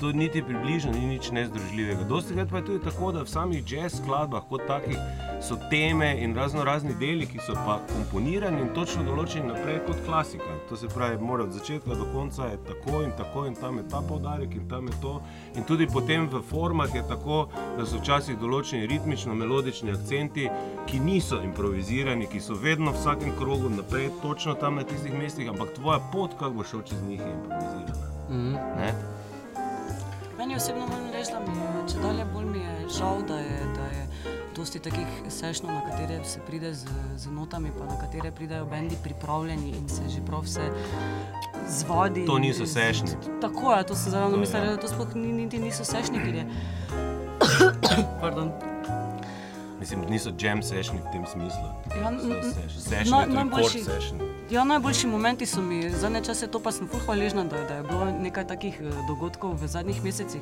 to 0.00 0.12
niti 0.12 0.42
približno 0.42 0.92
ni 0.92 1.06
nič 1.06 1.30
nezdružljivega. 1.30 2.04
Dosti 2.04 2.34
krat 2.34 2.50
pa 2.50 2.56
je 2.56 2.64
tudi 2.64 2.84
tako, 2.84 3.12
da 3.12 3.22
v 3.22 3.28
samih 3.28 3.72
jazz 3.72 4.00
skladbah 4.00 4.42
kot 4.48 4.66
takih 4.66 4.98
so 5.42 5.56
teme 5.70 6.16
in 6.20 6.34
razno 6.36 6.64
razni 6.64 6.94
deli, 7.00 7.26
ki 7.26 7.38
so 7.46 7.54
pa 7.54 7.78
komponirani 7.92 8.60
in 8.60 8.70
točno 8.74 9.04
določeni 9.04 9.48
naprej 9.48 9.80
kot 9.86 10.00
klasika. 10.06 10.56
To 10.68 10.76
se 10.76 10.88
pravi, 10.88 11.18
mora 11.20 11.44
od 11.44 11.52
začetka 11.52 11.94
do 11.94 12.06
konca 12.12 12.48
je 12.50 12.58
tako 12.68 13.02
in 13.04 13.12
tako 13.18 13.46
in 13.46 13.54
tam 13.54 13.78
je 13.78 13.88
ta 13.88 14.00
poudarek 14.08 14.54
in 14.54 14.68
tam 14.68 14.88
je 14.88 15.00
to. 15.02 15.14
In 15.56 15.64
tudi 15.64 15.86
potem 15.86 16.28
v 16.28 16.42
formah 16.42 16.94
je 16.94 17.02
tako, 17.08 17.48
da 17.78 17.86
so 17.86 18.00
včasih 18.00 18.38
določeni 18.40 18.88
ritmično-melodični 18.90 19.92
akcenti, 19.94 20.48
ki 20.86 21.00
niso 21.00 21.40
improvizirani, 21.44 22.28
ki 22.30 22.40
so 22.40 22.56
vedno 22.60 22.92
v 22.92 23.00
vsakem 23.00 23.36
krogu 23.38 23.72
naprej, 23.72 24.10
točno 24.22 24.54
tam 24.54 24.80
na 24.80 24.84
tistih 24.88 25.12
mestih, 25.18 25.48
ampak 25.48 25.74
tvoja 25.76 26.00
pot, 26.12 26.38
kako 26.38 26.60
bo 26.60 26.64
šel 26.64 26.82
čez 26.88 27.02
njih, 27.08 27.20
je 27.20 27.34
improvizirana. 27.34 28.08
Mhm. 28.30 28.54
Ne? 28.80 28.94
Meni 30.38 30.56
osebno 30.56 30.86
moram 30.86 31.10
reči, 31.12 31.30
da 31.32 31.40
mi 31.40 31.58
je 31.58 31.88
če 31.92 32.00
dalje 32.02 32.24
bolj 32.32 32.44
mi 32.44 32.58
je 32.58 32.88
žal, 32.98 33.22
da 33.28 33.36
je, 33.38 33.58
da 33.76 33.84
je 33.84 34.06
dosti 34.56 34.78
takih 34.78 35.06
sešnov, 35.28 35.74
na 35.74 35.82
katere 35.90 36.24
se 36.24 36.40
pride 36.46 36.74
z, 36.74 36.86
z 37.16 37.30
notami, 37.30 37.70
pa 37.78 37.86
na 37.86 37.98
katere 38.00 38.32
pridejo 38.32 38.64
bendi 38.64 38.96
pripravljeni 39.02 39.70
in 39.78 39.88
se 39.88 40.02
že 40.08 40.22
prav 40.26 40.42
vse 40.42 40.70
zvadi. 41.68 42.26
To 42.26 42.38
niso 42.38 42.66
sešni. 42.66 43.16
Tako 43.40 43.72
je, 43.72 43.86
to 43.86 43.94
sem 43.94 44.12
To 44.12 44.30
je, 44.30 44.36
mislila, 44.36 44.64
ja. 44.64 44.70
da 44.70 44.76
to 44.76 44.88
sploh 44.88 45.14
ni, 45.14 45.32
niti 45.32 45.58
niso 45.58 45.84
sešni, 45.84 46.18
ker 46.18 46.34
je. 46.34 46.46
Pardon. 48.22 48.52
Mislim, 49.84 50.00
niso 50.08 50.32
jam 50.40 50.62
sessioni 50.62 51.00
v 51.00 51.12
tem 51.12 51.24
smislu. 51.26 51.66
Ja, 51.92 52.08
Session 52.70 53.12
naj- 53.12 53.20
je 53.20 53.26
to 53.26 53.34
najboljši- 53.34 53.84
session. 53.84 54.20
Ja, 54.50 54.64
najboljši 54.64 55.06
momenti 55.06 55.46
so 55.46 55.60
mi 55.62 55.90
zadnje 55.90 56.20
čase, 56.22 56.46
to 56.46 56.60
pa 56.60 56.72
sem 56.72 56.88
ful 56.88 57.00
hvaležna, 57.00 57.44
da, 57.44 57.56
da 57.58 57.74
je 57.74 57.82
bilo 57.82 58.04
nekaj 58.12 58.46
takih 58.46 58.80
eh, 58.80 58.88
dogodkov 59.08 59.54
v 59.54 59.66
zadnjih 59.66 60.04
mesecih, 60.04 60.40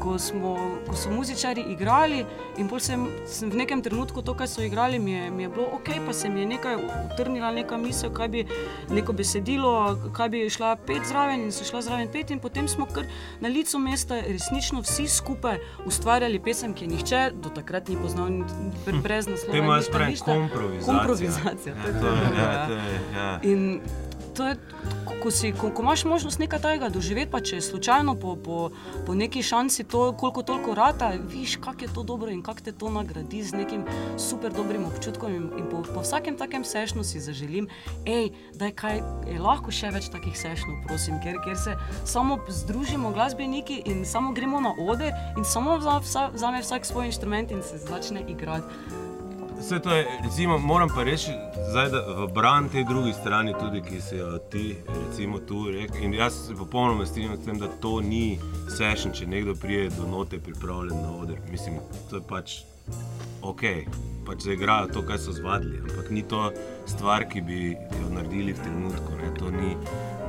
ko, 0.00 0.18
smo, 0.18 0.52
ko 0.86 0.94
so 0.94 1.10
muzičari 1.10 1.60
igrali 1.62 2.24
in 2.56 2.68
pol 2.68 2.78
sem, 2.78 3.04
sem 3.26 3.48
v 3.48 3.56
nekem 3.56 3.80
trenutku 3.80 4.22
to, 4.22 4.34
kar 4.34 4.48
so 4.48 4.60
igrali, 4.60 4.98
mi 4.98 5.12
je, 5.12 5.30
mi 5.30 5.42
je 5.42 5.48
bilo 5.48 5.66
ok, 5.72 5.88
pa 6.06 6.12
se 6.12 6.28
mi 6.28 6.40
je 6.40 6.46
nekaj 6.48 6.76
utrnila 7.06 7.50
neka 7.52 7.76
misel, 7.78 8.10
kaj 8.10 8.28
bi 8.28 8.44
neko 8.90 9.12
besedilo, 9.12 9.72
kaj 10.12 10.28
bi 10.28 10.50
šla 10.50 10.76
pet 10.78 11.04
zraven 11.04 11.40
in 11.40 11.52
so 11.52 11.64
šla 11.64 11.82
zraven 11.82 12.08
pet 12.08 12.30
in 12.30 12.40
potem 12.40 12.68
smo 12.68 12.86
kar 12.86 13.04
na 13.40 13.48
licu 13.48 13.78
mesta 13.78 14.20
resnično 14.22 14.80
vsi 14.82 15.08
skupaj 15.08 15.56
ustvarjali 15.84 16.40
pesem, 16.40 16.74
ki 16.74 16.84
je 16.84 16.90
nihče 16.90 17.20
do 17.34 17.48
takrat 17.50 17.88
ni 17.88 17.96
poznal, 17.96 18.28
bre- 18.82 19.02
brez 19.02 19.26
naslova. 19.26 19.52
Ništa, 19.76 19.82
spravi 19.82 20.10
ništa. 20.10 20.24
komprovizacija. 20.26 20.94
Komprovizacija, 20.94 21.74
Ja, 21.76 21.82
to, 21.84 22.00
to 22.00 22.06
je, 22.06 22.12
ja. 22.36 22.42
ja, 22.42 22.66
to 22.66 22.72
je, 22.74 23.00
ja. 23.14 23.40
In 23.44 23.80
to 24.34 24.46
je, 24.46 24.56
ko- 25.22 25.30
si, 25.30 25.52
ko, 25.52 25.70
ko 25.70 25.82
imaš 25.82 26.04
možnost 26.04 26.38
nekaj 26.38 26.60
tajega 26.60 26.88
doživeti, 26.88 27.30
pa 27.30 27.40
če 27.40 27.60
slučajno 27.60 28.14
po, 28.14 28.36
po, 28.36 28.70
po 29.06 29.14
neki 29.14 29.42
šansi 29.42 29.84
to, 29.84 30.12
koliko 30.12 30.42
toliko 30.42 30.74
rata, 30.74 31.12
viš, 31.28 31.56
kako 31.56 31.84
je 31.84 31.94
to 31.94 32.02
dobro 32.02 32.30
in 32.30 32.42
kako 32.42 32.60
te 32.60 32.72
to 32.72 32.90
nagradi 32.90 33.42
z 33.42 33.54
nekim 33.54 33.84
super 34.18 34.52
dobrim 34.52 34.84
občutkom. 34.84 35.34
In, 35.34 35.50
in 35.58 35.70
po, 35.70 35.82
po 35.84 36.00
vsakem 36.00 36.36
takem 36.36 36.64
sešnu 36.64 37.04
si 37.04 37.20
zaželim, 37.20 37.68
hej, 38.06 38.28
da 38.54 38.66
je 38.66 38.72
kaj, 38.74 39.00
je 39.26 39.38
lahko 39.40 39.70
še 39.70 39.90
več 39.90 40.10
takih 40.10 40.34
sešnov, 40.34 40.82
prosim, 40.86 41.16
ker, 41.22 41.38
ker 41.44 41.56
se 41.56 41.76
samo 42.04 42.38
združimo 42.48 43.10
glasbeniki 43.10 43.82
in 43.86 44.04
samo 44.04 44.32
gremo 44.32 44.60
na 44.60 44.74
oder 44.78 45.08
in 45.38 45.44
samo 45.44 45.78
vza- 45.78 46.00
vsa- 46.02 46.30
vzame 46.34 46.60
vsak 46.60 46.84
svoj 46.84 47.06
inštrument 47.06 47.50
in 47.50 47.62
se 47.62 47.78
začne 47.78 48.24
igrati. 48.28 48.66
Vse 49.58 49.78
to 49.78 49.94
je, 49.94 50.06
recimo, 50.24 50.58
moram 50.58 50.88
pa 50.88 51.02
reči, 51.02 51.30
zdaj, 51.70 51.88
da 51.90 52.00
v 52.00 52.26
bran 52.34 52.68
tej 52.68 52.84
drugi 52.84 53.12
strani, 53.12 53.54
tudi 53.60 53.82
ki 53.82 54.00
si 54.00 54.16
jo 54.16 54.38
ti, 54.38 54.76
recimo, 54.88 55.38
tu 55.38 55.70
rekel. 55.70 56.02
In 56.02 56.14
jaz 56.14 56.46
se 56.46 56.54
popolnoma 56.54 57.06
strinjam 57.06 57.36
s 57.36 57.44
tem, 57.44 57.58
da 57.58 57.68
to 57.80 58.00
ni 58.00 58.38
sešen, 58.68 59.12
če 59.12 59.26
nekdo 59.26 59.54
prije 59.54 59.90
do 59.94 60.08
note 60.10 60.38
pripravljen 60.38 61.02
na 61.02 61.16
oder. 61.16 61.38
Mislim, 61.50 61.78
to 62.10 62.16
je 62.16 62.22
pač 62.28 62.58
ok, 63.42 63.62
pač 64.26 64.44
zaigrajo 64.48 64.90
to, 64.92 65.02
kar 65.06 65.18
so 65.18 65.32
zvadili, 65.32 65.80
ampak 65.84 66.10
ni 66.10 66.22
to 66.22 66.50
stvar, 66.86 67.28
ki 67.28 67.40
bi 67.40 67.60
jo 67.72 68.10
naredili 68.10 68.52
v 68.52 68.64
trenutku. 68.64 69.16
Ne? 69.20 69.32
To 69.38 69.50
ni, 69.50 69.76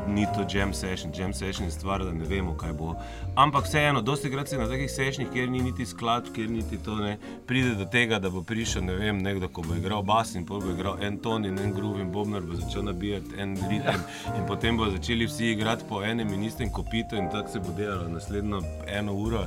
ni 0.08 0.26
to 0.36 0.58
jam 0.58 0.74
session. 0.74 1.12
Jam 1.18 1.34
session 1.34 1.66
je 1.66 1.72
stvar, 1.72 2.04
da 2.06 2.12
ne 2.12 2.26
vemo, 2.26 2.54
kaj 2.58 2.74
bo. 2.74 2.96
Ampak 3.36 3.66
vseeno, 3.66 4.02
dosti 4.02 4.32
krat 4.32 4.48
si 4.50 4.58
na 4.58 4.68
takih 4.68 4.92
sešnih, 4.92 5.28
kjer 5.34 5.50
ni 5.50 5.60
niti 5.60 5.86
sklad, 5.86 6.30
kjer 6.36 6.50
niti 6.50 6.78
to 6.78 6.96
ne 6.96 7.18
pride 7.48 7.76
do 7.76 7.86
tega, 7.86 8.20
da 8.20 8.30
bo 8.30 8.44
prišel 8.44 8.86
ne 8.86 8.96
vem, 8.96 9.18
nekdo, 9.18 9.48
ko 9.48 9.62
bo 9.62 9.76
igral 9.76 10.04
bas 10.04 10.36
in 10.36 10.46
bo 10.46 10.60
igral 10.72 10.98
en 11.04 11.18
ton 11.18 11.46
in 11.46 11.60
en 11.60 11.74
groove 11.74 12.02
in 12.02 12.12
bobnar 12.12 12.42
bo 12.42 12.56
začel 12.56 12.84
nabijati 12.84 13.36
en 13.38 13.58
ritem 13.70 14.02
in 14.38 14.46
potem 14.48 14.78
bo 14.78 14.90
začeli 14.90 15.26
vsi 15.28 15.52
igrati 15.52 15.84
po 15.90 16.04
enem 16.04 16.34
in 16.34 16.44
istem 16.44 16.72
kopitu 16.72 17.16
in 17.16 17.30
tako 17.32 17.50
se 17.50 17.60
bo 17.60 17.74
delalo 17.78 18.08
naslednjo 18.10 18.62
eno 18.88 19.14
uro. 19.14 19.46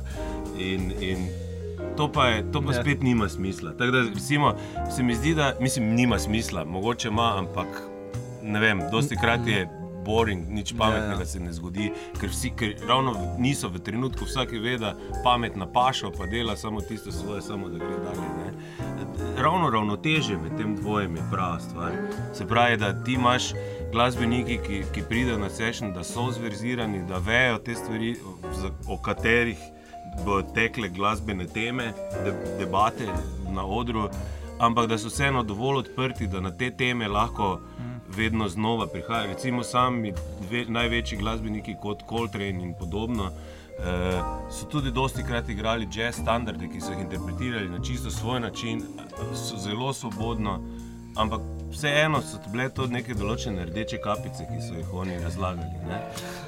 In, 0.57 0.91
in 1.01 1.29
To 1.97 2.11
pa, 2.11 2.25
je, 2.27 2.51
to 2.51 2.61
pa 2.61 2.73
Ja. 2.73 2.81
spet 2.81 3.01
nima 3.01 3.29
smisla. 3.29 3.71
Tako 3.71 3.91
da, 3.91 4.01
recimo, 4.01 4.53
se 4.95 5.03
mi 5.03 5.15
zdi, 5.15 5.33
da 5.35 5.53
mislim, 5.59 5.95
nima 5.95 6.19
smisla, 6.19 6.65
mogoče 6.65 7.07
ima, 7.07 7.37
ampak 7.37 7.67
ne 8.43 8.59
vem, 8.59 8.79
dosti 8.91 9.15
krat 9.15 9.47
je 9.47 9.69
boring, 9.99 10.47
nič 10.49 10.73
pametnega 10.73 11.13
Ja, 11.13 11.19
ja. 11.19 11.25
se 11.25 11.39
ne 11.39 11.51
zgodi, 11.51 11.89
ker 12.19 12.29
vsi 12.29 12.49
ker 12.51 12.75
ravno 12.83 13.11
v- 13.11 13.39
niso 13.39 13.69
v 13.69 13.79
trenutku, 13.79 14.25
vsak 14.25 14.51
ve, 14.53 14.77
da 14.77 14.93
pametna 15.23 15.65
paša, 15.67 16.11
pa 16.11 16.25
dela 16.25 16.55
samo 16.55 16.81
tisto 16.81 17.11
svoje, 17.11 17.41
samo 17.41 17.69
da 17.69 17.77
gre 17.77 17.97
dalje. 17.99 18.29
Ne. 18.37 18.49
Ravno 19.37 19.69
ravnoteže 19.69 20.37
med 20.37 20.57
tem 20.57 20.75
dvojem 20.75 21.15
je 21.15 21.23
prava 21.31 21.59
stvar. 21.59 21.91
Se 22.33 22.45
pravi, 22.45 22.77
da 22.77 22.93
ti 22.95 23.13
imaš 23.13 23.51
glasbeniki, 23.91 24.59
ki, 24.59 24.83
ki 24.93 25.01
pridejo 25.03 25.37
na 25.37 25.49
session, 25.49 25.93
da 25.93 26.03
so 26.03 26.31
zverzirani, 26.31 27.03
da 27.03 27.17
vejo 27.17 27.57
te 27.57 27.75
stvari, 27.75 28.15
za- 28.53 28.71
o 28.87 28.97
katerih 28.97 29.57
bodo 30.19 30.47
tekle 30.49 30.89
glasbene 30.89 31.47
teme, 31.47 31.93
de, 32.25 32.31
debate 32.59 33.05
na 33.47 33.65
odru, 33.65 34.09
ampak 34.59 34.89
da 34.89 34.97
so 34.97 35.07
vseeno 35.07 35.43
dovolj 35.43 35.77
odprti, 35.77 36.27
da 36.27 36.39
na 36.39 36.51
te 36.51 36.71
teme 36.71 37.07
lahko 37.07 37.59
vedno 38.17 38.49
znova 38.49 38.87
prihajajo. 38.87 39.33
Recimo 39.33 39.63
sami 39.63 40.13
dve, 40.49 40.65
največji 40.67 41.17
glasbeniki 41.17 41.75
kot 41.81 42.03
Coltrane 42.09 42.63
in 42.63 42.73
podobno. 42.79 43.23
Uh, 43.79 43.85
so 44.51 44.65
tudi 44.65 44.91
dosti 44.91 45.23
krat 45.23 45.49
igrali 45.49 45.87
jazz 45.95 46.15
standarde, 46.15 46.67
ki 46.67 46.81
so 46.81 46.91
jih 46.91 46.99
interpretirali 46.99 47.69
na 47.69 47.79
čisto 47.83 48.11
svoj 48.11 48.39
način, 48.39 48.81
so 49.33 49.57
zelo 49.57 49.93
svobodno, 49.93 50.59
ampak 51.19 51.41
vseeno 51.69 52.21
so 52.21 52.39
bile 52.47 52.69
to 52.69 52.87
neke 52.87 53.13
določene 53.13 53.65
rdeče 53.65 53.99
kapice, 53.99 54.45
ki 54.45 54.57
so 54.59 54.73
jih 54.73 54.93
oni 54.93 55.17
razlagali. 55.19 55.67
ne. 55.83 55.97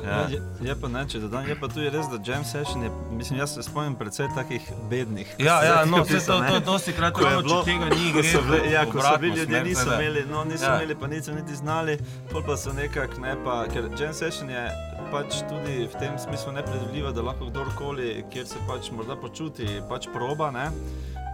Ja. 0.04 0.22
Je, 0.28 0.40
je 0.62 0.76
pa 0.76 0.88
ne, 0.88 1.04
če 1.06 1.20
dodam, 1.20 1.46
je 1.46 1.56
pa 1.56 1.68
tudi 1.68 1.90
res, 1.90 2.08
da 2.08 2.18
jam 2.24 2.42
session 2.44 2.84
je, 2.84 2.90
mislim, 3.12 3.40
jaz 3.40 3.54
se 3.54 3.64
spomnim 3.64 3.96
predvsej 3.96 4.32
takih 4.36 4.62
bednih. 4.90 5.36
Ja, 5.40 5.60
ja, 5.62 5.76
no, 5.86 6.02
vse 6.04 6.24
to, 6.26 6.40
ne. 6.40 6.50
to, 6.50 6.60
dosti 6.62 6.94
krat 6.94 7.14
Ko 7.14 7.28
je 7.28 7.38
bilo- 7.40 7.62
tega 7.64 7.86
ni, 7.88 8.10
gre 8.12 8.24
so 8.26 8.42
bili, 8.42 8.60
v 8.62 8.72
ja, 8.72 8.86
ko 8.86 8.98
so 9.00 9.14
bili 9.18 9.38
ljudje, 9.38 9.64
niso 9.64 9.86
da- 9.86 9.96
imeli, 9.96 10.26
no, 10.26 10.44
niso 10.46 10.66
Ja. 10.66 10.76
imeli, 10.76 10.96
pa 10.96 11.08
niso 11.08 11.32
niti 11.32 11.56
znali, 11.56 11.98
pol 12.32 12.42
pa 12.42 12.58
so 12.58 12.74
nekako, 12.74 13.22
ne 13.22 13.36
pa, 13.46 13.66
ker 13.68 13.90
jam 13.96 14.14
session 14.14 14.50
je 14.50 14.66
pač 15.12 15.44
tudi 15.46 15.86
v 15.86 16.00
tem 16.00 16.18
smislu 16.18 16.52
nepredvidljiva, 16.54 17.12
da 17.12 17.22
lahko 17.22 17.46
kdorkoli, 17.46 18.24
kjer 18.32 18.48
se 18.48 18.58
pač 18.68 18.90
morda 18.92 19.16
počuti, 19.16 19.68
pač 19.90 20.08
proba, 20.10 20.50
ne. 20.52 20.66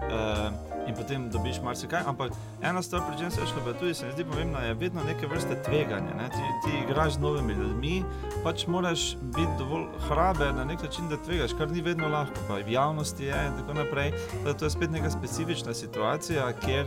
Uh, 0.07 0.51
in 0.88 0.95
potem 0.95 1.29
dobiš 1.29 1.61
marsikaj. 1.63 2.03
Ampak 2.07 2.31
ena 2.61 2.81
stvar 2.81 3.01
pri 3.07 3.23
Jam 3.23 3.31
Sessionu, 3.31 3.61
pa 3.65 3.73
tudi 3.73 3.93
se 3.93 4.05
mi 4.05 4.11
zdi 4.11 4.25
pomembna, 4.25 4.59
je 4.59 4.73
vedno 4.73 5.03
neke 5.03 5.27
vrste 5.27 5.61
tveganje. 5.63 6.13
Ne? 6.17 6.29
Ti, 6.29 6.43
ti 6.63 6.71
igraš 6.83 7.13
z 7.13 7.19
novimi 7.19 7.53
ljudmi, 7.53 8.03
pač 8.43 8.67
moraš 8.67 9.15
biti 9.21 9.53
dovolj 9.59 9.85
hraber 10.07 10.53
na 10.55 10.63
nek 10.65 10.83
način, 10.83 11.09
da 11.09 11.17
tvegaš, 11.17 11.53
kar 11.57 11.71
ni 11.71 11.81
vedno 11.81 12.07
lahko. 12.07 12.33
Pa 12.47 12.53
v 12.53 12.71
javnosti 12.71 13.25
je 13.25 13.47
in 13.47 13.59
tako 13.59 13.73
naprej. 13.73 14.11
Da 14.45 14.53
to 14.53 14.65
je 14.65 14.69
spet 14.69 14.91
neka 14.91 15.09
specifična 15.09 15.73
situacija, 15.73 16.51
kjer 16.65 16.85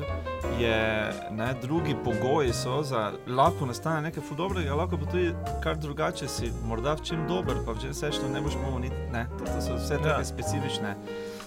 je 0.60 1.12
ne, 1.30 1.54
drugi 1.62 1.96
pogoji 2.04 2.52
so 2.52 2.82
za 2.82 3.12
lahko 3.26 3.66
nastane 3.66 4.02
nekaj 4.02 4.22
ful 4.22 4.36
dobrega, 4.36 4.74
lahko 4.74 4.98
pa 4.98 5.10
tudi 5.10 5.34
kar 5.62 5.76
drugače 5.76 6.28
si, 6.28 6.52
morda 6.64 6.94
v 6.94 7.04
čem 7.04 7.26
dober, 7.28 7.56
pa 7.66 7.72
v 7.72 7.84
Jam 7.84 7.94
Sessionu 7.94 8.34
ne 8.34 8.40
boš 8.40 8.56
mogel 8.64 8.80
niti. 8.80 8.96
Ne, 9.12 9.26
to, 9.38 9.44
to 9.44 9.60
so 9.60 9.76
vse 9.76 9.94
Ja. 10.00 10.02
take 10.02 10.24
specifične 10.24 10.96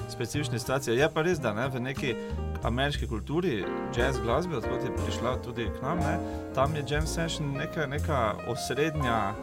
specifične 0.09 0.59
situacije. 0.59 0.97
Je 0.97 1.09
pa 1.13 1.21
res, 1.21 1.39
da 1.39 1.53
ne, 1.53 1.67
v 1.67 1.79
neki 1.79 2.15
ameriški 2.63 3.07
kulturi, 3.07 3.65
jazz 3.95 4.19
glasbe, 4.23 4.57
odkot 4.57 4.83
je 4.83 4.95
prišla 5.05 5.37
tudi 5.43 5.67
k 5.67 5.81
nam, 5.81 5.99
ne, 5.99 6.17
tam 6.55 6.75
je 6.75 6.83
jam 6.87 7.07
session 7.07 7.53
neka, 7.57 7.87
neka 7.87 8.33
osrednja. 8.47 9.33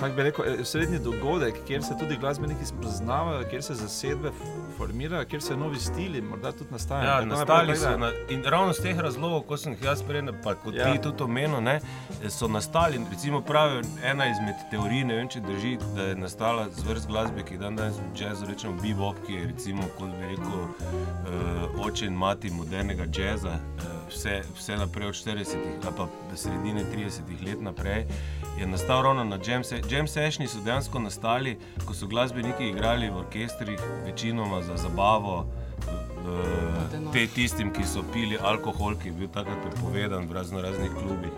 Kako 0.00 0.16
bi 0.16 0.22
rekel, 0.22 0.44
eh, 0.44 0.60
osrednji 0.60 0.98
dogodek, 0.98 1.54
kjer 1.66 1.82
se 1.82 1.94
tudi 1.98 2.16
glasbeniki 2.16 2.66
spoznavajo, 2.66 3.48
kjer 3.50 3.62
se 3.62 3.74
zasedbe 3.74 4.30
formirajo, 4.76 5.24
kjer 5.24 5.42
se 5.42 5.56
novi 5.56 5.78
stili 5.78 6.22
morda 6.22 6.52
tudi 6.52 6.70
nastajajo. 6.70 7.08
Ja, 7.20 7.24
nastali 7.24 7.76
so 7.76 7.98
na, 7.98 8.10
in 8.28 8.44
ravno 8.44 8.72
z 8.72 8.82
teh 8.82 8.98
razlogov, 8.98 9.40
ko 9.40 9.56
sem 9.56 9.72
jih 9.72 9.82
jaz 9.82 10.02
prej, 10.02 10.22
pa 10.42 10.54
kot 10.54 10.74
Ja. 10.74 10.92
ti 10.92 10.98
tudi 11.02 11.22
omenil, 11.22 11.60
ne, 11.60 11.80
so 12.28 12.48
nastali. 12.48 13.00
Recimo 13.10 13.40
pravijo, 13.40 13.82
ena 14.04 14.26
izmed 14.30 14.54
teorij, 14.70 15.04
ne 15.04 15.14
vem, 15.16 15.28
če 15.28 15.40
drži, 15.40 15.78
da 15.96 16.02
je 16.02 16.14
nastala 16.16 16.66
zvrst 16.76 17.06
glasbe, 17.06 17.42
ki 17.42 17.58
dan 17.58 17.76
danes 17.76 17.96
v 17.96 18.20
jazzu 18.20 18.46
rečemo 18.46 18.74
bebop, 18.82 19.16
ki 19.26 19.32
je 19.34 19.46
recimo, 19.46 19.82
kot 19.98 20.10
bi 20.18 20.26
rekel, 20.34 20.60
uh, 21.24 21.86
oče 21.86 22.06
in 22.06 22.14
mati 22.16 22.50
modernega 22.50 23.04
jazza, 23.12 23.58
uh, 23.78 23.84
vse, 24.08 24.42
vse 24.56 24.76
naprej 24.76 25.08
od 25.08 25.14
40-ih 25.14 25.86
ali 25.86 25.96
pa 25.96 26.36
sredine 26.36 26.84
30-ih 26.94 27.42
let 27.46 27.60
naprej. 27.62 28.06
Je 28.58 28.66
nastal 28.66 29.02
ravno 29.02 29.24
na 29.24 29.38
jam, 29.46 29.64
se 29.64 29.80
jam 29.90 30.06
sessioni, 30.06 30.48
so 30.48 30.60
dejansko 30.64 30.98
nastali, 30.98 31.56
ko 31.84 31.94
so 31.94 32.06
glasbeniki 32.06 32.68
igrali 32.68 33.10
v 33.10 33.16
orkestrih, 33.16 33.80
večinoma 34.04 34.62
za 34.62 34.76
zabavo, 34.76 35.46
uh, 35.88 37.12
te 37.12 37.26
tistim, 37.26 37.72
ki 37.72 37.86
so 37.86 38.04
pili 38.12 38.38
alkohol, 38.42 38.94
ki 38.94 39.08
je 39.08 39.12
bil 39.12 39.28
takrat 39.34 39.58
prepovedan 39.66 40.28
v 40.28 40.32
razno 40.32 40.62
raznih 40.62 40.90
klubih. 40.90 41.34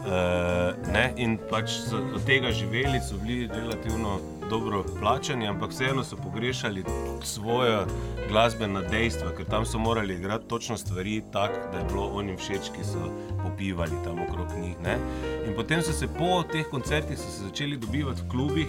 Uh, 0.00 0.92
ne, 0.92 1.12
in 1.16 1.38
pač 1.50 1.72
od 1.92 2.20
tega 2.26 2.52
živeli, 2.52 3.00
so 3.00 3.16
bili 3.24 3.48
relativno 3.48 4.18
dobro 4.50 4.84
plačani, 5.00 5.48
ampak 5.48 5.70
vseeno 5.70 6.04
so 6.04 6.16
pogrešali 6.16 6.84
svoje 7.22 7.84
glasbena 8.28 8.82
dejstva, 8.82 9.30
ker 9.36 9.46
tam 9.46 9.66
so 9.66 9.78
morali 9.78 10.14
igrati 10.14 10.48
točno 10.48 10.76
stvari 10.76 11.22
tako, 11.32 11.58
da 11.72 11.78
je 11.78 11.84
bilo 11.84 12.10
onim 12.14 12.36
všeč, 12.36 12.70
ki 12.74 12.84
so 12.84 13.10
popivali 13.42 14.02
tam 14.04 14.18
okrog 14.22 14.48
njih. 14.62 14.76
Ne. 14.82 14.98
In 15.46 15.54
potem 15.56 15.82
so 15.82 15.92
se 15.92 16.08
po 16.18 16.42
teh 16.52 16.66
koncertih 16.70 17.18
začeli 17.18 17.76
dobivati 17.76 18.22
v 18.22 18.30
klubih, 18.30 18.68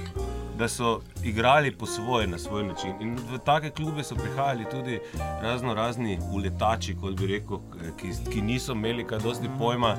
da 0.57 0.67
so 0.67 0.99
igrali 1.23 1.71
po 1.71 1.85
svoje, 1.85 2.27
na 2.27 2.37
svoj 2.37 2.63
način. 2.63 2.93
In 3.01 3.15
v 3.31 3.39
take 3.45 3.69
klube 3.69 4.03
so 4.03 4.15
prihajali 4.15 4.65
tudi 4.71 4.99
razno 5.41 5.73
razni 5.73 6.19
uletači, 6.33 6.95
kot 7.01 7.17
bi 7.19 7.27
rekel, 7.27 7.57
ki, 7.97 8.13
ki 8.33 8.41
niso 8.41 8.77
imeli 8.77 9.07
kaj 9.07 9.19
dosti 9.19 9.49
pojma 9.59 9.95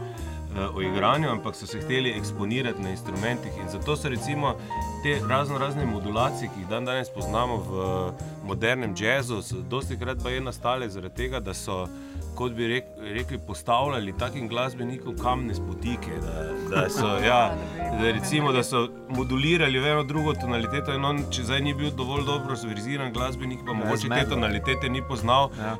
o 0.75 0.83
igranju, 0.83 1.29
ampak 1.31 1.55
so 1.57 1.67
se 1.67 1.81
hteli 1.81 2.11
eksponirati 2.11 2.83
na 2.83 2.91
instrumentih. 2.91 3.53
In 3.63 3.69
zato 3.69 3.97
so 3.97 4.09
recimo 4.09 4.55
te 5.03 5.21
razno 5.29 5.59
razne 5.59 5.87
modulacije, 5.87 6.51
ki 6.55 6.61
jih 6.61 6.69
dan 6.69 6.85
danes 6.85 7.09
poznamo 7.15 7.57
v 7.57 8.13
modernem 8.45 8.95
jazzu, 8.99 9.43
dosti 9.71 9.97
krat 9.99 10.19
pa 10.23 10.31
je 10.31 10.41
nastale 10.41 10.89
zaradi 10.89 11.15
tega, 11.15 11.41
da 11.41 11.55
so. 11.55 11.89
Kot 12.35 12.53
bi 12.53 12.67
rek, 12.67 12.85
rekli, 13.03 13.39
postavljali 13.47 14.15
takim 14.19 14.49
glasbenikom 14.49 15.19
kamne 15.23 15.55
spotike. 15.55 16.11
Da, 16.23 16.45
da, 16.71 16.91
so, 16.91 17.07
ja, 17.29 17.55
da, 17.79 18.11
recimo, 18.11 18.53
da 18.53 18.63
so 18.63 18.89
modulirali 19.09 19.79
v 19.79 19.87
eno 19.87 20.03
drugo 20.05 20.33
tonaliteto, 20.35 20.95
in 20.97 21.05
on, 21.05 21.21
če 21.31 21.43
zdaj 21.45 21.61
ni 21.61 21.75
bil 21.75 21.91
dovolj 21.91 22.25
dobro 22.25 22.57
zverziran 22.57 23.13
glasbenik, 23.13 23.59
pa 23.67 23.73
mogoče 23.73 24.09
te 24.09 24.25
tonalitete 24.29 24.89
ni 24.89 25.03
poznal, 25.09 25.51
Ja. 25.61 25.77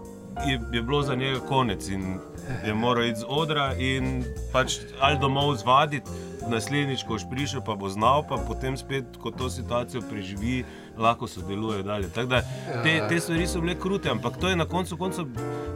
je, 0.47 0.61
je 0.73 0.83
bilo 0.83 1.03
za 1.03 1.15
njega 1.15 1.41
konec 1.41 1.89
in 1.89 2.19
je 2.67 2.75
moral 2.75 3.05
iti 3.05 3.21
z 3.21 3.25
odra 3.29 3.75
in 3.79 4.25
pač 4.53 4.79
ali 5.01 5.19
domov 5.19 5.57
zvaditi. 5.57 6.11
Naslednjič, 6.43 7.05
ko 7.07 7.15
boš 7.15 7.23
prišel, 7.31 7.61
pa 7.63 7.77
bo 7.79 7.87
znal, 7.89 8.25
pa 8.27 8.35
potem 8.35 8.75
spet, 8.77 9.05
ko 9.23 9.31
to 9.31 9.47
situacijo 9.51 10.03
preživi, 10.11 10.65
lahko 10.99 11.29
sodeluje 11.31 11.83
dalje. 11.83 12.09
Tako 12.11 12.27
da 12.27 12.41
te, 12.83 12.97
te 13.09 13.21
stvari 13.21 13.47
so 13.47 13.61
bile 13.63 13.77
krute, 13.79 14.11
ampak 14.11 14.37
to 14.37 14.49
je 14.51 14.57
na 14.57 14.65
koncu 14.67 14.97
koncev 14.97 15.27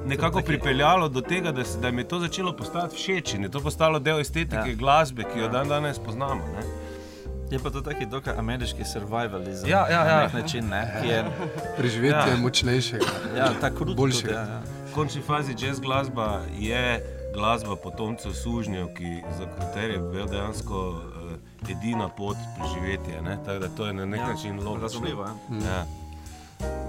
nekako 0.07 0.43
pripeljalo 0.43 1.09
do 1.09 1.21
tega, 1.21 1.53
da, 1.53 1.65
se, 1.65 1.79
da 1.79 1.91
mi 1.91 2.03
je 2.03 2.09
to 2.09 2.19
začelo 2.21 2.53
postajati 2.57 2.97
všeč 2.97 3.35
in 3.35 3.43
je 3.43 3.51
to 3.51 3.61
postalo 3.61 3.99
del 3.99 4.21
estetike 4.21 4.57
Ja. 4.57 4.67
ja. 4.67 4.75
glasbe, 4.75 5.23
ki 5.25 5.39
jo 5.39 5.49
dan 5.49 5.69
danes 5.69 5.99
poznamo. 5.99 6.43
Ne? 6.57 6.67
Je 7.51 7.59
pa 7.63 7.71
to 7.71 7.81
taki 7.81 8.07
dokaj 8.07 8.35
ameriški 8.39 8.85
survivalizem. 8.85 9.71
Ja, 9.71 9.87
ja, 9.91 10.05
Na 10.05 10.11
ja. 10.11 10.23
nek 10.25 10.33
način, 10.35 10.67
ne, 10.69 10.83
ki 11.03 11.09
je 11.09 11.25
Preživetje 11.79 12.19
Ja. 12.31 12.35
ja. 12.35 12.37
močnejšega. 12.37 13.07
ja. 13.37 13.53
Boljšega. 13.97 14.27
Tudi, 14.27 14.35
ja, 14.35 14.41
ja. 14.41 14.63
Končni 14.97 15.23
fazi 15.23 15.55
jazz 15.57 15.81
glasba 15.81 16.41
je 16.59 17.05
glasba 17.35 17.77
potomcev 17.77 18.33
sužnjev, 18.33 18.87
ki, 18.95 19.05
za 19.39 19.47
katere 19.49 19.93
je 19.93 19.99
bil 20.01 20.27
dejansko 20.27 20.89
uh, 20.89 21.01
edina 21.71 22.09
pot 22.09 22.37
preživetja. 22.57 23.21
ne. 23.23 23.39
Tako 23.45 23.59
da 23.59 23.69
to 23.69 23.87
je 23.87 23.93
na 23.93 24.07
nek 24.07 24.21
Ja, 24.21 24.29
način 24.29 24.55
logično. 24.55 24.83
razumljivo, 24.83 25.23
ja. 25.25 25.35
Ja. 25.67 25.85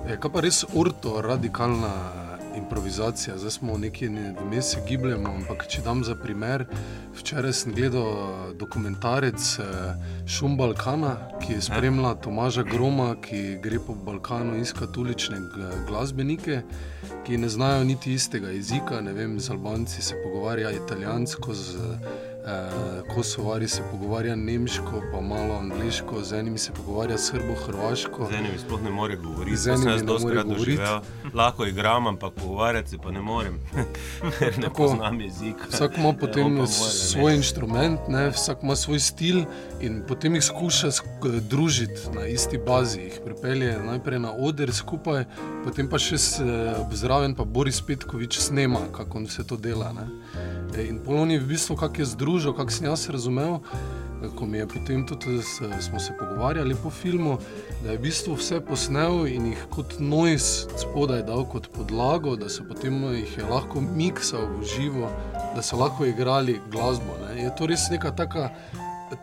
Je 0.09 0.19
kaj 0.19 0.31
pa 0.31 0.39
res 0.39 0.65
orto, 0.75 1.21
radikalna 1.21 1.91
improvizacija, 2.57 3.37
zdaj 3.37 3.51
smo 3.51 3.77
nekje 3.77 4.09
ne- 4.09 4.35
vmes 4.41 4.65
se 4.71 4.81
gibljemo, 4.87 5.29
ampak 5.29 5.67
če 5.67 5.81
dam 5.81 6.03
za 6.03 6.15
primer, 6.15 6.65
včeraj 7.17 7.53
sem 7.53 7.73
gledal 7.73 8.07
dokumentarec 8.59 9.59
eh, 9.59 9.63
Šum 10.27 10.57
Balkana, 10.57 11.15
ki 11.41 11.61
spremlja 11.61 12.15
Tomaža 12.15 12.63
Groma, 12.63 13.15
ki 13.21 13.57
gre 13.63 13.79
po 13.79 13.95
Balkanu 13.95 14.57
iskati 14.61 14.99
ulične 14.99 15.37
glasbenike, 15.87 16.61
ki 17.25 17.37
ne 17.37 17.49
znajo 17.49 17.83
niti 17.83 18.13
istega 18.13 18.49
jezika, 18.49 19.01
ne 19.01 19.13
vem, 19.13 19.39
z 19.39 19.49
Albanci 19.51 20.01
se 20.01 20.15
pogovarja 20.23 20.71
italijansko, 20.71 21.53
z 21.53 21.77
Eh, 22.39 22.71
Kosovari 23.09 23.67
se 23.67 23.81
pogovarja 23.91 24.35
nemško, 24.37 24.81
pa 25.11 25.21
malo 25.21 25.53
angliško, 25.55 26.23
z 26.23 26.33
enimi 26.33 26.57
se 26.57 26.71
pogovarja 26.73 27.17
srbo-hrvaško. 27.17 28.27
Z 28.27 28.35
enimi 28.35 28.57
sploh 28.57 28.81
ne 28.81 28.89
more 28.91 29.15
govoriti, 29.17 29.57
Z 29.57 29.67
enimi 29.67 29.91
jaz 29.91 30.03
dostikrat 30.03 30.45
govoriti. 30.45 30.71
doživel. 30.71 30.99
Lahko 31.33 31.65
igram, 31.65 32.07
ampak 32.07 32.33
pogovarjati 32.33 32.89
se 32.89 32.97
pa 32.97 33.11
ne 33.11 33.21
morem, 33.21 33.59
ker 34.39 34.57
ne 34.57 34.63
Tako. 34.63 34.75
poznam 34.77 35.21
jezika. 35.21 35.63
Vsak 35.69 35.97
ima 35.97 36.13
potem 36.13 36.53
moj, 36.53 36.67
svoj 36.67 37.31
ne. 37.31 37.37
inštrument, 37.37 37.99
ne? 38.07 38.29
vsak 38.29 38.63
ima 38.63 38.75
svoj 38.75 38.99
stil 38.99 39.43
in 39.81 40.03
potem 40.07 40.35
jih 40.35 40.43
skuša 40.43 40.87
sk- 40.87 41.05
družiti 41.41 42.01
na 42.13 42.25
isti 42.27 42.57
bazi. 42.59 43.01
Jih 43.01 43.19
pripelje 43.25 43.77
najprej 43.79 44.19
na 44.19 44.31
oder 44.33 44.71
skupaj, 44.73 45.25
potem 45.63 45.89
pa 45.89 45.97
še 45.97 46.15
zraven 46.93 47.35
pa 47.35 47.43
Boris 47.45 47.81
Petkovič 47.81 48.39
snema, 48.39 48.79
kako 48.91 49.19
vse 49.19 49.43
to 49.43 49.57
dela. 49.57 49.93
Ne? 49.93 50.07
E, 50.75 50.87
In 50.87 50.99
polon 50.99 51.31
je 51.31 51.39
v 51.39 51.47
bistvu, 51.47 51.75
kako 51.75 52.01
je 52.01 52.05
združil, 52.05 52.53
kako 52.53 52.71
sem 52.71 52.87
jaz 52.87 53.09
razumel. 53.09 53.59
Ko 54.35 54.45
mi 54.45 54.57
je 54.57 54.67
potem 54.67 55.05
tudi 55.05 55.41
s, 55.41 55.61
smo 55.79 55.99
se 55.99 56.13
pogovarjali 56.19 56.75
po 56.83 56.89
filmu, 56.89 57.37
da 57.83 57.91
je 57.91 57.97
v 57.97 58.01
bistvu 58.01 58.33
vse 58.33 58.57
posnel 58.65 59.27
in 59.29 59.51
jih 59.51 59.61
kot 59.69 59.99
noise 59.99 60.65
spodaj 60.77 61.21
dal 61.23 61.45
kot 61.45 61.69
podlago, 61.69 62.35
da 62.35 62.49
so 62.49 62.65
potem 62.65 62.97
jih 63.13 63.37
je 63.37 63.45
lahko 63.45 63.81
miksal 63.81 64.49
v 64.57 64.65
živo, 64.65 65.11
da 65.55 65.61
so 65.61 65.77
lahko 65.77 66.05
igrali 66.05 66.57
glasbo. 66.71 67.13
Ne. 67.21 67.43
Je 67.43 67.53
to 67.55 67.69
res 67.69 67.89
neka 67.93 68.11
taka, 68.17 68.49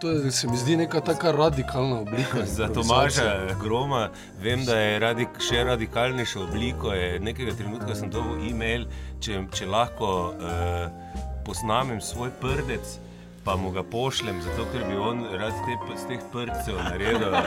to 0.00 0.10
je, 0.10 0.30
se 0.30 0.46
mi 0.48 0.56
zdi 0.56 0.76
neka 0.76 1.00
taka 1.00 1.32
radikalna 1.32 2.00
oblika. 2.00 2.46
Za. 2.56 2.68
Tomaža 2.68 3.58
Groma 3.62 4.08
vem, 4.40 4.64
da 4.64 4.78
je 4.78 4.98
radik, 4.98 5.42
še 5.42 5.64
radikalnejša 5.64 6.40
oblika. 6.40 6.94
Nekega 7.20 7.58
trenutka 7.58 7.98
sem 7.98 8.10
dobil 8.10 8.46
e-mail, 8.50 8.86
če, 9.20 9.42
če 9.50 9.66
lahko 9.66 10.10
uh, 10.38 11.23
posnamem 11.44 12.00
svoj 12.00 12.30
prdec. 12.40 12.98
Pa 13.44 13.56
mu 13.56 13.70
ga 13.70 13.82
pošljem, 13.82 14.42
zato 14.42 14.64
ker 14.72 14.84
bi 14.88 14.96
on 14.96 15.24
rad 15.36 15.52
te, 15.66 15.96
z 16.00 16.06
teh 16.08 16.22
prcev 16.32 16.78
naredil 16.80 17.28
uh, 17.28 17.42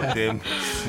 potem 0.00 0.40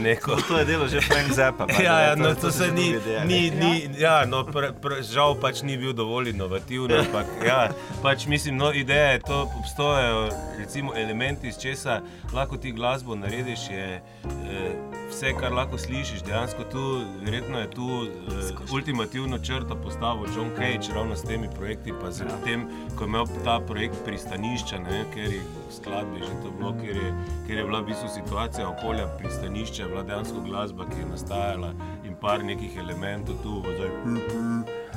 neko. 0.01 0.37
To 0.47 0.59
je 0.59 0.65
delo 0.65 0.87
že 0.87 1.01
Frank 1.01 1.31
Zappa. 1.33 1.65
the 1.65 1.83
Ja, 1.83 1.93
way, 1.93 2.07
ja, 2.09 2.15
no, 2.15 2.29
je 2.29 2.35
to 2.35 2.51
se 2.51 2.71
ni, 2.71 2.93
del. 3.05 3.27
ni, 3.27 3.51
ni 3.51 3.89
ja, 3.97 4.25
no, 4.25 4.43
pr, 4.45 4.71
pr, 4.81 5.01
žal 5.01 5.35
pač 5.41 5.63
ni 5.65 5.77
bil 5.77 5.93
dovolj 5.93 6.29
inovativen. 6.29 6.99
Ampak, 6.99 7.25
ja, 7.45 7.71
pač 8.01 8.27
mislim, 8.27 8.57
no, 8.57 8.69
ideja 8.73 9.17
je 9.17 9.19
to, 9.19 9.49
obstajajo 9.59 10.29
recimo 10.59 10.93
elementi, 10.95 11.47
iz 11.47 11.57
česa 11.57 12.01
lahko 12.33 12.57
ti 12.57 12.71
glasbo 12.71 13.15
narediš. 13.15 13.69
Je, 13.69 14.01
eh, 14.25 15.01
vse, 15.11 15.33
kar 15.39 15.51
lahko 15.51 15.77
slišiš, 15.77 16.23
dejansko 16.23 16.63
tu, 16.71 16.83
verjetno 17.25 17.59
je 17.59 17.69
tu 17.71 17.89
eh, 18.05 18.73
ultimativno 18.73 19.39
črto 19.39 19.75
postavil 19.75 20.29
John 20.35 20.51
Cage, 20.55 20.93
ravno 20.95 21.15
s 21.15 21.23
temi 21.23 21.49
projekti, 21.55 21.93
pa 22.01 22.11
z 22.11 22.23
tem, 22.45 22.67
ko 22.95 23.03
je 23.03 23.07
imel 23.07 23.25
ta 23.43 23.59
projekt 23.59 23.95
pristanišča, 24.11 24.79
ne, 24.83 25.05
ker 25.13 25.29
je 25.31 25.39
v 25.39 25.71
skladbi 25.71 26.19
že 26.19 26.33
to 26.43 26.51
bilo, 26.57 26.73
ker 26.75 26.97
je, 26.99 27.11
ker 27.47 27.61
je 27.61 27.63
bila 27.63 27.79
v 27.79 27.91
bistvu 27.93 28.09
situacija 28.11 28.67
okolja 28.67 29.07
pristanišča, 29.21 29.87
bila 29.87 30.03
dejansko 30.03 30.43
glasba, 30.43 30.87
ki 30.91 30.99
je 30.99 31.07
nastajala 31.13 31.71
in 32.03 32.17
par 32.19 32.43
nekih 32.43 32.75
elementov 32.83 33.39
tu, 33.43 33.61
zdaj, 33.63 33.93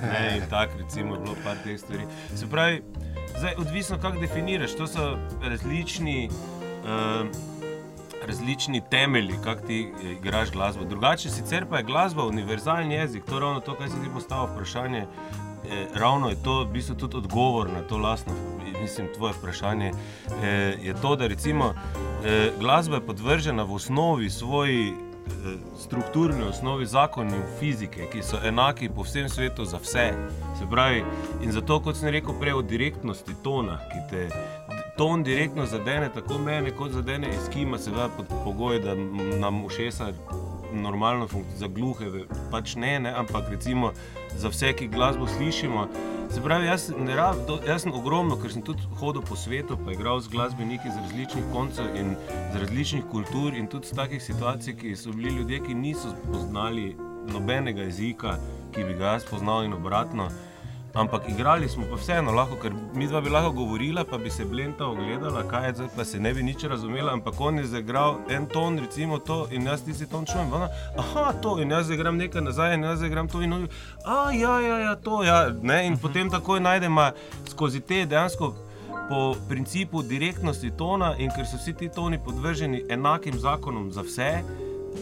ne, 0.02 0.24
in 0.40 0.48
tako 0.50 0.82
recimo 0.82 1.20
bilo 1.22 1.38
par 1.46 1.62
teh 1.62 1.78
stvari. 1.78 2.08
Se 2.34 2.50
pravi, 2.50 2.82
zdaj, 3.38 3.54
odvisno 3.62 4.00
kako 4.02 4.18
definiraš, 4.26 4.74
to 4.74 4.90
so 4.90 5.14
različni. 5.42 6.28
Uh, 6.84 7.52
Različni 8.24 8.80
temelji, 8.90 9.34
kako 9.44 9.66
ti 9.66 9.78
eh, 9.84 10.12
igraš 10.12 10.50
glasbo. 10.50 10.84
Drugače, 10.88 11.28
sicer 11.30 11.66
pa 11.68 11.76
je 11.76 11.84
glasba 11.84 12.24
univerzalni 12.24 12.94
jezik, 12.94 13.24
to 13.28 13.36
je 13.36 13.40
ravno 13.40 13.60
to, 13.60 13.74
kar 13.76 13.88
si 13.88 14.00
ti 14.00 14.08
postavil 14.14 14.48
vprašanje. 14.54 15.02
Eh, 15.64 15.86
ravno 15.94 16.28
je 16.28 16.36
to, 16.44 16.64
v 16.64 16.72
bistvu 16.72 16.94
tudi 16.94 17.16
odgovor 17.16 17.70
na 17.72 17.80
to 17.88 17.98
lastno, 17.98 18.32
mislim, 18.84 19.08
tvoje 19.14 19.32
vprašanje. 19.38 19.90
Eh, 20.42 20.76
je 20.82 20.94
to, 21.02 21.16
da 21.16 21.26
recimo 21.26 21.74
eh, 21.74 22.50
glasba 22.60 23.00
je 23.00 23.06
podvržena 23.06 23.62
v 23.62 23.74
osnovi 23.74 24.30
svoji 24.30 24.88
eh, 24.88 25.56
strukturni 25.78 26.42
osnovi 26.42 26.86
zakonom 26.86 27.42
fizike, 27.58 28.08
ki 28.12 28.22
so 28.22 28.40
enaki 28.44 28.88
po 28.88 29.02
vsem 29.02 29.28
svetu 29.28 29.64
za 29.64 29.80
vse. 29.82 30.12
Se 30.58 30.68
pravi, 30.70 31.04
in 31.42 31.52
zato, 31.52 31.80
kot 31.80 31.96
sem 31.96 32.12
rekel 32.12 32.36
prej, 32.40 32.52
o 32.52 32.62
direktnosti 32.62 33.34
tona, 33.42 33.78
ki 33.92 34.04
te 34.10 34.28
ton 34.96 35.24
direktno 35.24 35.66
zadene, 35.66 36.10
tako 36.14 36.38
mene, 36.38 36.70
kot 36.70 36.92
zadene 36.92 37.32
eskima, 37.34 37.78
seveda 37.78 38.08
pod 38.16 38.26
pogojem, 38.44 38.82
da 38.84 38.94
nam 39.38 39.64
ušesa 39.64 40.12
normalno 40.72 41.28
funkcijo, 41.28 41.58
za 41.58 41.66
gluhe, 41.66 42.26
pač 42.50 42.76
ne, 42.76 42.98
ne, 43.00 43.14
ampak 43.16 43.50
recimo 43.50 43.92
za 44.38 44.48
vse, 44.48 44.72
ki 44.72 44.88
glasbo 44.88 45.26
slišimo. 45.26 45.88
Se 46.30 46.42
pravi, 46.42 46.66
jaz, 46.66 46.88
ne 46.98 47.14
rab, 47.14 47.36
do, 47.46 47.60
jaz 47.66 47.84
sem 47.84 47.92
ogromno, 47.94 48.36
ker 48.40 48.50
sem 48.52 48.62
tudi 48.64 48.82
hodil 48.98 49.22
po 49.22 49.36
svetu, 49.38 49.76
pa 49.78 49.92
igral 49.94 50.20
z 50.20 50.32
glasbeniki 50.32 50.88
iz 50.90 50.96
različnih 50.98 51.44
koncev 51.52 51.94
in 51.94 52.16
z 52.52 52.62
različnih 52.62 53.04
kultur 53.10 53.54
in 53.54 53.68
tudi 53.70 53.86
z 53.86 53.98
takih 54.00 54.22
situacij, 54.22 54.74
ki 54.80 54.96
so 54.96 55.12
bili 55.14 55.36
ljudje, 55.36 55.60
ki 55.66 55.74
niso 55.74 56.10
poznali 56.32 56.96
nobenega 57.30 57.86
jezika, 57.86 58.38
ki 58.74 58.84
bi 58.84 58.98
ga 58.98 59.14
jaz 59.14 59.28
poznal 59.30 59.64
in 59.64 59.78
obratno. 59.78 60.28
Ampak 60.94 61.22
igrali 61.28 61.68
smo 61.68 61.86
pa 61.90 61.96
vseeno, 61.96 62.32
lahko, 62.32 62.54
ker 62.62 62.72
mi 62.94 63.06
dva 63.10 63.20
bi 63.20 63.30
lahko 63.30 63.50
govorila, 63.50 64.04
pa 64.04 64.18
bi 64.18 64.30
se 64.30 64.44
blenta 64.44 64.86
ogledala, 64.86 65.42
kaj 65.48 65.66
je 65.66 65.72
zdaj, 65.74 65.88
pa 65.96 66.04
se 66.04 66.20
ne 66.20 66.34
bi 66.34 66.42
nič 66.42 66.62
razumela. 66.70 67.12
Ampak 67.12 67.40
on 67.40 67.58
je 67.58 67.64
zaigral 67.66 68.20
en 68.30 68.46
ton, 68.46 68.78
recimo 68.78 69.18
to, 69.18 69.48
in 69.50 69.66
jaz 69.66 69.82
tisti 69.82 70.06
ton 70.06 70.26
čujem. 70.26 70.52
Ona, 70.52 70.68
Aha, 70.98 71.32
to, 71.42 71.56
in 71.62 71.70
jaz 71.70 71.90
zaigram 71.90 72.16
nekaj 72.16 72.42
nazaj, 72.42 72.74
in 72.74 72.86
jaz 72.86 73.02
zaigram 73.02 73.28
to, 73.28 73.42
in 73.42 73.52
on, 73.52 73.66
a 74.04 74.30
ja, 74.32 74.60
ja, 74.60 74.78
ja, 74.78 74.94
to, 74.94 75.24
ja. 75.26 75.48
Ne? 75.62 75.86
In 75.86 75.98
potem 75.98 76.30
takoj 76.30 76.60
najdemo 76.60 77.10
skozi 77.50 77.80
te 77.80 78.04
dejansko. 78.06 78.54
Po 79.08 79.34
principu 79.48 80.00
direktnosti 80.02 80.70
tona, 80.78 81.10
in 81.18 81.28
ker 81.34 81.44
so 81.44 81.58
vsi 81.58 81.74
ti 81.76 81.90
toni 81.92 82.16
podvrženi 82.24 82.84
enakim 82.88 83.34
zakonom 83.38 83.90
za 83.92 84.00
vse, 84.06 84.30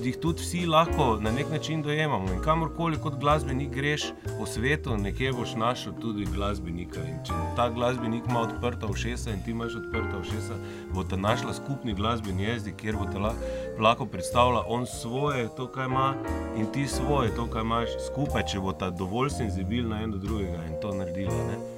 jih 0.03 0.17
tudi 0.17 0.43
vsi 0.43 0.67
lahko 0.67 1.19
na 1.21 1.31
nek 1.31 1.51
način 1.51 1.83
dojemamo. 1.83 2.33
In 2.33 2.41
kamorkoli 2.41 2.99
kot 3.03 3.19
glasbenik 3.21 3.71
greš 3.71 4.05
po 4.39 4.47
svetu, 4.47 4.97
nekje 4.97 5.33
boš 5.33 5.55
našel 5.55 5.93
tudi 6.01 6.27
glasbenika. 6.35 7.01
In 7.01 7.21
če 7.27 7.37
ta 7.57 7.69
glasbenik 7.71 8.25
ima 8.29 8.41
odprta 8.41 8.87
ušesa 8.87 9.31
in 9.31 9.43
ti 9.45 9.51
imaš 9.51 9.77
odprta 9.83 10.19
ušesa, 10.19 10.57
boste 10.95 11.17
našla 11.17 11.55
skupni 11.55 11.95
glasbeni 11.95 12.45
jezik, 12.45 12.77
kjer 12.77 12.97
boste 12.97 13.19
lahko, 13.19 13.53
lahko 13.79 14.07
predstavljala 14.07 14.65
on 14.69 14.87
svoje, 14.87 15.49
to, 15.57 15.69
kar 15.73 15.87
ima, 15.87 16.15
in 16.57 16.67
ti 16.73 16.87
svoje, 16.87 17.35
to, 17.37 17.47
kar 17.51 17.63
imaš 17.63 17.89
skupaj, 18.07 18.47
če 18.53 18.61
boste 18.61 18.91
dovolj 18.99 19.31
senzibilna 19.31 20.03
en 20.03 20.11
do 20.11 20.19
drugega 20.19 20.67
in 20.69 20.81
to 20.83 20.95
naredila. 20.95 21.47
Ne? 21.53 21.72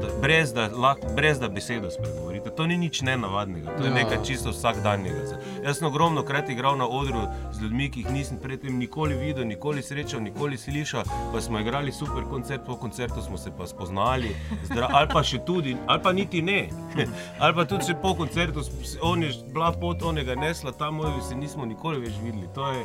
Da, 0.00 0.08
brez, 0.20 0.52
da, 0.52 0.68
lahko, 0.68 1.06
brez 1.16 1.38
da 1.38 1.48
besedo 1.48 1.90
spregovorite. 1.90 2.50
To 2.50 2.66
ni 2.66 2.76
nič 2.76 3.02
nenavadnega, 3.02 3.76
to 3.78 3.84
je 3.84 3.88
Ja. 3.88 3.94
nekaj 3.94 4.18
čisto 4.24 4.50
vsakdanjega. 4.50 5.38
Jaz 5.64 5.78
sem 5.78 5.86
ogromno 5.86 6.22
krat 6.22 6.48
igral 6.48 6.76
na 6.76 6.88
odru 6.88 7.20
z 7.52 7.62
ljudmi, 7.62 7.90
ki 7.90 8.00
jih 8.00 8.10
nisem 8.10 8.38
predtem 8.38 8.78
nikoli 8.78 9.14
videl, 9.14 9.44
nikoli 9.44 9.82
srečal, 9.82 10.20
nikoli 10.20 10.56
slišal, 10.58 11.02
pa 11.32 11.40
smo 11.40 11.58
igrali 11.60 11.92
super 11.92 12.24
koncert, 12.24 12.66
po 12.66 12.76
koncertu 12.76 13.22
smo 13.22 13.38
se 13.38 13.50
pa 13.58 13.66
spoznali, 13.66 14.34
zdra, 14.64 14.88
ali 14.92 15.08
pa 15.08 15.22
še 15.22 15.38
tudi, 15.38 15.76
ali 15.86 16.02
pa 16.02 16.12
niti 16.12 16.42
ne. 16.42 16.68
ali 17.42 17.54
pa 17.54 17.64
tudi 17.64 17.94
po 18.02 18.14
koncertu, 18.14 18.60
on 19.02 19.22
je 19.22 19.32
bila 19.52 19.72
pot 19.72 20.02
onega 20.02 20.34
nesla, 20.34 20.72
tam 20.72 20.94
moj 20.94 21.20
se 21.22 21.34
nismo 21.34 21.64
nikoli 21.64 22.00
več 22.00 22.12
videli. 22.24 22.48
To 22.54 22.68
je, 22.70 22.84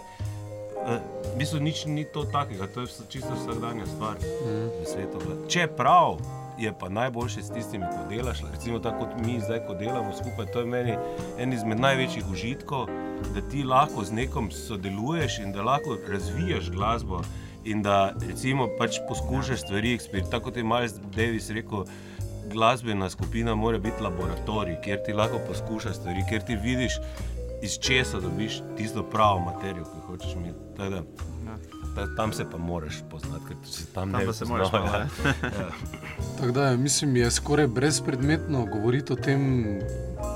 eh, 0.88 0.99
v 1.33 1.38
bistvu 1.38 1.59
nič 1.59 1.86
ni 1.86 2.05
to 2.05 2.23
takega, 2.23 2.67
to 2.67 2.81
je 2.81 2.88
čisto 3.09 3.33
vsakdanja 3.36 3.86
stvar 3.88 4.15
v 4.19 4.86
svetu. 4.86 5.19
Čeprav 5.47 6.17
je 6.58 6.74
pa 6.80 6.89
najboljše 6.89 7.41
s 7.41 7.51
tistimi, 7.51 7.86
ko 7.91 8.10
delaš, 8.10 8.43
recimo 8.51 8.80
tako 8.80 9.06
kot 9.06 9.26
mi 9.26 9.39
zdaj, 9.39 9.60
ko 9.68 9.74
delamo 9.74 10.14
skupaj, 10.14 10.45
to 10.53 10.60
je 10.60 10.66
meni 10.66 10.97
en 11.39 11.53
izmed 11.53 11.80
največjih 11.80 12.32
užitkov, 12.32 12.88
da 13.36 13.41
ti 13.51 13.64
lahko 13.64 14.03
z 14.03 14.14
nekom 14.14 14.51
sodeluješ 14.51 15.39
in 15.39 15.51
da 15.51 15.64
lahko 15.64 15.97
razvijaš 16.08 16.70
glasbo. 16.70 17.22
In 17.66 17.82
da 17.82 18.14
recimo 18.28 18.68
pač 18.78 18.99
poskušaš 19.08 19.60
stvari. 19.60 19.97
Tako 20.32 20.43
kot 20.43 20.58
je 20.58 20.64
Miles 20.64 20.93
Davis 21.16 21.49
rekel, 21.49 21.86
glasbena 22.51 23.10
skupina 23.10 23.56
mora 23.56 23.78
biti 23.78 24.03
laboratorij, 24.03 24.76
kjer 24.84 24.99
ti 25.06 25.14
lahko 25.14 25.39
poskušaš 25.47 25.95
stvari, 25.95 26.26
kjer 26.30 26.45
ti 26.45 26.56
vidiš, 26.56 26.93
iz 27.64 27.80
česa 27.80 28.20
dobiš 28.20 28.62
tisto 28.78 29.03
pravo 29.03 29.39
materijo, 29.39 29.84
ki 29.84 29.97
jo 29.97 30.08
hočeš 30.08 30.34
imeti. 30.34 30.60
Tako 30.78 30.89
da, 30.89 31.01
ta- 31.96 32.16
Tam 32.16 32.34
se 32.34 32.46
pa 32.52 32.58
moraš 32.58 33.04
poznati, 33.12 33.46
ker 33.48 33.58
se 33.66 33.86
tam, 33.86 34.12
Tam 34.12 34.26
ne 34.26 34.34
se 34.34 34.46
moraš 34.46 34.72
malo, 34.72 34.86
ja. 34.88 35.08
Tako 36.39 36.52
da 36.52 36.78
mislim, 36.78 37.16
je 37.16 37.32
skoraj 37.32 37.68
brezpredmetno 37.68 38.66
govoriti 38.66 39.14
o 39.14 39.16
tem, 39.16 39.66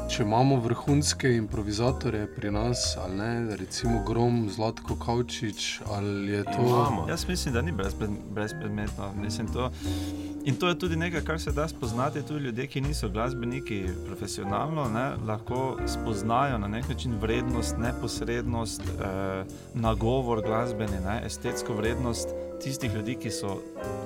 če 0.09 0.23
imamo 0.23 0.55
vrhunske 0.59 1.29
improvizatorje 1.35 2.27
pri 2.35 2.51
nas, 2.51 2.97
ali 2.97 3.15
ne, 3.15 3.55
recimo 3.55 4.03
Grom, 4.07 4.49
Zlatko 4.49 4.95
Kavčič, 4.95 5.81
ali 5.91 6.31
je 6.31 6.43
to. 6.43 6.65
Imamo. 6.67 7.05
Jaz 7.09 7.27
mislim, 7.27 7.53
da 7.53 7.61
ni 7.61 7.71
brezpred, 7.71 8.09
brezpredmetno. 8.33 9.11
Mislim, 9.21 9.47
to, 9.53 9.71
in 10.45 10.55
to 10.55 10.67
je 10.67 10.79
tudi 10.79 10.95
nekaj, 10.95 11.21
kar 11.21 11.39
se 11.39 11.51
da 11.51 11.67
spoznati. 11.67 12.25
Tudi 12.27 12.43
ljudje, 12.43 12.67
ki 12.67 12.81
niso 12.81 13.09
glasbeniki 13.09 13.83
profesionalno, 14.07 14.89
ne, 14.89 15.07
lahko 15.27 15.77
spoznajo 15.87 16.57
na 16.57 16.67
nek 16.67 16.89
način 16.89 17.15
vrednost, 17.21 17.77
neposrednost, 17.77 18.81
eh, 18.81 19.43
nagovor 19.73 20.41
glasbeni, 20.41 20.99
ne, 21.05 21.21
estetsko 21.25 21.73
vrednost 21.73 22.48
tistih 22.64 22.93
ljudi, 22.93 23.16
ki 23.16 23.32
so, 23.32 23.57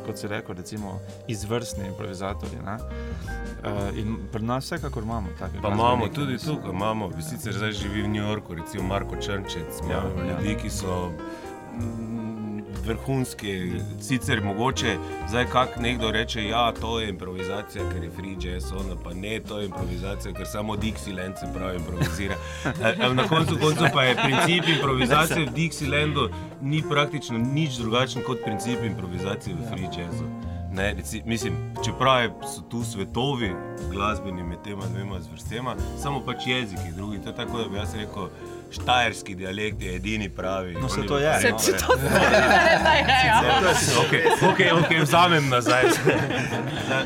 kot 0.06 0.18
se 0.18 0.28
reče, 0.28 0.54
recimo, 0.54 1.00
izvrstni 1.28 1.88
improvizatorji. 1.88 2.58
Uh, 2.64 3.98
in 3.98 4.18
pri 4.32 4.44
nas 4.44 4.66
vsekakor 4.66 5.04
imamo 5.04 5.30
take 5.40 5.62
Pa 5.62 5.70
imamo 5.70 6.08
tudi 6.08 6.38
tukaj, 6.38 6.72
imamo, 6.72 7.12
sicer 7.22 7.54
zdaj 7.54 7.72
živi 7.72 8.02
v 8.02 8.08
New 8.08 8.24
Yorku, 8.24 8.56
recimo 8.56 8.88
Marko 8.88 9.16
Črnčec, 9.16 9.80
imamo 9.84 10.20
Ja, 10.20 10.26
ja. 10.26 10.42
ljudi, 10.42 10.58
ki 10.62 10.70
so 10.70 11.12
mm, 11.80 12.23
vrhunski, 12.86 13.72
sicer 14.02 14.42
mogoče 14.44 14.98
zdaj 15.30 15.46
kak 15.46 15.70
nekdo 15.78 16.12
reče, 16.12 16.44
ja, 16.44 16.72
to 16.72 17.00
je 17.00 17.10
improvizacija, 17.10 17.84
ker 17.92 18.04
je 18.04 18.12
free 18.12 18.36
jazz, 18.42 18.72
ono 18.72 18.96
pa 19.04 19.14
ne, 19.14 19.40
to 19.40 19.60
je 19.60 19.66
improvizacija, 19.66 20.34
ker 20.34 20.48
samo 20.48 20.76
Dixieland 20.76 21.40
se 21.40 21.48
pravi 21.54 21.78
improvizira. 21.78 22.36
Na 23.14 23.28
koncu 23.28 23.58
koncev 23.62 23.88
pa 23.94 24.04
je 24.04 24.16
princip 24.16 24.64
improvizacije 24.68 25.46
v 25.46 25.54
Dixielandu 25.54 26.30
ni 26.62 26.84
praktično 26.90 27.38
nič 27.38 27.74
drugačen 27.74 28.22
kot 28.24 28.44
princip 28.44 28.80
improvizacije 28.84 29.56
v 29.56 29.70
free 29.70 29.90
jazzu. 29.98 30.24
Ne, 30.72 30.94
reci, 30.94 31.22
mislim, 31.26 31.54
čeprav 31.86 32.22
je- 32.22 32.32
so 32.56 32.62
tu 32.62 32.84
svetovi 32.84 33.52
glasbeni 33.92 34.44
med 34.44 34.62
tema 34.64 34.84
dvema 34.94 35.20
zvrstema, 35.22 35.76
samo 35.98 36.22
pač 36.26 36.48
jeziki 36.48 36.92
drugi. 36.96 37.20
To 37.20 37.30
je 37.30 37.36
tako, 37.36 37.58
da 37.58 37.70
bi 37.70 37.76
jaz 37.78 37.94
rekel, 37.96 38.28
štajerski 38.74 39.36
dialekt 39.36 39.82
je 39.82 39.96
edini 39.96 40.30
pravi. 40.30 40.74
No, 40.74 40.88
Oni- 40.98 41.08
to 41.08 41.18
je, 41.18 41.40
Se 41.42 41.50
no. 41.52 41.58
ti 41.58 41.72
to 41.72 41.94
zdi? 41.98 42.08
Okay, 44.04 44.24
okay, 44.44 44.70
okay, 44.74 45.02
vzamem 45.02 45.50
nazaj. 45.50 45.84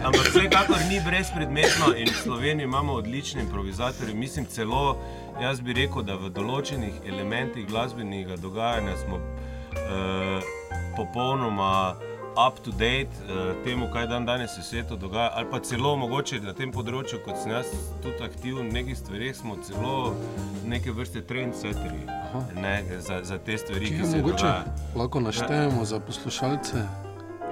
Ampak 0.03 0.27
vsekakor 0.29 0.77
ni 0.89 0.99
brezpredmetno 1.01 1.93
in 1.97 2.07
v 2.07 2.17
Sloveniji 2.23 2.63
imamo 2.63 2.93
odlične 2.93 3.41
improvizatorje. 3.41 4.13
Mislim 4.13 4.45
celo, 4.45 4.97
jaz 5.41 5.61
bi 5.61 5.73
rekel, 5.73 6.01
da 6.03 6.15
v 6.15 6.29
določenih 6.29 6.93
elementih 7.05 7.67
glasbenega 7.67 8.35
dogajanja 8.35 8.97
smo 8.97 9.15
uh, 9.15 10.41
popolnoma 10.97 11.95
up 12.37 12.59
to 12.59 12.71
date 12.71 13.09
uh, 13.25 13.55
temu, 13.63 13.87
kaj 13.93 14.07
dan 14.07 14.25
danes 14.25 14.57
v 14.57 14.63
svetu 14.63 14.95
dogaja, 14.95 15.31
ali 15.33 15.47
pa 15.51 15.59
celo 15.59 15.95
mogoče 15.95 16.39
na 16.39 16.53
tem 16.53 16.71
področju, 16.71 17.19
kot 17.25 17.37
sem 17.37 17.51
jaz 17.51 17.65
tudi 18.03 18.21
aktiven 18.23 18.69
v 18.69 18.73
nekih 18.73 18.97
stvareh, 18.97 19.35
smo 19.35 19.57
celo 19.57 20.13
neke 20.65 20.91
vrste 20.91 21.21
trendsetterji 21.21 22.05
ne, 22.55 22.75
za, 22.99 23.23
za 23.23 23.37
te 23.37 23.57
stvari, 23.57 23.85
Ki 23.85 23.97
ki 23.97 24.05
se 24.05 24.17
mogoče 24.17 24.45
dogajajo. 24.45 24.95
lahko 24.95 25.19
naštejemo 25.19 25.85
za 25.85 25.99
poslušalce, 25.99 26.85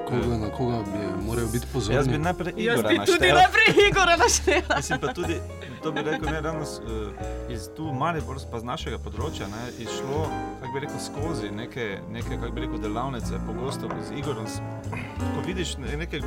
koga, 0.06 0.38
na 0.38 0.50
koga 0.50 0.78
bi 0.84 1.00
morajo 1.22 1.48
biti 1.48 1.68
Jaz 1.90 2.08
bi 2.08 2.18
najprej 2.20 2.54
Jaz 2.58 2.80
Igora 2.80 2.90
bi 2.90 2.96
tudi 2.98 3.10
naštel. 3.22 3.36
najprej 3.36 3.90
Igora 3.90 4.16
naštela. 4.18 4.76
Mislim 4.78 5.00
pa 5.00 5.08
tudi, 5.10 5.38
to 5.84 5.92
bi 5.92 6.02
rekel, 6.02 6.28
ne 6.28 6.42
ravno 6.42 6.66
s- 6.66 6.80
eh, 6.80 7.54
iz 7.54 7.70
tu 7.70 7.84
Maribor, 7.94 8.38
pa 8.52 8.60
z 8.60 8.66
našega 8.66 8.98
področja, 9.00 9.48
ne, 9.48 9.64
išlo, 9.80 10.28
kako 10.62 10.74
bi 10.74 10.80
rekel, 10.80 11.00
skozi 11.02 11.52
neke, 11.52 11.86
neke 12.10 12.30
kako 12.32 12.52
bi 12.52 12.62
rekel, 12.62 12.78
delavnice, 12.80 13.34
pogosto 13.46 13.86
z 14.02 14.12
Igorom. 14.14 14.46
Ko 15.28 15.42
vidiš 15.42 15.78
ne- 15.78 15.98
neke 15.98 16.20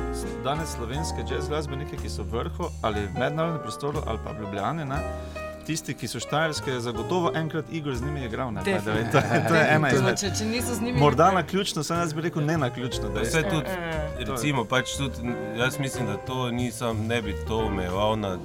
danes 0.43 0.69
slovenske 0.69 1.23
jazz 1.25 1.47
glasbenike, 1.47 1.97
ki 1.97 2.09
so 2.09 2.23
v 2.23 2.31
vrhu 2.33 2.65
ali 2.81 3.05
v 3.05 3.13
mednarodnem 3.15 3.61
prostoru 3.61 3.99
ali 4.05 4.19
pa 4.23 4.31
v 4.31 4.41
Ljubljani, 4.41 4.85
ne, 4.85 4.99
tisti, 5.59 5.93
ki 5.93 6.07
so 6.07 6.19
štajerske, 6.19 6.79
zagotovo 6.79 7.31
enkrat 7.35 7.65
Igor 7.71 7.95
z 7.95 8.01
njimi 8.01 8.25
igral. 8.25 8.51
Ne, 8.51 8.61
way. 8.61 8.83
to, 8.83 8.89
je- 8.89 9.45
to 9.47 9.55
je 9.55 9.65
ena 9.69 9.91
izmed. 9.91 10.17
Če, 10.17 10.31
če 10.31 10.45
niso 10.45 10.73
z 10.73 10.81
njimi. 10.81 10.99
Morda 10.99 11.31
na 11.31 11.43
ključno, 11.43 11.83
sem 11.83 11.97
jaz 11.97 12.13
bi 12.13 12.21
rekel 12.21 12.43
ne 12.43 12.57
na 12.57 12.69
ključno. 12.69 13.09
da 13.09 13.19
je- 13.19 13.25
Vse 13.25 13.43
tudi, 13.43 13.65
Eh, 13.67 14.09
recimo, 14.21 14.65
pač 14.65 14.97
tudi, 14.97 15.15
jaz 15.57 15.79
mislim, 15.79 16.05
da 16.07 16.17
to 16.17 16.51
nisem, 16.51 17.07
ne 17.07 17.21
bi 17.21 17.35
to 17.47 17.57
omejeval 17.59 18.15
na 18.17 18.37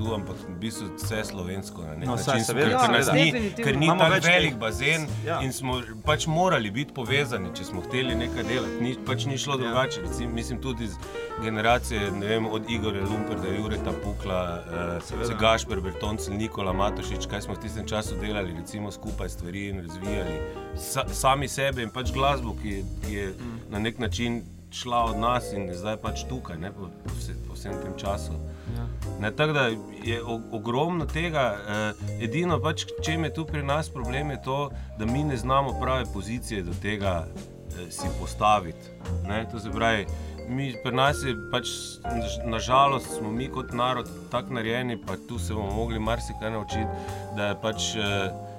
tu, 0.00 0.08
ampak 0.10 0.36
v 0.38 0.56
bistvu 0.58 0.86
vse 0.96 1.20
slovensko. 1.24 1.82
Na 1.82 1.94
nek 1.94 2.08
No, 2.08 2.16
saj, 2.16 2.26
način, 2.34 2.44
seveda, 2.46 2.68
ker, 2.70 2.78
ker, 2.80 2.90
nas 2.90 3.06
seveda. 3.06 3.24
ni, 3.36 3.50
ker 3.58 3.76
ni 3.76 3.88
tako 3.88 4.08
več 4.10 4.24
velik 4.26 4.54
bazen 4.56 5.04
Ja. 5.22 5.40
in 5.40 5.52
smo 5.52 5.76
pač 6.02 6.26
morali 6.28 6.70
biti 6.72 6.94
povezani, 6.94 7.50
če 7.52 7.64
smo 7.64 7.82
hteli 7.82 8.14
nekaj 8.16 8.44
delati. 8.44 8.80
Ni, 8.80 8.94
pač 9.02 9.26
ni 9.26 9.36
šlo 9.36 9.54
Ja. 9.54 9.60
drugače. 9.60 10.00
Recimo, 10.00 10.32
mislim 10.32 10.58
tudi 10.58 10.84
iz 10.84 10.96
generacije, 11.40 12.10
ne 12.12 12.26
vem, 12.26 12.46
od 12.48 12.70
Igorja 12.70 13.04
Lumperda, 13.04 13.48
Jureta 13.50 13.92
Pukla, 13.94 14.40
uh, 15.22 15.36
Gašper 15.36 15.80
Bertoncel, 15.80 16.34
Nikola 16.34 16.72
Matošič, 16.74 17.26
kaj 17.26 17.42
smo 17.42 17.54
v 17.54 17.60
tistem 17.60 17.86
času 17.86 18.16
delali, 18.16 18.54
recimo 18.54 18.90
skupaj 18.90 19.28
stvari 19.30 19.68
in 19.68 19.80
razvijali 19.80 20.36
Sa, 20.76 21.04
sami 21.10 21.48
sebe 21.48 21.82
in 21.82 21.90
pač 21.90 22.12
glasbo, 22.12 22.54
ki, 22.54 22.74
ki 23.02 23.12
je 23.14 23.26
Mm. 23.30 23.60
na 23.68 23.78
nek 23.80 23.98
način 23.98 24.42
šla 24.72 25.04
od 25.04 25.16
nas 25.18 25.52
in 25.52 25.62
je 25.62 25.74
zdaj 25.74 25.96
pač 25.96 26.24
tukaj, 26.24 26.56
ne, 26.56 26.70
po, 26.70 26.88
po, 27.04 27.10
vse, 27.12 27.32
po 27.42 27.54
vsem 27.54 27.72
tem 27.74 27.92
času. 27.98 28.32
Ja. 28.76 28.86
Ne, 29.20 29.30
tako 29.36 29.52
da 29.52 29.66
je 30.04 30.22
ogromno 30.52 31.06
tega. 31.06 31.44
Eh, 31.68 32.24
edino, 32.24 32.60
pač, 32.60 32.86
če 33.04 33.12
je 33.12 33.32
tu 33.34 33.46
pri 33.46 33.62
nas 33.62 33.88
problem, 33.92 34.30
je 34.30 34.42
to, 34.42 34.58
da 34.98 35.06
mi 35.06 35.24
ne 35.24 35.36
znamo 35.36 35.76
prave 35.80 36.04
pozicije 36.12 36.62
do 36.62 36.74
tega 36.82 37.26
eh, 37.26 37.90
si 37.90 38.08
postaviti. 38.20 38.92
Ne, 39.28 39.46
to 39.50 39.60
se 39.60 39.70
pravi, 39.70 40.06
mi, 40.48 40.74
pri 40.84 40.94
nas 40.96 41.22
je 41.26 41.34
pač, 41.52 41.68
nažalost, 42.44 43.18
smo 43.18 43.30
mi 43.30 43.48
kot 43.48 43.72
narod 43.72 44.08
tako 44.30 44.54
narejeni, 44.54 44.98
pa 45.06 45.16
tu 45.28 45.38
se 45.38 45.54
bomo 45.54 45.74
mogli 45.74 45.98
marsikaj 45.98 46.50
naučiti, 46.50 46.86
da 47.36 47.52
je 47.52 47.60
pač. 47.62 47.94
Eh, 47.96 48.49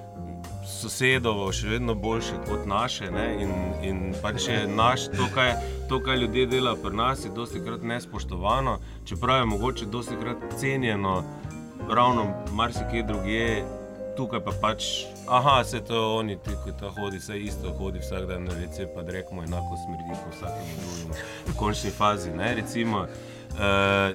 Sosedovo 0.80 1.50
še 1.52 1.68
vedno 1.68 1.94
boljše 1.94 2.38
kot 2.48 2.66
naše, 2.66 3.10
ne? 3.10 3.26
in, 3.44 3.52
in 3.82 4.00
pač 4.22 4.48
je 4.48 4.62
naš, 4.66 5.06
to, 5.12 5.28
kaj, 5.34 5.54
to, 5.88 6.00
kaj 6.02 6.18
ljudje 6.24 6.46
delajo 6.46 6.80
pri 6.82 6.96
nas, 6.96 7.24
je 7.24 7.30
dosti 7.34 7.60
krat 7.64 7.82
nespoštovano, 7.82 8.78
čeprav 9.04 9.42
je 9.42 9.50
mogoče 9.52 9.86
dosti 9.86 10.18
krat 10.20 10.58
cenjeno, 10.60 11.22
ravno 11.88 12.26
marsikje 12.52 13.02
drugje, 13.02 13.64
tukaj 14.16 14.40
pa 14.44 14.52
pač, 14.60 14.88
aha, 15.28 15.64
se 15.64 15.80
to 15.84 16.00
oni, 16.16 16.36
ki 16.44 16.72
to 16.80 16.90
hodi, 16.96 17.18
vse 17.18 17.38
isto 17.38 17.72
hodi 17.78 18.02
vsak 18.02 18.26
dan 18.28 18.44
na 18.44 18.56
rece, 18.60 18.86
pa 18.94 19.04
rekmo 19.06 19.42
enako 19.42 19.78
smrdi 19.84 20.16
kot 20.24 20.34
vsakemu 20.36 20.80
drugemu 20.82 21.20
v 21.46 21.56
končni 21.56 21.90
fazi, 21.90 22.30
ne, 22.30 22.54
recimo. 22.54 23.06
Uh, 23.52 23.58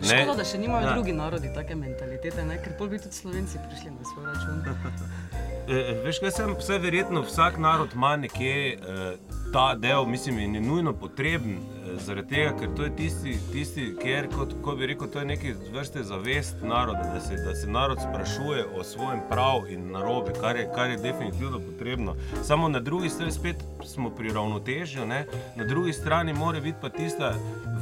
ne, 0.02 0.24
Škoda, 0.24 0.40
da 0.40 0.46
še 0.50 0.58
nimajo 0.58 0.88
ja. 0.88 0.94
drugi 0.96 1.14
narodi 1.14 1.52
take 1.54 1.76
mentalitete, 1.78 2.46
ne? 2.46 2.58
ker 2.64 2.74
pol 2.80 2.90
bi 2.90 2.98
tudi 3.02 3.14
Slovenci 3.14 3.62
prišli 3.68 3.94
na 3.94 4.10
svoj 4.14 4.26
račun. 4.32 5.46
Eh, 5.70 6.02
Veš, 6.04 6.20
kaj 6.20 6.32
sem, 6.32 6.52
vse 6.60 6.78
verjetno 6.80 7.22
vsak 7.22 7.58
narod 7.60 7.90
ima 7.94 8.16
nekje 8.16 8.74
eh, 8.74 9.16
ta 9.54 9.76
del, 9.76 10.06
mislim, 10.06 10.40
in 10.40 10.56
je 10.56 10.62
nujno 10.62 10.94
potreben, 10.94 11.58
eh, 11.58 11.98
zaradi 12.00 12.28
tega, 12.28 12.54
ker 12.60 12.70
to 12.76 12.84
je 12.84 12.96
tisti, 12.96 13.34
tisti 13.52 13.88
kjer, 14.02 14.30
kot 14.36 14.54
ko 14.64 14.76
bi 14.76 14.88
rekel, 14.88 15.08
to 15.12 15.20
je 15.20 15.26
neke 15.26 15.54
vrste 15.74 16.04
zavest 16.04 16.56
naroda, 16.64 17.10
da 17.14 17.20
se, 17.20 17.36
da 17.36 17.56
se 17.56 17.68
narod 17.68 17.98
sprašuje 18.00 18.66
o 18.80 18.84
svojem 18.84 19.20
prav 19.30 19.68
in 19.70 19.92
narobe, 19.92 20.32
kar 20.42 20.56
je, 20.56 20.70
kar 20.76 20.90
je 20.90 20.98
definitivno 20.98 21.60
potrebno. 21.60 22.16
Samo 22.44 22.70
na 22.70 22.80
drugi 22.80 23.10
strani 23.10 23.32
spet 23.32 23.56
smo 23.86 24.10
pri 24.10 24.32
ravnotežju, 24.34 25.06
ne? 25.06 25.26
na 25.56 25.66
drugi 25.66 25.94
strani 25.94 26.34
mora 26.34 26.60
biti 26.60 26.78
pa 26.82 26.90
tista 26.90 27.34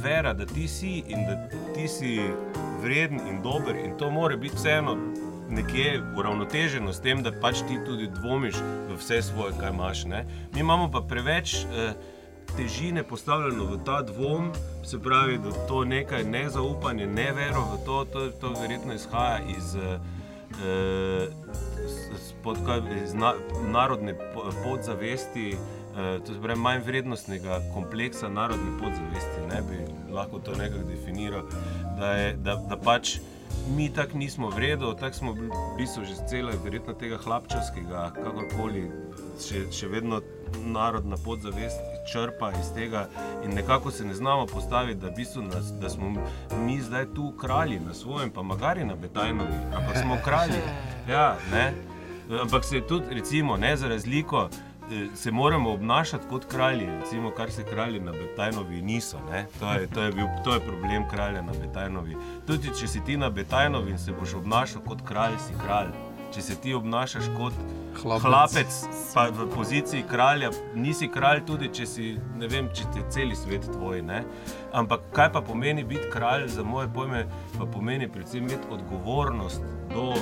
vera, 0.02 0.32
da 0.32 0.46
ti 0.46 0.68
si 0.68 1.04
in 1.06 1.26
da 1.26 1.48
ti 1.74 1.88
si 1.88 2.20
vreden 2.82 3.20
in 3.28 3.42
dober 3.42 3.76
in 3.76 3.98
to 3.98 4.10
mora 4.10 4.36
biti 4.36 4.56
vseeno 4.56 4.96
nekje 5.48 5.86
uravnoteženo 6.16 6.92
s 6.92 7.00
tem, 7.00 7.22
da 7.22 7.32
pač 7.32 7.60
ti 7.60 7.78
tudi 7.86 8.06
dvomiš 8.08 8.54
v 8.88 8.96
vse 8.96 9.22
svoje, 9.22 9.52
kaj 9.52 9.70
imaš. 9.70 10.04
Ne? 10.04 10.24
Mi 10.54 10.60
imamo 10.60 10.90
pa 10.90 11.00
preveč 11.00 11.54
eh, 11.56 11.92
težine 12.56 13.02
postavljeno 13.02 13.64
v 13.64 13.78
ta 13.84 14.02
dvom, 14.02 14.52
se 14.84 14.98
pravi, 14.98 15.38
da 15.38 15.50
to 15.66 15.84
nekaj 15.84 16.24
nezaupanje, 16.24 17.06
nevero 17.06 17.60
v 17.64 17.84
to, 17.84 18.04
to, 18.04 18.30
to 18.32 18.52
verjetno 18.52 18.94
izhaja 18.94 19.40
iz. 19.48 19.74
Eh, 19.76 19.98
eh, 20.58 21.28
s- 21.84 22.10
s- 22.18 22.32
pod, 22.42 22.56
kaj, 22.66 22.80
iz 23.04 23.14
na, 23.14 23.34
narodne 23.64 24.14
po- 24.14 24.50
podzavesti, 24.64 25.52
eh, 25.52 26.18
to 26.20 26.48
je 26.48 26.56
manj 26.56 26.80
vrednostnega 26.80 27.60
kompleksa 27.74 28.28
narodne 28.28 28.78
podzavesti, 28.78 29.40
ne 29.48 29.62
bi 29.62 29.78
lahko 30.12 30.38
to 30.38 30.54
nekako 30.54 30.84
definiral, 30.84 31.42
da, 31.98 32.06
je, 32.08 32.32
da, 32.34 32.54
da 32.58 32.76
pač 32.76 33.16
mi 33.74 33.92
tako 33.92 34.18
nismo 34.18 34.48
vredno, 34.50 34.94
tako 34.94 35.16
smo 35.16 35.32
bili 35.32 35.48
v 35.48 35.76
bistvu 35.76 36.04
že 36.04 36.14
celo, 36.28 36.52
verjetno 36.64 36.94
tega 36.94 37.18
hlapčevskega, 37.18 38.12
kakorkoli, 38.14 38.90
še, 39.42 39.66
še 39.72 39.88
vedno 39.88 40.20
narodna 40.64 41.16
podzavest 41.24 41.80
črpa 42.12 42.52
iz 42.60 42.70
tega 42.74 43.08
in 43.44 43.54
nekako 43.54 43.90
se 43.90 44.04
ne 44.04 44.14
znamo 44.14 44.46
postaviti, 44.46 45.00
da, 45.00 45.08
v 45.08 45.16
bistvu 45.16 45.42
nas, 45.42 45.72
da 45.80 45.90
smo 45.90 46.14
mi 46.64 46.80
zdaj 46.80 47.06
tu 47.14 47.32
kralji 47.40 47.80
na 47.80 47.94
svojem, 47.94 48.30
pa 48.30 48.42
magari 48.42 48.84
na 48.84 48.94
Betajnovi, 48.94 49.58
ampak 49.74 49.98
smo 50.02 50.18
kralji. 50.24 50.62
Ja, 51.06 51.36
ne? 51.52 51.72
Ampak 52.42 52.64
se 52.64 52.80
tudi, 52.80 53.14
recimo, 53.14 53.56
ne, 53.56 53.76
za 53.76 53.88
razliko, 53.88 54.48
se 55.14 55.30
moramo 55.30 55.72
obnašati 55.72 56.26
kot 56.30 56.44
kralji, 56.44 56.86
recimo, 56.86 57.30
kar 57.30 57.50
se 57.50 57.64
kralji 57.64 58.00
na 58.00 58.12
Betajnovi 58.12 58.82
niso. 58.82 59.18
ne. 59.30 59.46
To 59.60 59.72
je, 59.72 59.86
to, 59.86 60.02
je 60.02 60.12
bil, 60.12 60.26
to 60.44 60.54
je 60.54 60.60
problem 60.60 61.08
kralja 61.10 61.42
na 61.42 61.52
Betajnovi. 61.60 62.16
Tudi 62.46 62.70
če 62.80 62.88
si 62.88 63.04
ti 63.04 63.16
na 63.16 63.30
Betajnovi 63.30 63.90
in 63.90 63.98
se 63.98 64.12
boš 64.12 64.34
obnašal 64.34 64.82
kot 64.82 65.02
kralj, 65.04 65.38
si 65.46 65.54
kralj. 65.64 65.90
Če 66.34 66.42
se 66.42 66.54
ti 66.60 66.74
obnašaš 66.74 67.24
kot 67.36 67.54
Hlapec. 68.02 68.24
hlapec, 68.26 68.78
pa 69.14 69.28
v 69.30 69.46
poziciji 69.54 70.04
kralja, 70.10 70.50
nisi 70.74 71.08
kralj, 71.08 71.44
tudi 71.46 71.68
če 71.72 71.86
si, 71.86 72.18
ne 72.36 72.48
vem, 72.48 72.68
če 72.74 72.84
ti 72.92 72.98
je 72.98 73.10
cel 73.10 73.34
svet 73.34 73.64
tvoj. 73.72 74.02
Ne? 74.02 74.24
Ampak 74.72 75.00
kaj 75.12 75.32
pa 75.32 75.40
pomeni 75.40 75.84
biti 75.84 76.10
kralj, 76.12 76.48
za 76.48 76.62
moje 76.62 76.88
pojme, 76.94 77.26
pa 77.58 77.66
pomeni 77.66 78.08
predvsem 78.08 78.44
imeti 78.44 78.68
odgovornost 78.70 79.62
do 79.94 80.12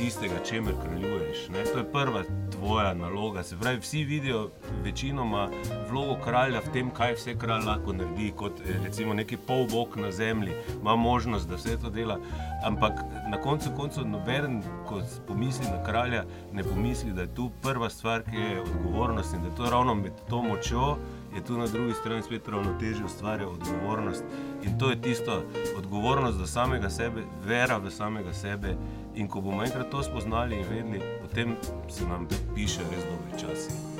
tistega, 0.00 0.34
čemer 0.48 0.74
kraljuješ. 0.82 1.48
Ne? 1.48 1.64
To 1.72 1.78
je 1.78 1.92
prva 1.92 2.22
tvoja 2.52 2.94
naloga. 2.94 3.42
Se 3.42 3.56
pravi, 3.60 3.78
vsi 3.78 4.04
vidijo 4.04 4.50
večinoma 4.84 5.48
vlogo 5.90 6.16
kralja 6.24 6.60
v 6.60 6.72
tem, 6.72 6.90
kaj 6.90 7.14
vse 7.14 7.34
kralj 7.38 7.66
lahko 7.66 7.92
naredi, 7.92 8.30
kot 8.36 8.60
eh, 8.60 8.78
recimo 8.84 9.14
neki 9.14 9.36
polbog 9.36 9.96
na 9.96 10.12
zemlji, 10.12 10.52
ima 10.80 10.96
možnost, 10.96 11.48
da 11.48 11.56
vse 11.56 11.76
to 11.82 11.90
dela. 11.90 12.18
Ampak 12.64 12.92
na 13.30 13.40
koncu 13.40 13.70
koncev 13.76 14.08
noben, 14.08 14.62
ko 14.88 15.02
pomisli 15.28 15.66
na 15.68 15.84
kralja, 15.84 16.24
ne 16.52 16.64
pomisli, 16.64 17.12
da 17.12 17.22
je 17.22 17.34
tu 17.34 17.50
prva 17.62 17.90
stvar, 17.90 18.22
ki 18.22 18.36
je 18.36 18.60
odgovornost 18.62 19.34
in 19.34 19.42
da 19.42 19.48
je 19.48 19.56
to 19.56 19.70
ravno 19.70 19.94
med 19.94 20.12
to 20.28 20.42
močjo 20.42 20.96
je 21.34 21.44
tu 21.44 21.58
na 21.58 21.66
drugi 21.66 21.94
strani 21.94 22.22
spet 22.22 22.48
ravnotežje 22.48 23.04
ustvarja 23.04 23.48
odgovornost. 23.48 24.24
In 24.62 24.78
to 24.78 24.90
je 24.90 25.02
tisto 25.02 25.42
odgovornost 25.76 26.38
za 26.38 26.46
samega 26.46 26.90
sebe, 26.90 27.22
vera 27.46 27.78
v 27.78 27.90
samega 27.90 28.32
sebe. 28.32 28.76
In 29.14 29.28
ko 29.28 29.40
bomo 29.40 29.62
enkrat 29.64 29.90
to 29.90 30.02
spoznali 30.02 30.56
in 30.56 30.66
vedeli, 30.70 31.00
potem 31.22 31.56
se 31.88 32.06
nam 32.06 32.28
piše 32.54 32.80
res 32.90 33.04
dobri 33.04 33.40
časi. 33.40 33.90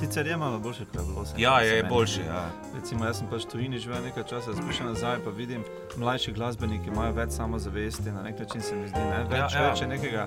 Sicer 0.00 0.26
je 0.26 0.36
malo 0.36 0.58
boljše, 0.58 0.84
kot 0.84 0.94
je 0.94 1.06
bilo 1.06 1.22
vse. 1.22 1.34
Ja, 1.38 1.60
je 1.60 1.84
boljše. 1.84 2.20
Ja. 2.20 2.50
Recimo, 2.74 3.04
jaz 3.04 3.18
sem 3.18 3.26
pač 3.28 3.44
tujini 3.44 3.78
živel 3.78 4.00
nekaj 4.02 4.24
časa, 4.24 4.52
zbišel 4.56 4.86
nazaj, 4.86 5.18
pa 5.24 5.30
vidim 5.30 5.64
mlajši 5.96 6.32
glasbeniki, 6.32 6.88
imajo 6.88 7.12
več 7.12 7.36
samozavesti, 7.36 8.12
na 8.12 8.22
nek 8.22 8.38
način 8.38 8.62
se 8.62 8.76
mi 8.76 8.88
zdi, 8.88 9.00
ne? 9.00 9.24
več, 9.28 9.52
ja, 9.52 9.60
ja. 9.60 9.68
več 9.68 9.84
nekega 9.88 10.26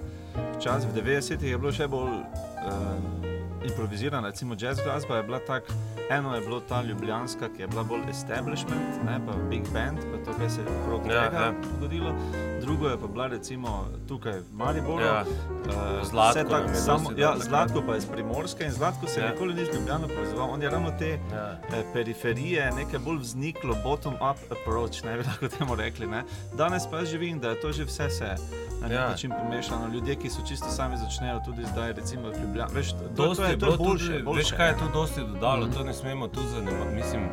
časa. 0.62 0.88
V 0.88 1.02
90-ih 1.02 1.52
je 1.52 1.58
bilo 1.58 1.74
še 1.74 1.88
bolj. 1.90 2.22
Uh, 2.68 3.33
improvizirana, 3.64 4.28
recimo 4.28 4.56
jazz 4.56 4.80
glasba 4.84 5.18
je 5.18 5.24
bila 5.24 5.40
tako. 5.40 5.74
Eno 6.10 6.36
je 6.36 6.42
bilo 6.42 6.60
ta 6.60 6.82
ljubljanska, 6.82 7.50
ki 7.56 7.62
je 7.62 7.68
bila 7.68 7.84
bolj 7.84 8.02
establishment, 8.10 9.04
ne 9.06 9.20
pa 9.26 9.34
big 9.50 9.64
band, 9.74 9.98
pa 9.98 10.26
to, 10.26 10.38
kar 10.40 10.50
se 10.52 10.62
je 10.62 10.68
okrog 10.84 11.02
ja, 11.06 11.30
tega 11.30 11.44
ja. 11.44 11.54
zgodilo. 11.78 12.16
Drugo 12.62 12.88
je 12.88 12.98
pa 13.00 13.08
bila 13.08 13.28
recimo 13.28 13.88
tukaj 14.08 14.40
v 14.40 14.44
Mariboru. 14.54 15.06
Ja. 15.06 15.24
Uh, 15.24 16.08
zlatko, 16.10 16.50
tak, 16.50 16.76
samo, 16.76 17.12
ja, 17.18 17.36
zlatko 17.40 17.82
pa 17.88 17.94
je 17.94 17.98
iz 17.98 18.06
Primorske 18.06 18.66
in 18.66 18.72
Zlatko 18.72 19.08
se 19.08 19.22
ja. 19.22 19.32
nikoli 19.32 19.54
ni 19.54 19.66
z 19.66 19.76
Ljubljano 19.76 20.08
povezoval. 20.08 20.50
On 20.50 20.62
je 20.62 20.70
ravno 20.70 20.92
te 21.00 21.10
ja. 21.10 21.60
eh, 21.74 21.84
periferije, 21.94 22.72
nekaj 22.72 23.00
bolj 23.00 23.18
vzniklo, 23.18 23.76
bottom-up 23.84 24.38
approach, 24.52 25.04
ne 25.06 25.18
bi 25.18 25.24
lahko 25.24 25.48
temu 25.48 25.76
rekli. 25.76 26.08
Ne. 26.08 26.24
Danes 26.54 26.84
pa 26.92 27.06
živim, 27.06 27.40
da 27.40 27.50
je 27.50 27.62
to 27.62 27.72
že 27.72 27.84
vse 27.84 28.10
se 28.10 28.36
na 28.82 28.88
nek 28.88 28.98
ja. 28.98 29.10
način 29.10 29.32
pomešano. 29.44 29.88
Ljudje, 29.94 30.16
ki 30.16 30.30
so 30.30 30.42
čisto 30.48 30.68
sami 30.68 30.98
začnejo 30.98 31.42
tudi 31.46 31.66
zdaj, 31.72 31.94
recimo 31.94 32.30
v 32.30 32.42
Ljubljani. 32.42 32.74
Veš, 32.74 32.92
to, 33.16 33.36
to 33.36 33.44
je, 33.44 33.53
je 33.54 33.78
boljše, 33.78 34.06
tudi, 34.12 34.24
boljše. 34.24 34.40
Veš, 34.40 34.52
kaj 34.58 34.70
je 34.70 34.78
tu 34.78 34.92
dosti 34.94 35.22
dodalo, 35.22 35.66
mm. 35.68 35.74
to 35.74 35.84
ne 35.84 35.94
smemo 35.94 36.28
tu 36.28 36.42
zanemariti. 36.54 36.96
Mislim, 36.96 37.24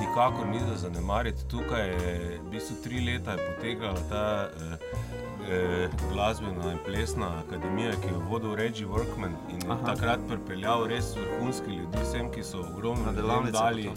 nikakor 0.00 0.46
ni 0.46 0.60
za 0.60 0.76
zanemariti. 0.76 1.48
Tukaj 1.48 1.88
je 1.88 2.40
v 2.44 2.50
bistvu 2.50 2.76
tri 2.84 3.00
leta 3.00 3.36
potekala 3.36 4.00
ta 4.08 4.48
eh, 4.48 4.76
eh, 5.50 5.88
glasbena 6.12 6.72
in 6.72 6.78
plesna 6.86 7.42
akademija, 7.46 7.92
ki 7.92 8.08
jo 8.12 8.22
vodil 8.30 8.54
Reggie 8.54 8.86
Workman 8.86 9.34
in 9.50 9.70
Aha. 9.70 9.94
takrat 9.94 10.20
pripeljal 10.28 10.86
res 10.86 11.14
vrhunski 11.16 11.70
ljudi, 11.70 11.98
vsem, 12.02 12.32
ki 12.32 12.42
so 12.42 12.60
ogromno 12.60 13.12
dali. 13.52 13.90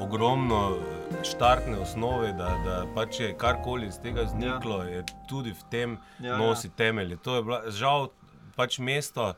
Ogromno 0.00 0.76
štartne 1.24 1.78
osnove, 1.78 2.32
da, 2.32 2.48
da 2.64 2.86
pač 2.94 3.20
je 3.20 3.34
karkoli 3.38 3.86
iz 3.86 3.98
tega 4.00 4.24
zniklo, 4.26 4.82
ja. 4.82 4.88
je 4.88 5.04
tudi 5.28 5.52
v 5.52 5.64
tem 5.70 5.98
ja, 6.18 6.30
ja. 6.32 6.36
nosi 6.36 6.68
ja. 6.68 6.72
temelje. 6.76 7.16
To 7.16 7.36
je 7.36 7.42
bila, 7.42 7.60
žal 7.70 8.08
pač 8.56 8.78
mesto. 8.78 9.34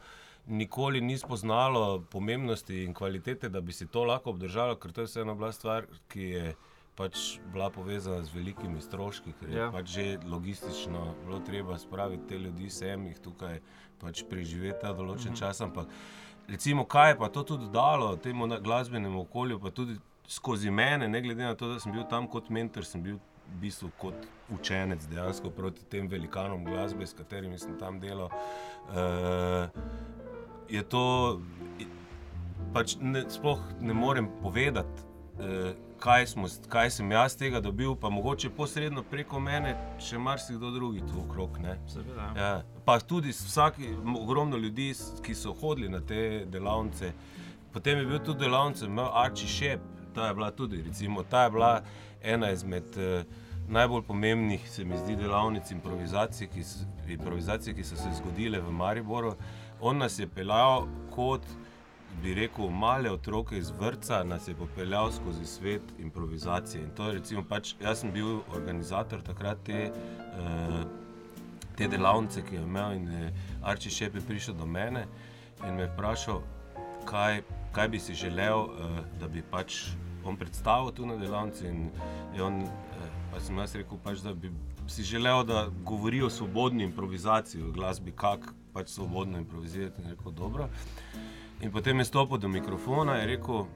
Nikoli 0.46 1.00
ni 1.00 1.18
spoznalo 1.18 2.02
pomembnosti 2.10 2.82
in 2.82 2.94
kvalitete, 2.94 3.48
da 3.48 3.60
bi 3.60 3.72
si 3.72 3.86
to 3.86 4.02
lahko 4.04 4.30
obdržalo, 4.30 4.74
ker 4.76 4.92
to 4.92 5.04
je 5.04 5.10
vseeno 5.10 5.34
bila 5.38 5.52
stvar, 5.52 5.86
ki 6.10 6.22
je 6.22 6.54
pač 6.96 7.38
bila 7.52 7.70
povezana 7.70 8.24
z 8.24 8.34
velikimi 8.34 8.80
stroški, 8.82 9.32
ker 9.40 9.50
je 9.50 9.60
ja. 9.60 9.70
pač 9.72 9.94
že 9.94 10.06
logistično 10.28 11.14
bilo 11.24 11.40
treba 11.46 11.78
spraviti 11.78 12.28
te 12.28 12.38
ljudi 12.38 12.70
sem, 12.70 13.06
jih 13.06 13.20
tukaj 13.22 13.60
pač 14.02 14.24
preživeti 14.28 14.92
določen 14.96 15.32
mhm. 15.32 15.38
čas. 15.38 15.60
Ampak 15.64 15.88
recimo, 16.48 16.84
kaj 16.84 17.14
je 17.14 17.18
pa 17.22 17.30
to 17.32 17.44
tudi 17.54 17.70
dalo 17.72 18.16
temu 18.16 18.48
glasbenemu 18.60 19.22
okolju, 19.22 19.60
pa 19.62 19.70
tudi 19.70 19.96
skozi 20.28 20.70
mene, 20.70 21.08
ne 21.08 21.20
glede 21.22 21.44
na 21.44 21.54
to, 21.54 21.72
da 21.72 21.80
sem 21.80 21.92
bil 21.92 22.04
tam 22.10 22.28
kot 22.28 22.50
mentor, 22.50 22.84
sem 22.84 23.02
bil 23.02 23.20
v 23.52 23.60
bistvu 23.60 23.90
kot 24.00 24.28
učenec 24.54 25.04
dejansko 25.10 25.50
proti 25.50 25.84
tem 25.90 26.08
velikanom 26.08 26.64
glasbe, 26.64 27.06
s 27.06 27.16
katerimi 27.16 27.58
sem 27.58 27.74
tam 27.80 27.98
delal. 28.00 28.30
Uh, 28.88 29.68
je 30.68 30.82
to, 30.82 31.40
pač 32.74 32.96
ne, 33.00 33.24
sploh 33.28 33.60
ne 33.80 33.94
morem 33.94 34.30
povedati. 34.42 35.08
Uh, 35.38 35.72
Kaj, 36.02 36.24
smo, 36.26 36.48
kaj 36.66 36.88
sem 36.90 37.12
jaz 37.14 37.36
tega 37.38 37.60
dobil, 37.62 37.92
pa 37.94 38.08
mogoče 38.10 38.48
posredno 38.50 39.04
preko 39.06 39.38
mene, 39.38 39.76
še 40.02 40.18
marsikdo 40.18 40.72
drugi 40.74 40.98
tu 41.06 41.20
okrog. 41.20 41.60
Ja. 42.34 42.64
Pa 42.82 42.96
tudi 42.98 43.30
vsaki, 43.30 43.92
ogromno 44.18 44.58
ljudi, 44.58 44.88
ki 45.22 45.36
so 45.38 45.54
hodili 45.54 45.86
na 45.88 46.00
te 46.02 46.42
delavnice. 46.50 47.12
Potem 47.70 48.02
je 48.02 48.08
bil 48.10 48.18
tudi 48.18 48.42
delavnice, 48.42 48.90
imel 48.90 49.14
Arči 49.14 49.46
Šep, 49.46 49.86
ta 50.14 50.26
je 50.26 50.34
bila 50.34 50.50
tudi, 50.50 50.82
recimo, 50.82 51.22
ta 51.22 51.44
je 51.46 51.54
bila 51.54 51.70
ena 52.34 52.50
izmed 52.50 52.98
uh, 52.98 53.22
najbolj 53.68 54.02
pomembnih, 54.02 54.70
se 54.70 54.84
mi 54.84 54.98
zdi, 54.98 55.16
delavnic 55.16 55.70
improvizacije, 55.70 56.48
ki, 56.50 56.64
improvizacije, 57.08 57.74
ki 57.74 57.84
so 57.84 57.96
se 57.96 58.10
zgodile 58.18 58.60
v 58.60 58.72
Mariboru. 58.72 59.36
On 59.82 59.98
nas 59.98 60.18
je 60.18 60.28
peljal 60.30 60.86
kot, 61.10 61.46
bi 62.22 62.34
rekel, 62.34 62.70
male 62.70 63.10
otroke 63.10 63.58
iz 63.58 63.72
vrca, 63.80 64.20
nas 64.24 64.48
je 64.48 64.54
popeljal 64.54 65.10
skozi 65.12 65.46
svet 65.46 65.82
improvizacije. 65.98 66.84
In 66.84 66.90
to 66.94 67.08
je, 67.08 67.18
recimo, 67.18 67.42
pač, 67.48 67.74
jaz 67.82 68.04
sem 68.04 68.12
bil 68.14 68.40
organizator 68.54 69.22
takrat 69.22 69.64
te. 69.66 69.90
Uh, 70.38 70.82
Te 71.72 71.86
delavnice, 71.88 72.42
ki 72.44 72.58
je 72.58 72.62
imel, 72.62 72.92
in 72.98 73.06
je 73.08 73.28
Arči 73.64 73.90
še 73.90 74.10
prišel 74.12 74.58
do 74.58 74.66
mene 74.68 75.06
in 75.64 75.78
me 75.78 75.86
vprašal, 75.88 76.42
kaj, 77.08 77.40
kaj 77.72 77.88
bi 77.88 77.98
si 77.98 78.12
želel, 78.14 78.66
uh, 78.68 78.98
da 79.16 79.28
bi 79.32 79.40
pač 79.40 79.78
on 80.24 80.36
predstavil 80.36 80.92
tu 80.92 81.06
na 81.08 81.16
delavnici. 81.16 81.66
In 81.66 81.88
on, 82.44 82.60
eh, 82.60 83.08
pa 83.32 83.40
sem 83.40 83.56
jaz 83.58 83.74
rekel, 83.74 83.98
pač, 84.04 84.20
da 84.20 84.34
bi 84.34 84.52
si 84.86 85.02
želel, 85.02 85.44
da 85.48 85.70
govori 85.84 86.20
o 86.22 86.30
svobodni 86.30 86.84
improvizaciji, 86.84 87.62
o 87.62 87.72
glasbi, 87.72 88.12
kako 88.12 88.52
pač 88.72 88.88
svobodno 88.88 89.38
improvizirati. 89.38 90.02
In, 90.02 90.10
rekel, 90.10 90.32
in 91.60 91.72
potem 91.72 91.98
je 91.98 92.04
stopil 92.04 92.38
do 92.38 92.48
mikrofona 92.48 93.20
in 93.22 93.28
rekel. 93.28 93.66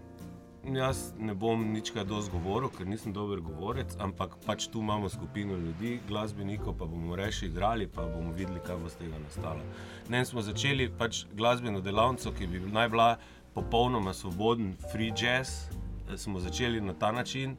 Jaz 0.66 1.12
ne 1.18 1.30
bom 1.30 1.60
nič 1.70 1.92
kaj 1.94 2.08
dosti 2.10 2.32
govoril, 2.34 2.72
ker 2.74 2.88
nisem 2.90 3.12
dober 3.14 3.38
govorec, 3.38 3.92
ampak 4.02 4.32
pač 4.42 4.66
tu 4.66 4.80
imamo 4.82 5.06
skupino 5.08 5.54
ljudi, 5.54 6.00
glasbenikov, 6.08 6.74
pa 6.74 6.88
bomo 6.90 7.14
reči 7.14 7.46
igrali, 7.46 7.86
pa 7.86 8.02
bomo 8.02 8.32
videli, 8.34 8.58
kaj 8.66 8.80
bo 8.82 8.90
z 8.90 8.98
tega 8.98 9.20
nastalo. 9.22 9.62
Ne, 10.10 10.24
smo 10.26 10.42
začeli 10.42 10.88
pač 10.90 11.22
glasbeno 11.38 11.78
delavnico, 11.80 12.34
ki 12.34 12.50
bi 12.50 12.64
naj 12.66 12.88
bila 12.90 13.08
popolnoma 13.54 14.10
svoboden, 14.10 14.74
free 14.90 15.14
jazz, 15.14 15.70
smo 16.16 16.42
začeli 16.42 16.80
na 16.80 16.98
ta 16.98 17.12
način, 17.12 17.54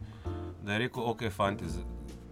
da 0.66 0.74
je 0.74 0.80
rekel, 0.80 1.08
ok, 1.08 1.30
fanti, 1.32 1.66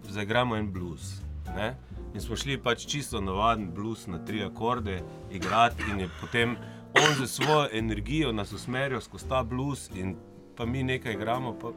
zaigramo 0.09 0.59
en 0.59 0.73
blues. 0.73 1.21
Ne? 1.55 1.71
In 2.16 2.22
smo 2.22 2.36
šli 2.36 2.55
pač 2.63 2.86
čisto 2.88 3.20
navaden 3.22 3.74
blues 3.76 4.07
na 4.07 4.22
tri 4.26 4.43
akorde, 4.43 5.01
igrati 5.32 5.84
in 5.91 5.99
je 5.99 6.09
potem 6.22 6.55
on 6.95 7.16
za 7.20 7.28
svojo 7.28 7.68
energijo 7.72 8.32
nas 8.32 8.53
usmeril 8.53 9.01
skozi 9.01 9.30
ta 9.30 9.43
blues 9.43 9.89
in 9.95 10.16
pa 10.55 10.66
mi 10.66 10.84
nekaj 10.84 11.13
igramo, 11.13 11.57
pa 11.59 11.68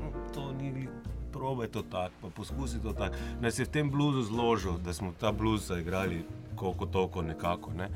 no, 0.00 0.12
to 0.34 0.52
ni 0.52 0.88
probe 1.32 1.68
to 1.68 1.82
tako, 1.82 2.14
pa 2.22 2.28
poskusi 2.28 2.82
to 2.82 2.92
tako. 2.92 3.14
Nas 3.40 3.58
je 3.58 3.64
v 3.64 3.68
tem 3.68 3.90
bluzu 3.90 4.22
zložil, 4.22 4.78
da 4.78 4.94
smo 4.94 5.12
ta 5.20 5.32
blues 5.32 5.68
zaigrali 5.68 6.24
koliko 6.56 6.86
toliko 6.86 7.22
nekako. 7.22 7.72
Ne? 7.72 7.90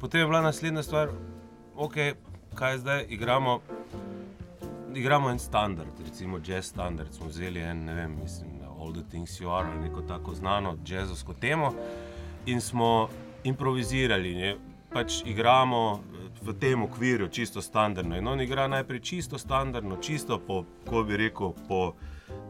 Potem 0.00 0.20
je 0.20 0.26
bila 0.26 0.40
naslednja 0.40 0.82
stvar, 0.82 1.08
ok, 1.76 1.94
kaj 2.54 2.78
zdaj 2.78 3.06
igramo 3.08 3.60
igramo 4.94 5.30
en 5.30 5.38
standard, 5.38 5.90
recimo 6.04 6.38
jazz 6.46 6.66
standard. 6.66 7.14
Smo 7.14 7.26
vzeli 7.26 7.60
en, 7.60 7.84
ne 7.84 7.94
vem, 7.94 8.18
mislim, 8.22 8.51
All 8.82 8.92
the 8.92 9.02
Things 9.10 9.40
You 9.40 9.50
Are, 9.50 9.80
neko 9.80 10.02
tako 10.02 10.34
znano 10.34 10.76
jazzovsko 10.86 11.34
temo 11.34 11.72
in 12.46 12.60
smo 12.60 13.08
improvizirali. 13.44 14.34
Ne? 14.34 14.56
Pač 14.92 15.22
igramo 15.26 16.00
eh, 16.00 16.28
v 16.42 16.54
tem 16.58 16.82
okviru, 16.82 17.28
čisto 17.28 17.62
standardno. 17.62 18.16
In 18.18 18.28
on 18.28 18.40
igra 18.40 18.66
najprej 18.68 19.00
čisto 19.00 19.38
standardno, 19.38 19.96
čisto 19.96 20.38
po, 20.38 20.64
ko 20.88 21.04
bi 21.04 21.16
rekel, 21.16 21.54
po, 21.68 21.94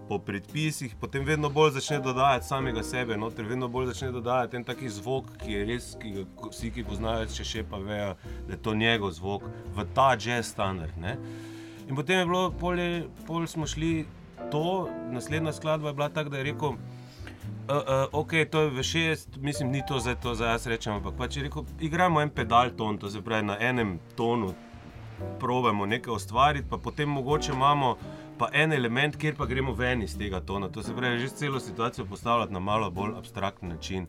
po 0.09 0.18
predpisih, 0.18 0.97
potem 1.01 1.24
vedno 1.24 1.51
bolj 1.51 1.76
začne 1.76 2.01
dodajati 2.01 2.47
samega 2.47 2.83
sebe, 2.83 3.16
noter, 3.16 3.45
vedno 3.45 3.68
bolj 3.68 3.93
začne 3.93 4.11
dodajati 4.12 4.57
en 4.57 4.64
taki 4.64 4.89
zvok, 4.89 5.37
ki 5.45 5.53
je 5.53 5.66
res, 5.68 5.93
ki 6.01 6.14
ga 6.16 6.24
vsi, 6.49 6.72
ki 6.72 6.87
poznajo, 6.89 7.28
če 7.37 7.45
še 7.45 7.66
pa 7.68 7.78
vejo, 7.80 8.16
da 8.49 8.57
je 8.57 8.62
to 8.62 8.74
njegov 8.74 9.12
zvok, 9.20 9.47
v 9.76 9.87
ta 9.95 10.12
jazz 10.16 10.51
standard. 10.51 10.97
Ne? 11.01 11.18
In 11.89 11.97
potem 11.97 12.22
je 12.22 12.26
bilo, 12.26 12.51
polje, 12.59 13.07
pol 13.26 13.47
smo 13.47 13.68
šli 13.68 14.07
to, 14.51 14.88
naslednja 15.11 15.53
skladba 15.53 15.88
je 15.88 15.95
bila 15.95 16.09
tako, 16.09 16.30
da 16.30 16.38
je 16.38 16.45
rekel, 16.45 16.68
uh, 16.68 16.76
uh, 17.68 18.07
ok, 18.12 18.30
to 18.51 18.61
je 18.61 18.70
v 18.70 18.82
šest, 18.82 19.36
mislim, 19.36 19.70
ni 19.70 19.82
to 19.88 19.99
za 19.99 20.14
to, 20.14 20.34
za 20.34 20.47
jaz 20.47 20.66
rečem, 20.66 20.95
ampak 20.95 21.14
pač 21.18 21.36
je 21.36 21.43
rekel, 21.43 21.64
igramo 21.80 22.20
en 22.20 22.30
pedal 22.30 22.70
ton, 22.76 22.99
to 22.99 23.11
se 23.11 23.22
pravi 23.22 23.47
na 23.47 23.57
enem 23.61 23.99
tonu, 24.16 24.55
probujemo 25.40 25.86
nekaj 25.86 26.14
ustvariti, 26.14 26.68
pa 26.70 26.78
potem 26.78 27.09
mogoče 27.09 27.53
imamo 27.53 27.97
pa 28.38 28.49
en 28.53 28.72
element, 28.72 29.16
kjer 29.16 29.36
pa 29.38 29.47
gremo 29.47 29.74
ven 29.74 30.03
iz 30.03 30.16
tega 30.18 30.40
tona. 30.40 30.68
To 30.68 30.82
se 30.82 30.95
pravi, 30.97 31.20
že 31.20 31.28
celo 31.28 31.61
situacijo 31.61 32.07
postavljati 32.07 32.53
na 32.53 32.61
malo 32.61 32.90
bolj 32.90 33.12
abstraktni 33.18 33.68
način. 33.68 34.07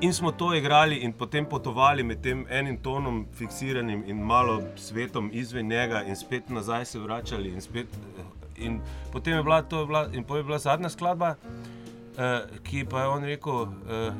In 0.00 0.12
smo 0.14 0.32
to 0.32 0.54
igrali 0.54 0.96
in 0.96 1.12
potem 1.12 1.46
potovali 1.46 2.02
med 2.02 2.22
tem 2.22 2.46
enim 2.50 2.76
tonom, 2.78 3.26
fiksiranim 3.34 4.04
in 4.06 4.22
malo 4.22 4.62
svetom 4.76 5.30
izven 5.32 5.66
njega, 5.66 6.02
in 6.02 6.16
spet 6.16 6.48
nazaj 6.48 6.84
se 6.84 6.98
vračali. 6.98 7.48
In, 7.48 7.60
spet, 7.60 7.86
in 8.60 8.80
potem 9.12 9.36
je 9.36 9.42
bila 9.42 9.62
to 9.62 9.86
bila, 9.86 10.06
in 10.12 10.24
je 10.28 10.42
bila 10.42 10.58
zadnja 10.58 10.88
skladba, 10.88 11.34
uh, 11.34 12.60
ki 12.62 12.84
pa 12.84 13.02
je 13.02 13.08
on 13.08 13.24
rekel: 13.24 13.54
uh, 13.54 14.14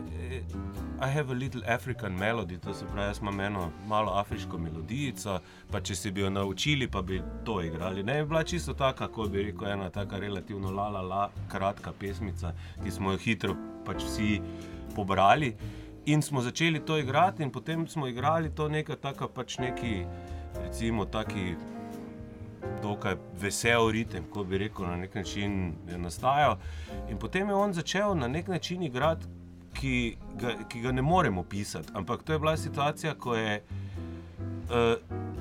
I 1.02 1.08
have 1.08 1.30
a 1.30 1.34
little 1.34 1.62
African 1.66 2.18
melody, 2.18 2.58
to 2.58 2.74
se 2.74 2.84
pravi, 2.84 3.08
jaz 3.08 3.18
imam 3.22 3.40
eno 3.40 3.70
malo 3.86 4.12
afriško 4.12 4.58
melodijo, 4.58 5.38
pa 5.70 5.80
če 5.80 5.94
si 5.96 6.10
bi 6.10 6.20
jo 6.20 6.30
naučili, 6.30 6.88
pa 6.88 7.02
bi 7.02 7.22
to 7.44 7.62
igrali. 7.62 8.02
Ne, 8.02 8.18
je 8.18 8.26
bila 8.26 8.42
čisto 8.44 8.74
taka, 8.74 9.08
kot 9.08 9.30
bi 9.30 9.42
rekel, 9.42 9.68
ena 9.68 9.88
taka 9.90 10.18
relativno 10.18 10.70
la 10.70 10.88
la 10.88 11.00
la, 11.00 11.30
kratka 11.48 11.92
pesmica, 11.92 12.52
ki 12.84 12.90
smo 12.90 13.12
jo 13.12 13.18
hitro 13.18 13.56
pač 13.86 14.04
vsi 14.04 14.40
pobrali. 14.94 15.54
In 16.06 16.22
smo 16.22 16.42
začeli 16.42 16.84
to 16.84 16.98
igrati, 16.98 17.42
in 17.42 17.50
potem 17.50 17.88
smo 17.88 18.06
igrali 18.06 18.52
to 18.54 18.68
nekaj 18.68 18.96
takega, 19.00 19.28
pač 19.28 19.58
neki, 19.58 20.04
recimo, 20.60 21.04
taki. 21.04 21.54
Dokaj 22.82 23.16
vesel 23.40 23.90
ritem, 23.90 24.24
ko 24.30 24.44
bi 24.44 24.58
rekel, 24.58 24.86
na 24.86 24.96
nek 24.96 25.14
način 25.14 25.72
je 25.88 25.98
nastajal. 25.98 26.56
In 27.10 27.18
potem 27.18 27.48
je 27.48 27.54
on 27.54 27.72
začel 27.72 28.14
na 28.14 28.28
nek 28.28 28.48
način 28.48 28.82
igrati, 28.82 29.26
ki 29.74 30.16
ga, 30.40 30.54
ki 30.68 30.80
ga 30.80 30.92
ne 30.92 31.02
moremo 31.02 31.40
opisati. 31.40 31.88
Ampak 31.94 32.22
to 32.22 32.32
je 32.32 32.38
bila 32.38 32.56
situacija, 32.56 33.14
ko 33.14 33.34
je 33.34 33.62
uh, 34.70 34.94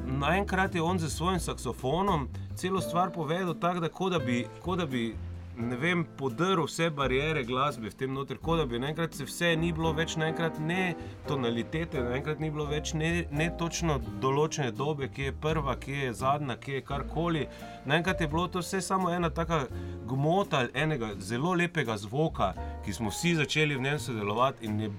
naenkrat 0.05 0.75
je 0.75 0.81
on 0.81 0.99
z 0.99 1.09
svojim 1.09 1.39
saksofonom 1.39 2.27
celo 2.55 2.81
stvar 2.81 3.11
povedal 3.11 3.53
tako, 3.53 3.79
da, 3.79 3.89
ko 3.89 4.09
da 4.09 4.19
bi. 4.19 4.45
Ko 4.61 4.75
da 4.75 4.85
bi 4.85 5.15
Ne 5.59 5.75
vem, 5.75 6.05
podrl 6.17 6.63
vse 6.63 6.85
barijere 6.89 7.41
glasbe 7.43 7.89
v 7.89 7.97
tem 7.99 8.13
noter, 8.15 8.37
kot 8.39 8.61
da 8.61 8.65
bi 8.65 8.79
naenkrat 8.79 9.17
se 9.17 9.25
vse 9.27 9.49
ni 9.59 9.73
bilo 9.75 9.89
več, 9.91 10.13
naenkrat 10.15 10.55
ne 10.63 10.93
tonalitete, 11.27 11.99
naenkrat 11.99 12.39
ni 12.39 12.47
bilo 12.53 12.63
več 12.69 12.93
ne, 12.95 13.25
ne 13.35 13.49
točno 13.59 13.97
določene 14.23 14.71
dobe, 14.71 15.09
ki 15.11 15.25
je 15.27 15.33
prva, 15.43 15.75
ki 15.81 15.97
je 15.97 16.13
zadnja, 16.21 16.55
ki 16.63 16.77
je 16.77 16.85
karkoli. 16.87 17.41
Naenkrat 17.91 18.23
je 18.23 18.29
bilo 18.31 18.45
to 18.47 18.63
vse 18.63 18.79
samo 18.85 19.11
ena 19.11 19.27
taka 19.35 19.65
gmota 20.07 20.63
enega 20.71 21.11
zelo 21.19 21.51
lepega 21.59 21.99
zvoka, 21.99 22.53
ki 22.85 22.95
smo 22.95 23.11
vsi 23.11 23.35
začeli 23.41 23.75
v 23.75 23.83
njem 23.89 23.99
sodelovati 23.99 24.63
in, 24.69 24.79
je, 24.85 24.93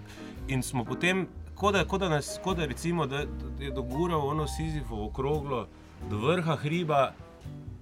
in 0.53 0.67
smo 0.67 0.85
potem, 0.85 1.25
kot 1.57 1.79
da, 1.79 1.87
ko 1.89 2.03
da 2.05 2.13
nas, 2.13 2.35
kot 2.45 2.61
da 2.61 2.69
recimo, 2.69 3.09
da 3.09 3.25
je 3.65 3.73
dogural 3.73 4.29
ono 4.35 4.45
Sizifovo 4.45 5.09
okroglo 5.09 5.65
do 6.05 6.21
vrha 6.21 6.61
hriba. 6.61 7.03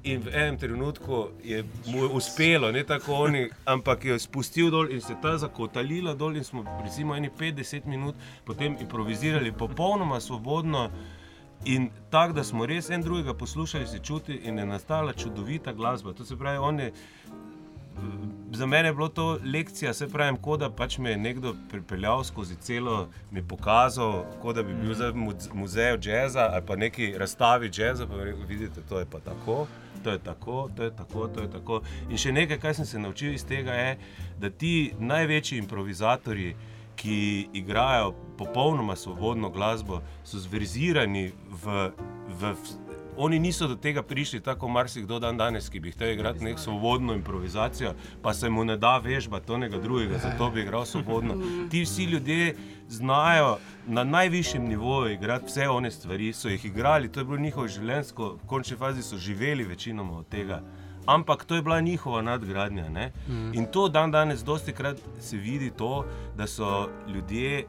In 0.09 0.23
v 0.25 0.33
enem 0.33 0.57
trenutku 0.57 1.27
je 1.45 1.65
mu 1.87 2.07
uspelo, 2.17 2.71
ne 2.73 2.85
tako 2.85 3.13
oni, 3.29 3.49
ampak 3.69 4.05
je 4.05 4.19
spustil 4.19 4.71
dol 4.73 4.89
in 4.93 5.03
se 5.05 5.17
ta 5.23 5.37
zakotalila 5.39 6.15
dol. 6.15 6.37
In 6.37 6.45
smo, 6.45 6.65
recimo, 6.85 7.17
eni 7.17 7.29
50 7.29 7.85
minut 7.87 8.15
potem 8.45 8.77
improvizirali 8.81 9.53
popolnoma 9.53 10.21
svobodno. 10.21 10.89
In 11.65 11.91
tako, 12.11 12.39
da 12.39 12.45
smo 12.45 12.67
res 12.67 12.91
en 12.91 13.03
drugega 13.03 13.35
poslušali, 13.35 13.87
se 13.87 13.99
čuti 13.99 14.41
in 14.45 14.59
je 14.59 14.67
nastala 14.67 15.13
čudovita 15.13 15.73
glasba. 15.73 16.13
To 16.13 16.25
se 16.25 16.37
pravi, 16.37 16.59
on 16.59 16.81
je 16.81 16.93
za 18.53 18.67
mene 18.67 18.89
je 18.89 18.95
bilo 18.95 19.09
to 19.09 19.39
lekcija, 19.45 19.95
se 19.95 20.09
pravi, 20.09 20.39
kot 20.43 20.61
da 20.61 20.71
pač 20.71 20.99
me 20.99 21.11
je 21.11 21.17
nekdo 21.17 21.55
pripeljal 21.71 22.25
skozi 22.25 22.57
celo, 22.61 23.09
mi 23.31 23.43
pokazal, 23.43 24.25
kot 24.43 24.57
da 24.57 24.63
bi 24.63 24.75
bil 24.75 24.95
v 24.95 25.35
muzeju 25.55 25.99
jazza 26.03 26.49
ali 26.53 26.65
pa 26.67 26.77
neki 26.77 27.13
razstavi 27.19 27.71
jazza. 27.77 28.07
Pa 28.07 28.15
vidite, 28.49 28.81
to 28.89 28.99
je 28.99 29.07
pa 29.11 29.21
tako. 29.21 29.67
To 30.05 30.11
je 30.11 30.19
tako, 30.19 30.71
to 30.77 30.83
je 30.83 30.97
tako, 30.97 31.29
to 31.29 31.41
je 31.43 31.51
tako. 31.51 31.81
In 32.11 32.19
še 32.19 32.33
nekaj, 32.33 32.59
kar 32.63 32.75
sem 32.75 32.87
se 32.87 32.99
naučil 32.99 33.35
iz 33.35 33.45
tega, 33.47 33.75
je, 33.75 33.97
da 34.39 34.51
ti 34.51 34.93
največji 34.99 35.59
improvizatori, 35.59 36.55
ki 36.99 37.49
igrajo 37.55 38.11
popolnoma 38.39 38.97
svobodno 38.97 39.51
glasbo, 39.55 40.01
so 40.27 40.39
zverzirani 40.43 41.29
v, 41.63 41.91
v, 42.41 42.55
v 42.55 42.88
oni 43.19 43.39
niso 43.39 43.69
do 43.69 43.77
tega 43.77 44.03
prišli 44.03 44.41
tako 44.41 44.69
marsikdo 44.69 45.19
dan 45.19 45.37
danes, 45.37 45.69
ki 45.69 45.81
bi 45.81 45.91
hotel 45.91 46.13
igrati 46.13 46.45
neko 46.45 46.61
svobodno 46.61 47.15
improvizacijo, 47.15 47.95
pa 48.23 48.35
se 48.35 48.51
mu 48.51 48.65
ne 48.65 48.77
da 48.77 48.99
vežba 48.99 49.41
tonega 49.41 49.79
drugega, 49.79 50.19
zato 50.19 50.51
bi 50.51 50.61
igral 50.61 50.85
svobodno. 50.85 51.35
Ti 51.71 51.83
vsi 51.83 52.05
ljudje 52.05 52.55
znajo 52.89 53.59
na 53.87 54.05
najvišjem 54.05 54.69
nivoju 54.69 55.13
igrati 55.13 55.47
vse 55.47 55.69
one 55.69 55.91
stvari, 55.91 56.33
so 56.33 56.49
jih 56.49 56.65
igrali, 56.65 57.13
to 57.13 57.21
je 57.21 57.25
bilo 57.25 57.39
njihovo 57.39 57.69
življenjsko, 57.69 58.39
v 58.43 58.47
končni 58.47 58.77
fazi 58.77 59.03
so 59.03 59.17
živeli 59.17 59.65
večinoma 59.65 60.19
od 60.19 60.29
tega. 60.29 60.63
Ampak 61.07 61.45
to 61.45 61.55
je 61.55 61.63
bila 61.63 61.81
njihova 61.81 62.23
nadgradnja. 62.23 62.85
Mm. 63.29 63.55
In 63.55 63.67
to 63.67 63.89
dan 63.89 64.11
danes, 64.11 64.45
dosti 64.45 64.73
krat 64.73 64.97
se 65.21 65.37
vidi, 65.37 65.71
to, 65.71 66.05
da 66.37 66.47
so 66.47 66.89
ljudje 67.09 67.65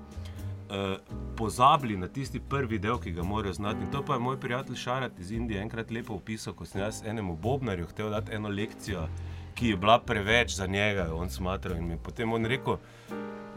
pozabili 1.38 1.98
na 1.98 2.08
tisti 2.08 2.40
prvi 2.40 2.80
del, 2.80 3.00
ki 3.00 3.12
ga 3.12 3.24
morajo 3.24 3.54
znati. 3.54 3.80
In 3.86 3.92
to 3.92 4.04
pa 4.06 4.14
je 4.14 4.20
moj 4.20 4.40
prijatelj 4.40 4.76
Šarat 4.76 5.20
iz 5.20 5.32
Indije 5.32 5.62
enkrat 5.62 5.92
lepo 5.92 6.14
opisal, 6.14 6.54
ko 6.54 6.66
sem 6.66 6.82
jaz 6.82 7.04
enemu 7.06 7.36
Bobnarju 7.36 7.86
hotel 7.86 8.10
dati 8.10 8.34
eno 8.36 8.50
lekcijo, 8.50 9.08
ki 9.56 9.70
je 9.70 9.78
bila 9.78 10.00
preveč 10.00 10.56
za 10.56 10.68
njega, 10.68 11.10
on 11.14 11.30
smatral 11.30 11.78
in 11.78 11.88
mi 11.88 11.98
potem 12.04 12.34
on 12.34 12.46
rekel 12.46 12.78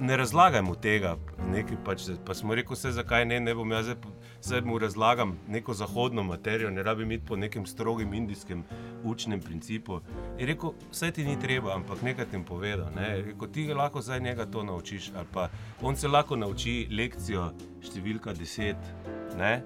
ne 0.01 0.16
razlagaj 0.16 0.62
mu 0.62 0.74
tega, 0.74 1.16
pač, 1.84 2.09
pa 2.26 2.34
smo 2.34 2.55
rekli, 2.55 2.76
vse 2.76 2.93
zakaj 2.93 3.24
ne, 3.26 3.40
ne 3.40 3.55
bom 3.55 3.70
jaz 3.70 3.93
zdaj 4.43 4.61
mu 4.61 4.78
razlagam 4.78 5.36
neko 5.49 5.74
zahodno 5.74 6.22
materijo, 6.22 6.70
ne 6.70 6.82
rabim 6.82 7.12
iti 7.12 7.26
po 7.26 7.36
nekem 7.36 7.66
strogem 7.66 8.14
indijskem 8.14 8.64
učnem 9.05 9.40
principu. 9.40 10.01
Je 10.38 10.47
rekel, 10.47 10.72
vse 10.90 11.11
ti 11.11 11.24
ni 11.24 11.38
treba, 11.40 11.74
ampak 11.74 12.03
nekaj 12.03 12.26
ti 12.30 12.40
povedal. 12.49 12.90
Ne? 12.97 13.22
Rekel, 13.22 13.49
ti 13.49 13.66
lahko 13.74 14.03
zdaj 14.03 14.20
njega 14.20 14.47
to 14.47 14.62
naučiš, 14.62 15.12
ali 15.16 15.26
pa 15.32 15.49
on 15.82 15.97
se 15.97 16.09
lahko 16.09 16.36
nauči 16.36 16.88
lekcijo 16.90 17.53
številka 17.82 18.34
deset. 18.34 18.76
Ne? 19.38 19.62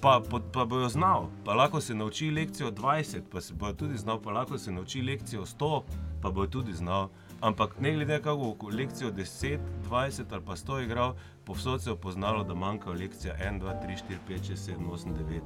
Pa, 0.00 0.20
pa, 0.30 0.40
pa 0.52 0.64
bojo 0.64 0.88
znal, 0.88 1.30
pa 1.44 1.54
lahko 1.54 1.80
se 1.80 1.94
nauči 1.94 2.30
lekcijo 2.30 2.70
20, 2.70 3.30
pa 3.32 3.40
se 3.40 3.54
bojo 3.54 3.72
tudi 3.72 3.96
znal, 3.96 4.20
pa 4.22 4.30
lahko 4.30 4.58
se 4.58 4.72
nauči 4.72 5.02
lekcijo 5.02 5.46
100, 5.46 5.82
pa 6.22 6.30
bojo 6.30 6.46
tudi 6.46 6.72
znal. 6.72 7.08
Ampak 7.40 7.80
ne 7.80 7.92
glede 7.92 8.22
kako 8.22 8.68
lekcijo 8.72 9.10
10, 9.12 9.58
20 9.90 10.22
ali 10.30 10.44
pa 10.44 10.56
100 10.56 10.84
igral, 10.84 11.14
povsod 11.44 11.82
se 11.82 11.90
je 11.90 11.96
poznalo, 11.96 12.44
da 12.44 12.54
manjka 12.54 12.90
lekcija 12.90 13.34
1, 13.40 13.60
2, 13.60 13.82
3, 13.86 13.96
4, 14.08 14.18
5, 14.28 14.52
6, 14.52 14.56
7, 14.56 14.90
8, 14.90 15.04
9. 15.06 15.40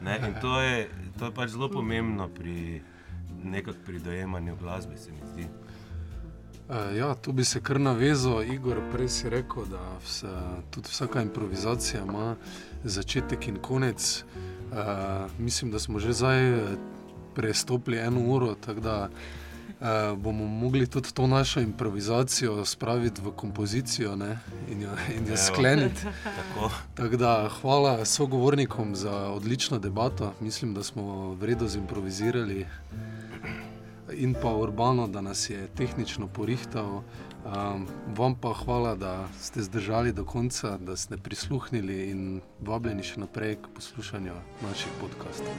Ne? 0.00 0.20
In 0.28 0.34
to 0.40 0.60
je, 0.60 0.88
to 1.18 1.24
je 1.24 1.34
pač 1.34 1.50
zelo 1.50 1.68
pomembno 1.68 2.28
pri, 2.28 2.82
pri 3.86 3.98
dojemanju 3.98 4.56
glasbe, 4.56 4.96
se 4.96 5.12
mi 5.12 5.18
zdi. 5.32 5.46
Uh, 6.68 6.96
ja, 6.96 7.14
tu 7.14 7.32
bi 7.32 7.44
se 7.44 7.60
kar 7.60 7.80
navezal, 7.80 8.42
Igor, 8.42 8.80
prej 8.92 9.08
si 9.08 9.28
rekel, 9.28 9.66
da 9.68 9.82
vse, 10.04 10.30
tudi 10.70 10.88
vsaka 10.88 11.22
improvizacija 11.22 12.02
ima 12.02 12.36
začetek 12.84 13.48
in 13.48 13.56
konec. 13.56 14.24
Uh, 14.24 14.78
mislim, 15.38 15.70
da 15.70 15.78
smo 15.78 15.98
že 15.98 16.12
zdaj 16.12 16.52
prestopili 17.34 17.98
eno 17.98 18.20
uro, 18.20 18.54
tako 18.54 18.80
da 18.80 19.02
uh, 19.02 19.43
bomo 20.16 20.46
mogli 20.46 20.86
tudi 20.86 21.12
to 21.12 21.26
našo 21.26 21.60
improvizacijo 21.60 22.64
spraviti 22.64 23.20
v 23.24 23.30
kompozicijo 23.36 24.16
ne? 24.16 24.38
in 24.70 24.82
jo, 24.82 24.90
in 25.16 25.28
jo 25.28 25.36
skleniti. 25.36 26.00
Tako. 26.38 26.70
Tak 26.94 27.16
da, 27.16 27.48
hvala 27.60 28.04
sogovornikom 28.04 28.96
za 28.96 29.16
odlično 29.16 29.78
debato. 29.78 30.32
Mislim, 30.40 30.74
da 30.74 30.82
smo 30.82 31.34
vredno 31.34 31.68
zimprovizirali. 31.68 32.66
In 34.12 34.34
pa 34.42 34.54
Urbano, 34.54 35.08
da 35.08 35.20
nas 35.20 35.50
je 35.50 35.68
tehnično 35.76 36.26
porihtal. 36.26 37.02
Um, 37.44 37.88
vam 38.16 38.34
pa 38.34 38.54
hvala, 38.64 38.94
da 38.94 39.28
ste 39.40 39.62
zdržali 39.62 40.12
do 40.12 40.24
konca, 40.24 40.78
da 40.78 40.96
ste 40.96 41.16
prisluhnili 41.16 42.10
in 42.10 42.40
vabljeni 42.60 43.02
še 43.02 43.20
naprej 43.20 43.56
k 43.56 43.68
poslušanju 43.74 44.32
naših 44.62 44.92
podkastov. 45.00 45.52